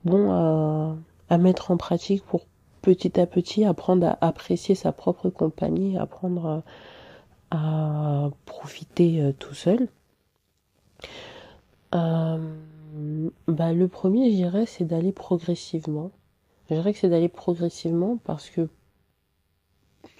bons 0.04 0.30
à, 0.30 0.96
à 1.28 1.38
mettre 1.38 1.72
en 1.72 1.76
pratique 1.76 2.24
pour 2.24 2.46
petit 2.82 3.20
à 3.20 3.26
petit 3.26 3.64
apprendre 3.64 4.06
à 4.06 4.18
apprécier 4.20 4.74
sa 4.74 4.92
propre 4.92 5.30
compagnie, 5.30 5.98
apprendre 5.98 6.62
à, 7.50 8.30
profiter 8.46 9.20
euh, 9.20 9.32
tout 9.32 9.54
seul. 9.54 9.88
Euh, 11.94 12.38
bah, 13.48 13.72
le 13.72 13.88
premier, 13.88 14.30
je 14.30 14.64
c'est 14.66 14.84
d'aller 14.84 15.12
progressivement. 15.12 16.10
Je 16.70 16.80
que 16.82 16.98
c'est 16.98 17.08
d'aller 17.08 17.28
progressivement 17.28 18.18
parce 18.24 18.48
que 18.48 18.68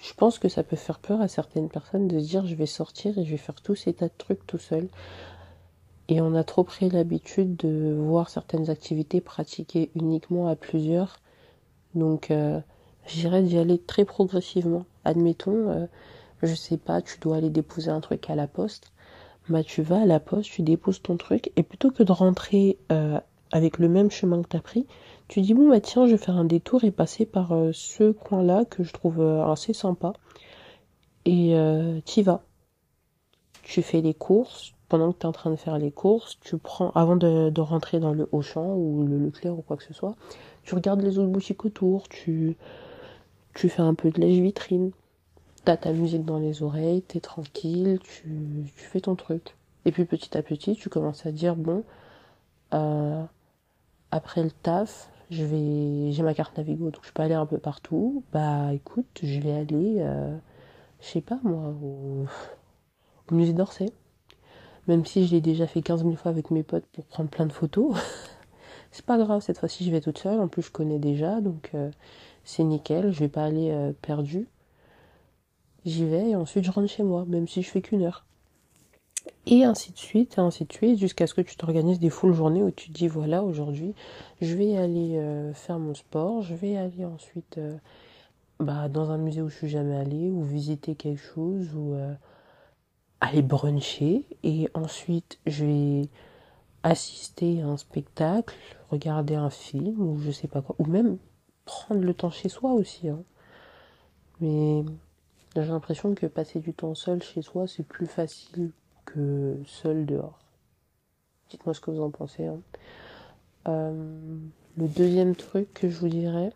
je 0.03 0.13
pense 0.15 0.39
que 0.39 0.49
ça 0.49 0.63
peut 0.63 0.77
faire 0.77 0.99
peur 0.99 1.21
à 1.21 1.29
certaines 1.29 1.69
personnes 1.69 2.09
de 2.09 2.19
se 2.19 2.27
dire 2.27 2.47
je 2.47 2.55
vais 2.55 2.67
sortir 2.67 3.17
et 3.19 3.25
je 3.25 3.31
vais 3.31 3.37
faire 3.37 3.61
tous 3.63 3.77
ces 3.77 3.93
tas 3.93 4.09
de 4.09 4.15
trucs 4.19 4.47
tout 4.47 4.59
seul. 4.59 4.89
Et 6.09 6.21
on 6.21 6.35
a 6.35 6.43
trop 6.43 6.65
pris 6.65 6.91
l'habitude 6.91 7.57
de 7.57 7.95
voir 7.97 8.31
certaines 8.31 8.69
activités 8.69 9.21
pratiquées 9.21 9.91
uniquement 9.95 10.49
à 10.49 10.57
plusieurs 10.57 11.21
donc, 11.95 12.31
euh, 12.31 12.61
j'irais 13.07 13.43
d'y 13.43 13.59
aller 13.59 13.79
très 13.79 14.05
progressivement. 14.05 14.85
Admettons, 15.05 15.71
euh, 15.71 15.87
je 16.43 16.55
sais 16.55 16.77
pas, 16.77 17.03
tu 17.03 17.19
dois 17.21 17.37
aller 17.37 17.51
déposer 17.51 17.91
un 17.91 18.01
truc 18.01 18.31
à 18.31 18.35
la 18.35 18.47
poste. 18.47 18.93
Bah, 19.49 19.65
tu 19.65 19.83
vas 19.83 20.03
à 20.03 20.07
la 20.07 20.21
poste, 20.21 20.51
tu 20.51 20.63
déposes 20.63 21.03
ton 21.03 21.17
truc, 21.17 21.51
et 21.57 21.63
plutôt 21.63 21.91
que 21.91 22.03
de 22.03 22.13
rentrer 22.13 22.79
euh, 22.93 23.19
avec 23.51 23.79
le 23.79 23.89
même 23.89 24.11
chemin 24.11 24.43
que 24.43 24.49
tu 24.49 24.57
as 24.57 24.61
pris, 24.61 24.87
tu 25.27 25.41
dis 25.41 25.55
bon 25.55 25.69
bah 25.69 25.81
tiens, 25.81 26.07
je 26.07 26.13
vais 26.13 26.19
faire 26.19 26.37
un 26.37 26.45
détour 26.45 26.85
et 26.85 26.91
passer 26.91 27.27
par 27.27 27.53
ce 27.73 28.13
coin-là 28.13 28.65
que 28.65 28.85
je 28.85 28.93
trouve 28.93 29.23
assez 29.23 29.73
sympa. 29.73 30.13
Et 31.25 31.55
tu 32.05 32.23
vas. 32.23 32.43
Tu 33.63 33.83
fais 33.83 34.01
les 34.01 34.15
courses. 34.15 34.73
Pendant 34.89 35.13
que 35.13 35.19
tu 35.19 35.23
es 35.23 35.27
en 35.27 35.33
train 35.33 35.51
de 35.51 35.57
faire 35.57 35.79
les 35.79 35.93
courses, 35.93 36.39
tu 36.41 36.59
prends, 36.59 36.91
avant 36.97 37.15
de, 37.15 37.49
de 37.51 37.61
rentrer 37.61 38.01
dans 38.01 38.13
le 38.13 38.29
Auchan 38.33 38.75
ou 38.75 39.05
le 39.07 39.19
Leclerc 39.19 39.57
ou 39.57 39.63
quoi 39.63 39.77
que 39.77 39.85
ce 39.85 39.95
soit, 39.95 40.17
tu 40.71 40.77
regardes 40.77 41.03
les 41.03 41.19
autres 41.19 41.31
boutiques 41.31 41.65
autour, 41.65 42.09
tu, 42.09 42.57
tu 43.55 43.69
fais 43.69 43.83
un 43.83 43.95
peu 43.95 44.13
de 44.13 44.21
lèche-vitrine, 44.21 44.93
t'as 45.65 45.77
ta 45.77 45.93
musique 45.93 46.25
dans 46.25 46.39
les 46.39 46.63
oreilles, 46.63 47.03
t'es 47.03 47.19
tranquille, 47.19 47.99
tu, 48.05 48.71
fais 48.77 49.01
ton 49.01 49.17
truc. 49.17 49.57
Et 49.85 49.91
puis 49.91 50.05
petit 50.05 50.39
à 50.39 50.43
petit, 50.45 50.77
tu 50.77 50.89
commences 50.89 51.27
à 51.27 51.33
dire, 51.33 51.57
bon, 51.57 51.83
euh, 52.73 53.21
après 54.13 54.45
le 54.45 54.53
taf, 54.53 55.11
j'ai 55.31 56.23
ma 56.23 56.35
carte 56.35 56.57
Navigo, 56.57 56.93
donc 56.93 57.05
je 57.05 57.11
peux 57.11 57.25
aller 57.25 57.35
un 57.35 57.47
peu 57.47 57.59
partout. 57.59 58.23
Bah 58.33 58.73
écoute, 58.73 59.19
je 59.25 59.41
vais 59.41 59.53
aller, 59.53 59.97
euh, 59.99 60.37
je 61.01 61.07
sais 61.09 61.21
pas 61.21 61.41
moi, 61.43 61.75
au, 61.83 62.27
au 63.29 63.35
musée 63.35 63.55
d'Orsay. 63.55 63.91
Même 64.87 65.05
si 65.05 65.27
je 65.27 65.33
l'ai 65.33 65.41
déjà 65.41 65.67
fait 65.67 65.83
15 65.83 66.05
000 66.05 66.15
fois 66.15 66.31
avec 66.31 66.53
mes 66.53 66.63
potes 66.63 66.87
pour 66.93 67.07
prendre 67.07 67.29
plein 67.29 67.47
de 67.47 67.53
photos. 67.53 67.97
c'est 68.91 69.05
pas 69.05 69.19
grave, 69.19 69.41
cette 69.43 69.59
fois-ci 69.59 69.85
je 69.85 69.91
vais 69.91 70.01
toute 70.01 70.19
seule. 70.19 70.41
En 70.41 70.49
plus, 70.49 70.63
je 70.63 70.71
connais 70.71 70.99
déjà, 70.99 71.41
donc 71.41 71.71
euh, 71.75 71.91
c'est 72.45 72.65
nickel. 72.65 73.13
Je 73.13 73.21
vais 73.21 73.29
pas 73.29 73.45
aller 73.45 73.71
euh, 73.71 73.93
perdu. 74.03 74.49
J'y 75.85 76.05
vais 76.05 76.31
et 76.31 76.37
ensuite 76.37 76.65
je 76.65 76.71
rentre 76.71 76.89
chez 76.89 77.03
moi, 77.03 77.25
même 77.27 77.49
si 77.49 77.63
je 77.63 77.71
fais 77.71 77.81
qu'une 77.81 78.03
heure. 78.03 78.27
Et 79.47 79.65
ainsi 79.65 79.93
de 79.93 79.99
suite, 79.99 80.37
et 80.39 80.41
ainsi 80.41 80.65
de 80.65 80.73
suite, 80.73 80.99
jusqu'à 80.99 81.27
ce 81.27 81.35
que 81.35 81.41
tu 81.41 81.57
t'organises 81.57 81.99
des 81.99 82.11
full 82.11 82.33
journées 82.33 82.63
où 82.63 82.71
tu 82.71 82.89
te 82.89 82.93
dis 82.93 83.09
voilà, 83.09 83.43
aujourd'hui, 83.43 83.95
je 84.41 84.55
vais 84.55 84.77
aller 84.77 85.17
euh, 85.17 85.55
faire 85.55 85.79
mon 85.79 85.95
sport, 85.95 86.43
je 86.43 86.55
vais 86.55 86.77
aller 86.77 87.05
ensuite 87.05 87.59
euh, 87.59 87.77
bah, 88.59 88.89
dans 88.89 89.11
un 89.11 89.19
musée 89.19 89.41
où 89.43 89.49
je 89.49 89.57
suis 89.57 89.69
jamais 89.69 89.97
allée, 89.97 90.31
ou 90.31 90.43
visiter 90.43 90.95
quelque 90.95 91.23
chose, 91.23 91.75
ou 91.75 91.95
aller 93.21 93.43
bruncher, 93.43 94.25
et 94.43 94.69
ensuite 94.75 95.39
je 95.47 95.65
vais 95.65 96.09
assister 96.83 97.63
à 97.63 97.67
un 97.67 97.77
spectacle, 97.77 98.55
regarder 98.91 99.35
un 99.35 99.51
film, 99.51 100.01
ou 100.01 100.19
je 100.19 100.31
sais 100.31 100.49
pas 100.49 100.63
quoi, 100.63 100.77
ou 100.79 100.87
même 100.87 101.19
prendre 101.65 102.03
le 102.03 102.15
temps 102.15 102.31
chez 102.31 102.49
soi 102.49 102.73
aussi. 102.73 103.09
Hein. 103.09 103.23
Mais 104.41 104.85
j'ai 105.55 105.63
l'impression 105.63 106.15
que 106.15 106.27
passer 106.27 106.61
du 106.61 106.73
temps 106.73 106.95
seul 106.95 107.23
chez 107.23 107.43
soi, 107.43 107.67
c'est 107.67 107.87
plus 107.87 108.07
facile 108.07 108.73
que 109.05 109.59
seul 109.67 110.07
dehors. 110.07 110.39
Dites-moi 111.51 111.75
ce 111.75 111.81
que 111.81 111.91
vous 111.91 112.01
en 112.01 112.11
pensez. 112.11 112.47
Hein. 112.47 112.61
Euh, 113.69 114.39
le 114.77 114.89
deuxième 114.89 115.37
truc 115.37 115.73
que 115.75 115.91
je 115.91 115.99
vous 115.99 116.09
dirais, 116.09 116.53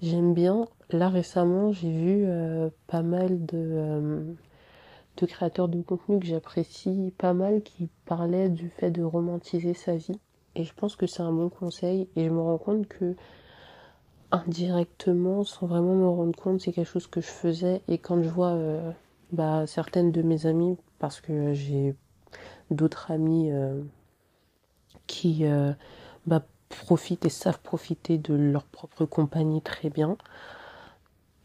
j'aime 0.00 0.32
bien, 0.32 0.66
là 0.90 1.08
récemment 1.08 1.72
j'ai 1.72 1.92
vu 1.92 2.24
euh, 2.26 2.70
pas 2.86 3.02
mal 3.02 3.44
de, 3.44 3.58
euh, 3.58 4.24
de 5.16 5.26
créateurs 5.26 5.68
de 5.68 5.82
contenu 5.82 6.18
que 6.18 6.26
j'apprécie 6.26 7.12
pas 7.18 7.34
mal 7.34 7.62
qui 7.62 7.88
parlaient 8.06 8.48
du 8.48 8.68
fait 8.68 8.90
de 8.90 9.02
romantiser 9.02 9.74
sa 9.74 9.96
vie. 9.96 10.18
Et 10.54 10.64
je 10.64 10.74
pense 10.74 10.96
que 10.96 11.06
c'est 11.06 11.22
un 11.22 11.32
bon 11.32 11.48
conseil 11.48 12.08
et 12.16 12.24
je 12.24 12.30
me 12.30 12.40
rends 12.40 12.58
compte 12.58 12.86
que 12.88 13.14
indirectement, 14.30 15.44
sans 15.44 15.66
vraiment 15.66 15.94
me 15.94 16.08
rendre 16.08 16.38
compte, 16.38 16.60
c'est 16.60 16.72
quelque 16.72 16.88
chose 16.88 17.06
que 17.06 17.20
je 17.20 17.26
faisais 17.26 17.82
et 17.88 17.98
quand 17.98 18.22
je 18.22 18.28
vois 18.28 18.58
bah, 19.32 19.66
certaines 19.66 20.12
de 20.12 20.22
mes 20.22 20.46
amies 20.46 20.76
parce 20.98 21.20
que 21.20 21.54
j'ai 21.54 21.94
d'autres 22.70 23.10
amis 23.10 23.50
euh, 23.50 23.82
qui 25.06 25.44
euh, 25.44 25.72
bah, 26.26 26.44
profitent 26.68 27.24
et 27.24 27.30
savent 27.30 27.60
profiter 27.60 28.18
de 28.18 28.34
leur 28.34 28.64
propre 28.64 29.04
compagnie 29.04 29.62
très 29.62 29.90
bien. 29.90 30.16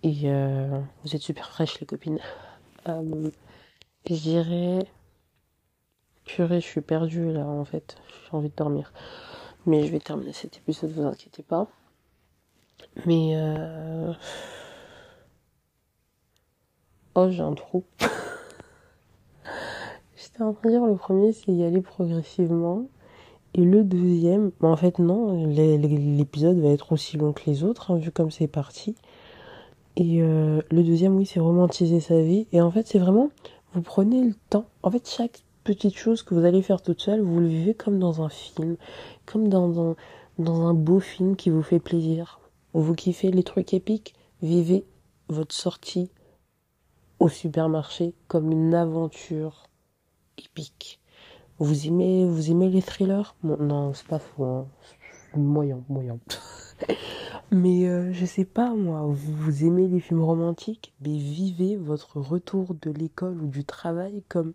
Et 0.03 0.21
euh, 0.25 0.79
vous 1.03 1.15
êtes 1.15 1.21
super 1.21 1.49
fraîches 1.49 1.79
les 1.79 1.87
copines. 1.87 2.19
Je 4.09 4.21
dirais... 4.21 4.79
Purée, 6.25 6.59
je 6.59 6.65
suis 6.65 6.81
perdue 6.81 7.31
là 7.31 7.45
en 7.45 7.65
fait. 7.65 7.97
J'ai 8.25 8.37
envie 8.37 8.49
de 8.49 8.55
dormir. 8.55 8.91
Mais 9.65 9.85
je 9.85 9.91
vais 9.91 9.99
terminer 9.99 10.33
cet 10.33 10.57
épisode, 10.57 10.91
vous 10.91 11.03
inquiétez 11.03 11.43
pas. 11.43 11.67
Mais... 13.05 13.35
Oh, 17.19 17.31
j'ai 17.31 17.41
un 17.41 17.53
trou. 17.53 17.83
J'étais 20.15 20.43
en 20.43 20.53
train 20.53 20.69
de 20.69 20.75
dire 20.75 20.85
le 20.85 20.95
premier, 20.95 21.33
c'est 21.33 21.51
y 21.51 21.63
aller 21.63 21.81
progressivement. 21.81 22.85
Et 23.55 23.61
le 23.61 23.83
deuxième, 23.83 24.51
bah, 24.59 24.67
en 24.67 24.75
fait 24.75 24.99
non, 24.99 25.47
l'épisode 25.47 26.59
va 26.59 26.69
être 26.69 26.91
aussi 26.91 27.17
long 27.17 27.33
que 27.33 27.41
les 27.47 27.63
autres, 27.63 27.89
hein, 27.89 27.97
vu 27.97 28.11
comme 28.11 28.29
c'est 28.29 28.47
parti. 28.47 28.95
Et 29.95 30.21
euh, 30.21 30.61
le 30.69 30.83
deuxième, 30.83 31.15
oui, 31.17 31.25
c'est 31.25 31.39
romantiser 31.39 32.01
sa 32.01 32.21
vie. 32.21 32.45
Et 32.51 32.61
en 32.61 32.69
fait, 32.69 32.85
c'est 32.85 32.99
vraiment, 32.99 33.31
vous 33.73 33.81
prenez 33.81 34.23
le 34.23 34.33
temps. 34.49 34.67
En 34.83 34.91
fait, 34.91 35.07
chaque 35.07 35.43
petite 35.63 35.97
chose 35.97 36.23
que 36.23 36.33
vous 36.33 36.45
allez 36.45 36.61
faire 36.61 36.81
toute 36.81 37.01
seule, 37.01 37.21
vous 37.21 37.39
le 37.39 37.47
vivez 37.47 37.73
comme 37.73 37.99
dans 37.99 38.21
un 38.23 38.29
film, 38.29 38.77
comme 39.25 39.49
dans 39.49 39.91
un, 39.91 39.95
dans 40.39 40.65
un 40.67 40.73
beau 40.73 40.99
film 40.99 41.35
qui 41.35 41.49
vous 41.49 41.63
fait 41.63 41.79
plaisir. 41.79 42.39
Vous 42.73 42.95
kiffez 42.95 43.31
les 43.31 43.43
trucs 43.43 43.73
épiques, 43.73 44.15
vivez 44.41 44.85
votre 45.29 45.53
sortie 45.53 46.09
au 47.19 47.27
supermarché 47.29 48.13
comme 48.27 48.51
une 48.51 48.73
aventure 48.73 49.69
épique. 50.37 51.01
Vous 51.59 51.87
aimez, 51.87 52.25
vous 52.27 52.51
aimez 52.51 52.69
les 52.69 52.81
thrillers? 52.81 53.35
Non, 53.43 53.93
c'est 53.93 54.07
pas 54.07 54.19
faux. 54.19 54.45
Hein. 54.45 54.67
Moyen, 55.35 55.83
moyen. 55.89 56.19
Mais 57.51 57.87
euh, 57.87 58.11
je 58.11 58.25
sais 58.25 58.45
pas 58.45 58.73
moi, 58.73 59.05
vous, 59.07 59.65
aimez 59.65 59.87
les 59.87 59.99
films 59.99 60.23
romantiques 60.23 60.93
Mais 61.01 61.17
vivez 61.17 61.77
votre 61.77 62.19
retour 62.19 62.75
de 62.81 62.91
l'école 62.91 63.41
ou 63.41 63.47
du 63.47 63.63
travail 63.63 64.23
comme 64.27 64.53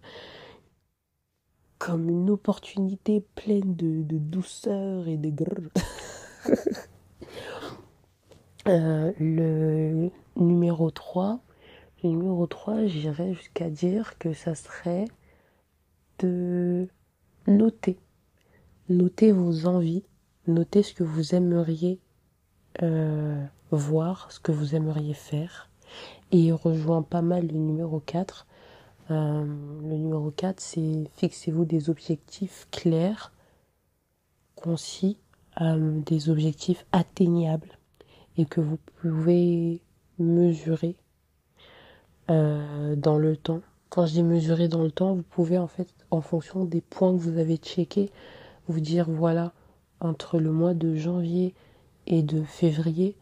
comme 1.79 2.09
une 2.09 2.31
opportunité 2.31 3.25
pleine 3.35 3.75
de, 3.75 4.05
douceur 4.19 5.09
et 5.09 5.17
de 5.17 5.31
grrr. 5.31 5.71
Euh, 8.69 9.13
le 9.19 10.11
numéro 10.37 10.93
3, 10.93 11.41
le 12.05 12.11
numéro 12.11 12.47
3, 12.47 12.87
j'irais 12.87 13.35
jusqu'à 13.35 13.69
dire 13.69 14.17
que 14.19 14.33
ça 14.33 14.55
serait 14.55 15.07
de 16.21 16.87
noter. 17.49 17.99
Noter 18.89 19.33
vos 19.33 19.67
envies, 19.67 20.05
noter 20.47 20.85
ce 20.85 20.95
que 20.95 21.03
vous 21.03 21.35
aimeriez 21.35 21.99
euh, 22.83 23.45
voir, 23.71 24.31
ce 24.31 24.41
que 24.41 24.53
vous 24.53 24.75
aimeriez 24.75 25.15
faire. 25.15 25.69
Et 26.31 26.53
rejoint 26.53 27.03
pas 27.03 27.23
mal 27.23 27.47
le 27.47 27.59
numéro 27.59 28.01
4. 28.01 28.47
Euh, 29.11 29.45
le 29.45 29.97
numéro 29.97 30.31
4, 30.31 30.61
c'est 30.61 31.05
fixez-vous 31.17 31.65
des 31.65 31.91
objectifs 31.91 32.67
clairs, 32.71 33.33
concis, 34.55 35.19
euh, 35.61 36.01
des 36.01 36.31
objectifs 36.31 36.87
atteignables 36.93 37.79
et 38.39 38.47
que 38.47 38.61
vous 38.61 38.79
pouvez 39.01 39.83
mesurer 40.19 40.97
dans 42.29 43.19
le 43.19 43.37
temps 43.37 43.61
quand 43.93 44.07
je 44.07 44.13
dis 44.13 44.23
mesurer 44.23 44.69
dans 44.69 44.83
le 44.83 44.91
temps, 44.91 45.13
vous 45.13 45.23
pouvez 45.23 45.59
en 45.59 45.67
fait, 45.67 45.87
en 46.11 46.23
fonction 46.23 46.65
des 46.65 46.81
points 46.81 47.13
que 47.13 47.19
vous 47.19 47.37
avez 47.37 47.59
checkés, 47.59 48.11
vous 48.67 48.81
dire 48.81 49.05
voilà, 49.07 49.53
entre 50.01 50.39
le 50.39 50.51
mois 50.51 50.73
de 50.73 50.95
janvier 50.95 51.55
et 52.07 52.23
de 52.23 52.43
février, 52.43 53.17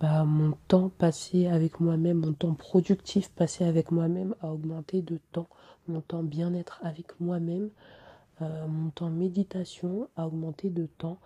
bah, 0.00 0.24
mon 0.24 0.56
temps 0.68 0.90
passé 0.90 1.46
avec 1.46 1.80
moi-même, 1.80 2.18
mon 2.18 2.32
temps 2.32 2.54
productif 2.54 3.30
passé 3.30 3.64
avec 3.64 3.90
moi-même 3.90 4.34
a 4.42 4.52
augmenté 4.52 5.02
de 5.02 5.18
temps. 5.32 5.48
Mon 5.88 6.00
temps 6.00 6.22
bien-être 6.22 6.80
avec 6.82 7.18
moi-même, 7.20 7.70
euh, 8.42 8.66
mon 8.66 8.90
temps 8.90 9.10
méditation 9.10 10.08
a 10.16 10.26
augmenté 10.26 10.68
de 10.68 10.86
temps. 10.86 11.18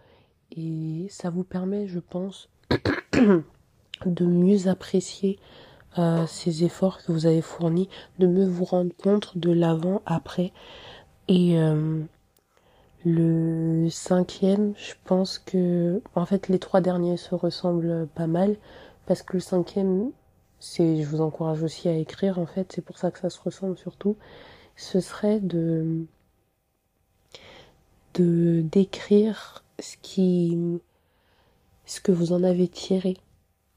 Et 0.53 1.07
ça 1.09 1.31
vous 1.31 1.45
permet, 1.45 1.87
je 1.87 1.99
pense, 1.99 2.49
de 4.07 4.25
mieux 4.25 4.69
apprécier 4.69 5.39
ces 6.27 6.65
efforts 6.65 7.03
que 7.03 7.11
vous 7.11 7.27
avez 7.27 7.43
fournis, 7.43 7.89
de 8.19 8.27
me 8.27 8.47
vous 8.47 8.65
rendre 8.65 8.95
compte 8.97 9.37
de 9.37 9.51
l'avant, 9.51 10.03
après. 10.07 10.53
Et 11.29 11.59
euh, 11.59 12.03
le 13.05 13.89
cinquième, 13.91 14.75
je 14.77 14.95
pense 15.05 15.39
que, 15.39 16.03
en 16.15 16.27
fait, 16.27 16.49
les 16.49 16.59
trois 16.59 16.81
derniers 16.81 17.17
se 17.17 17.35
ressemblent 17.35 18.07
pas 18.15 18.27
mal, 18.27 18.57
parce 19.07 19.23
que 19.23 19.35
le 19.35 19.41
cinquième, 19.41 20.11
c'est, 20.59 21.03
je 21.03 21.09
vous 21.09 21.21
encourage 21.21 21.63
aussi 21.63 21.89
à 21.89 21.95
écrire, 21.95 22.39
en 22.39 22.47
fait, 22.47 22.73
c'est 22.73 22.83
pour 22.85 22.99
ça 22.99 23.11
que 23.11 23.19
ça 23.19 23.31
se 23.31 23.41
ressemble 23.41 23.79
surtout, 23.79 24.17
ce 24.77 25.01
serait 25.01 25.41
de, 25.41 26.07
de, 28.15 28.63
d'écrire 28.63 29.65
ce 29.79 29.97
qui, 30.03 30.59
ce 31.87 32.01
que 32.01 32.13
vous 32.13 32.33
en 32.33 32.43
avez 32.45 32.69
tiré 32.69 33.17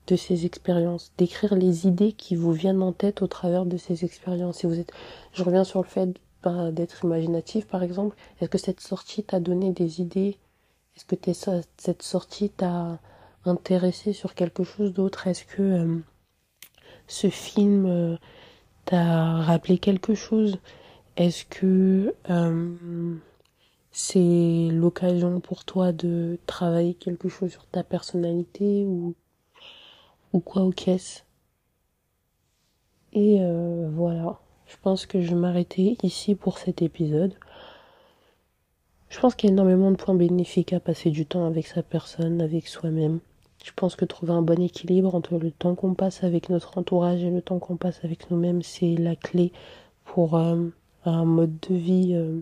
de 0.07 0.15
ces 0.15 0.45
expériences, 0.45 1.13
d'écrire 1.17 1.55
les 1.55 1.87
idées 1.87 2.11
qui 2.11 2.35
vous 2.35 2.51
viennent 2.51 2.81
en 2.81 2.91
tête 2.91 3.21
au 3.21 3.27
travers 3.27 3.65
de 3.65 3.77
ces 3.77 4.03
expériences. 4.03 4.57
Si 4.57 4.67
vous 4.67 4.79
êtes, 4.79 4.91
je 5.31 5.43
reviens 5.43 5.63
sur 5.63 5.81
le 5.81 5.87
fait 5.87 6.09
d'être 6.71 7.03
imaginatif, 7.03 7.67
par 7.67 7.83
exemple. 7.83 8.15
Est-ce 8.39 8.49
que 8.49 8.57
cette 8.57 8.81
sortie 8.81 9.23
t'a 9.23 9.39
donné 9.39 9.71
des 9.71 10.01
idées? 10.01 10.37
Est-ce 10.95 11.05
que 11.05 11.15
cette 11.77 12.03
sortie 12.03 12.49
t'a 12.49 12.99
intéressé 13.45 14.13
sur 14.13 14.35
quelque 14.35 14.63
chose 14.63 14.93
d'autre? 14.93 15.27
Est-ce 15.27 15.45
que 15.45 15.61
euh, 15.61 15.99
ce 17.07 17.29
film 17.29 17.85
euh, 17.85 18.17
t'a 18.85 19.41
rappelé 19.41 19.77
quelque 19.77 20.13
chose? 20.15 20.59
Est-ce 21.15 21.45
que 21.45 22.13
euh, 22.29 23.15
c'est 23.91 24.69
l'occasion 24.71 25.39
pour 25.39 25.65
toi 25.65 25.91
de 25.91 26.39
travailler 26.47 26.95
quelque 26.95 27.29
chose 27.29 27.51
sur 27.51 27.65
ta 27.67 27.83
personnalité 27.83 28.85
ou 28.85 29.15
ou 30.33 30.39
quoi 30.39 30.67
caisses. 30.71 31.25
Et 33.13 33.39
voilà, 33.91 34.39
Je 34.73 34.77
pense 34.81 35.05
que 35.05 35.21
je 35.21 35.29
vais 35.29 35.35
m'arrêter 35.35 35.97
ici 36.01 36.33
pour 36.33 36.57
cet 36.57 36.81
épisode. 36.81 37.35
Je 39.07 39.19
pense 39.19 39.35
qu'il 39.35 39.49
y 39.49 39.51
a 39.51 39.53
énormément 39.53 39.91
de 39.91 39.97
points 39.97 40.15
bénéfiques 40.15 40.73
à 40.73 40.79
passer 40.79 41.11
du 41.11 41.27
temps 41.27 41.45
avec 41.45 41.67
sa 41.67 41.83
personne, 41.83 42.41
avec 42.41 42.67
soi-même. 42.67 43.19
Je 43.63 43.71
pense 43.75 43.95
que 43.95 44.03
trouver 44.03 44.33
un 44.33 44.41
bon 44.41 44.59
équilibre 44.59 45.13
entre 45.13 45.37
le 45.37 45.51
temps 45.51 45.75
qu'on 45.75 45.93
passe 45.93 46.23
avec 46.23 46.49
notre 46.49 46.79
entourage 46.79 47.23
et 47.23 47.29
le 47.29 47.43
temps 47.43 47.59
qu'on 47.59 47.77
passe 47.77 48.03
avec 48.03 48.31
nous-mêmes, 48.31 48.63
c'est 48.63 48.95
la 48.95 49.15
clé 49.15 49.51
pour 50.05 50.37
euh, 50.37 50.67
un 51.05 51.23
mode 51.23 51.59
de 51.69 51.75
vie, 51.75 52.15
euh, 52.15 52.41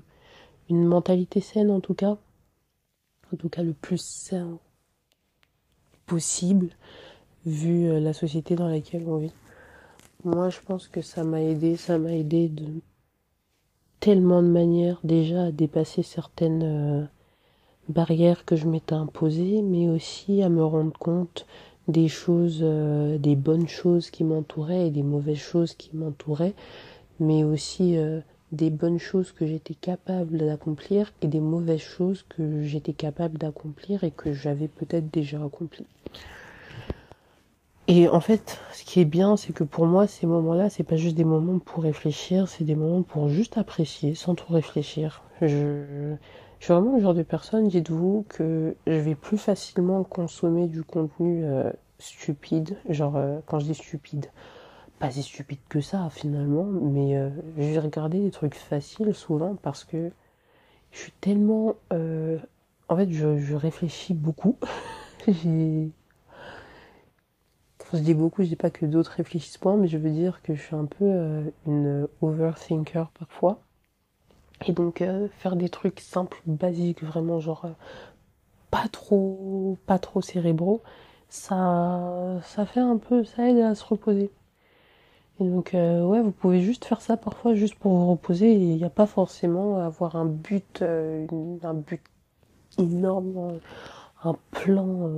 une 0.69 0.85
mentalité 0.85 1.41
saine 1.41 1.69
en 1.69 1.81
tout 1.81 1.95
cas. 1.95 2.17
En 3.33 3.37
tout 3.37 3.49
cas 3.49 3.61
le 3.61 3.73
plus 3.73 4.01
sain 4.01 4.57
possible 6.05 6.69
vu 7.45 7.89
euh, 7.89 7.99
la 7.99 8.13
société 8.13 8.55
dans 8.55 8.69
laquelle 8.69 9.03
on 9.05 9.17
vit. 9.17 9.33
Moi 10.23 10.49
je 10.49 10.59
pense 10.61 10.87
que 10.87 11.01
ça 11.01 11.23
m'a 11.23 11.41
aidé, 11.41 11.77
ça 11.77 11.97
m'a 11.97 12.13
aidé 12.13 12.47
de 12.49 12.65
tellement 13.99 14.41
de 14.41 14.47
manières 14.47 14.99
déjà 15.03 15.45
à 15.45 15.51
dépasser 15.51 16.03
certaines 16.03 17.09
barrières 17.89 18.45
que 18.45 18.55
je 18.55 18.67
m'étais 18.67 18.95
imposées, 18.95 19.61
mais 19.61 19.87
aussi 19.89 20.41
à 20.41 20.49
me 20.49 20.63
rendre 20.63 20.97
compte 20.97 21.45
des 21.87 22.07
choses, 22.07 22.59
euh, 22.61 23.17
des 23.17 23.35
bonnes 23.35 23.67
choses 23.67 24.09
qui 24.09 24.23
m'entouraient 24.23 24.87
et 24.87 24.91
des 24.91 25.03
mauvaises 25.03 25.37
choses 25.37 25.73
qui 25.73 25.95
m'entouraient, 25.95 26.53
mais 27.19 27.43
aussi 27.43 27.97
euh, 27.97 28.21
des 28.51 28.69
bonnes 28.69 28.99
choses 28.99 29.31
que 29.31 29.45
j'étais 29.45 29.73
capable 29.73 30.37
d'accomplir 30.37 31.11
et 31.21 31.27
des 31.27 31.39
mauvaises 31.39 31.81
choses 31.81 32.23
que 32.29 32.63
j'étais 32.63 32.93
capable 32.93 33.37
d'accomplir 33.37 34.03
et 34.03 34.11
que 34.11 34.33
j'avais 34.33 34.67
peut-être 34.67 35.11
déjà 35.11 35.43
accompli. 35.43 35.85
Et 37.87 38.07
en 38.07 38.19
fait, 38.21 38.59
ce 38.73 38.83
qui 38.83 39.01
est 39.01 39.05
bien, 39.05 39.35
c'est 39.37 39.53
que 39.53 39.63
pour 39.63 39.85
moi, 39.85 40.07
ces 40.07 40.27
moments-là, 40.27 40.69
c'est 40.69 40.83
pas 40.83 40.95
juste 40.95 41.15
des 41.15 41.23
moments 41.25 41.59
pour 41.59 41.83
réfléchir, 41.83 42.47
c'est 42.47 42.63
des 42.63 42.75
moments 42.75 43.01
pour 43.01 43.27
juste 43.27 43.57
apprécier, 43.57 44.15
sans 44.15 44.35
trop 44.35 44.53
réfléchir. 44.53 45.23
Je, 45.41 46.15
je 46.61 46.65
suis 46.65 46.75
vraiment 46.75 46.95
le 46.95 47.01
genre 47.01 47.15
de 47.15 47.23
personne, 47.23 47.67
dites-vous, 47.67 48.23
que 48.29 48.75
je 48.85 48.93
vais 48.93 49.15
plus 49.15 49.39
facilement 49.39 50.03
consommer 50.03 50.67
du 50.67 50.83
contenu 50.83 51.43
euh, 51.43 51.71
stupide. 51.97 52.77
Genre, 52.87 53.15
euh, 53.15 53.39
quand 53.47 53.57
je 53.57 53.65
dis 53.65 53.73
stupide, 53.73 54.27
pas 54.99 55.09
si 55.09 55.23
stupide 55.23 55.57
que 55.69 55.81
ça 55.81 56.07
finalement, 56.11 56.65
mais 56.65 57.17
euh, 57.17 57.31
je 57.57 57.63
vais 57.63 57.79
regarder 57.79 58.19
des 58.19 58.29
trucs 58.29 58.53
faciles 58.53 59.15
souvent 59.15 59.55
parce 59.55 59.83
que 59.83 60.11
je 60.91 60.99
suis 60.99 61.13
tellement. 61.13 61.73
en 61.89 62.95
fait, 62.95 63.11
je, 63.11 63.55
réfléchis 63.55 64.13
beaucoup. 64.13 64.55
J'ai. 65.27 65.89
Quand 67.91 67.97
je 67.97 68.03
dis 68.03 68.13
beaucoup, 68.13 68.41
je 68.41 68.47
dis 68.47 68.55
pas 68.55 68.69
que 68.69 68.85
d'autres 68.85 69.11
réfléchissent 69.11 69.57
pas, 69.57 69.75
mais 69.75 69.87
je 69.89 69.97
veux 69.97 70.11
dire 70.11 70.41
que 70.43 70.55
je 70.55 70.61
suis 70.61 70.75
un 70.75 70.85
peu 70.85 71.51
une 71.67 72.07
overthinker 72.21 73.09
parfois. 73.11 73.59
Et 74.65 74.71
donc 74.71 75.01
euh, 75.01 75.27
faire 75.39 75.57
des 75.57 75.67
trucs 75.67 75.99
simples, 75.99 76.41
basiques, 76.45 77.03
vraiment 77.03 77.41
genre 77.41 77.65
euh, 77.65 77.71
pas 78.69 78.87
trop, 78.89 79.77
pas 79.87 79.99
trop 79.99 80.21
cérébraux, 80.21 80.81
ça, 81.29 82.39
ça 82.45 82.65
fait 82.65 82.79
un 82.79 82.97
peu, 82.97 83.25
ça 83.25 83.49
aide 83.49 83.57
à 83.59 83.75
se 83.75 83.83
reposer. 83.83 84.31
Et 85.41 85.43
donc 85.49 85.73
euh, 85.73 86.01
ouais, 86.05 86.21
vous 86.21 86.31
pouvez 86.31 86.61
juste 86.61 86.85
faire 86.85 87.01
ça 87.01 87.17
parfois 87.17 87.55
juste 87.55 87.75
pour 87.75 87.93
vous 87.93 88.11
reposer. 88.11 88.53
Il 88.53 88.77
n'y 88.77 88.85
a 88.85 88.89
pas 88.89 89.05
forcément 89.07 89.77
à 89.79 89.85
avoir 89.87 90.15
un 90.15 90.25
but, 90.25 90.81
un 90.81 91.73
but 91.73 92.01
énorme, 92.77 93.59
un 94.23 94.35
plan. 94.51 95.11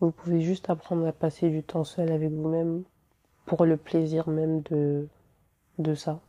Vous 0.00 0.10
pouvez 0.10 0.40
juste 0.40 0.70
apprendre 0.70 1.06
à 1.06 1.12
passer 1.12 1.50
du 1.50 1.62
temps 1.62 1.84
seul 1.84 2.10
avec 2.10 2.30
vous-même 2.30 2.84
pour 3.44 3.66
le 3.66 3.76
plaisir 3.76 4.28
même 4.28 4.62
de 4.62 5.08
de 5.78 5.94
ça. 5.94 6.20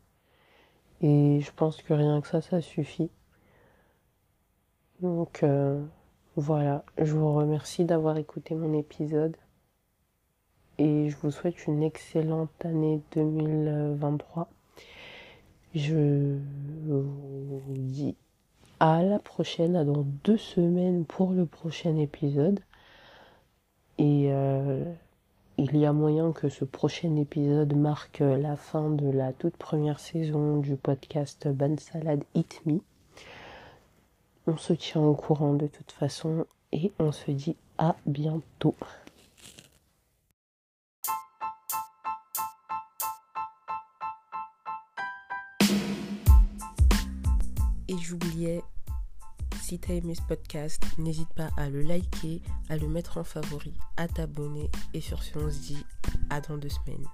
Et 1.02 1.40
je 1.42 1.52
pense 1.52 1.82
que 1.82 1.94
rien 1.94 2.22
que 2.22 2.28
ça, 2.28 2.42
ça 2.42 2.62
suffit. 2.62 3.10
Donc 5.02 5.44
euh, 5.44 5.84
voilà, 6.36 6.84
je 6.98 7.14
vous 7.14 7.34
remercie 7.34 7.86
d'avoir 7.86 8.18
écouté 8.18 8.56
mon 8.56 8.78
épisode. 8.78 9.36
Et 10.78 11.10
je 11.10 11.18
vous 11.18 11.32
souhaite 11.32 11.68
une 11.68 11.84
excellente 11.84 12.66
année 12.66 13.02
2023. 13.14 14.50
Je 15.76 16.38
vous 16.86 17.62
dis 17.78 18.16
à 18.80 19.04
la 19.04 19.20
prochaine, 19.20 19.76
à 19.76 19.84
dans 19.84 20.04
deux 20.24 20.38
semaines 20.38 21.06
pour 21.06 21.32
le 21.32 21.46
prochain 21.46 21.98
épisode. 21.98 22.60
Et 24.02 24.32
euh, 24.32 24.84
il 25.60 25.78
y 25.78 25.86
a 25.86 25.94
moyen 25.94 26.32
que 26.32 26.50
ce 26.50 26.66
prochain 26.66 27.16
épisode 27.18 27.76
marque 27.76 28.22
la 28.22 28.56
fin 28.56 28.90
de 28.90 29.08
la 29.08 29.32
toute 29.32 29.56
première 29.56 30.00
saison 30.00 30.58
du 30.58 30.76
podcast 30.76 31.48
Ban 31.48 31.78
Salade 31.78 32.24
Eat 32.34 32.62
Me. 32.66 32.80
On 34.48 34.58
se 34.58 34.74
tient 34.74 35.02
au 35.02 35.14
courant 35.14 35.54
de 35.54 35.68
toute 35.68 35.92
façon 35.92 36.48
et 36.72 36.92
on 36.98 37.12
se 37.12 37.30
dit 37.30 37.56
à 37.78 37.96
bientôt. 38.08 38.74
Et 47.88 47.98
j'oubliais 48.00 48.64
si 49.72 49.80
tu 49.80 50.16
ce 50.16 50.22
podcast, 50.24 50.84
n'hésite 50.98 51.34
pas 51.34 51.50
à 51.56 51.70
le 51.70 51.82
liker, 51.82 52.42
à 52.68 52.76
le 52.76 52.90
mettre 52.90 53.18
en 53.20 53.24
favori, 53.24 53.74
à 53.96 54.10
t'abonner. 54.10 54.70
Et 54.94 55.00
sur 55.00 55.24
ce, 55.24 55.40
on 55.40 55.50
se 55.50 55.60
dit 55.60 55.86
à 56.30 56.42
dans 56.42 56.58
deux 56.58 56.68
semaines. 56.68 57.06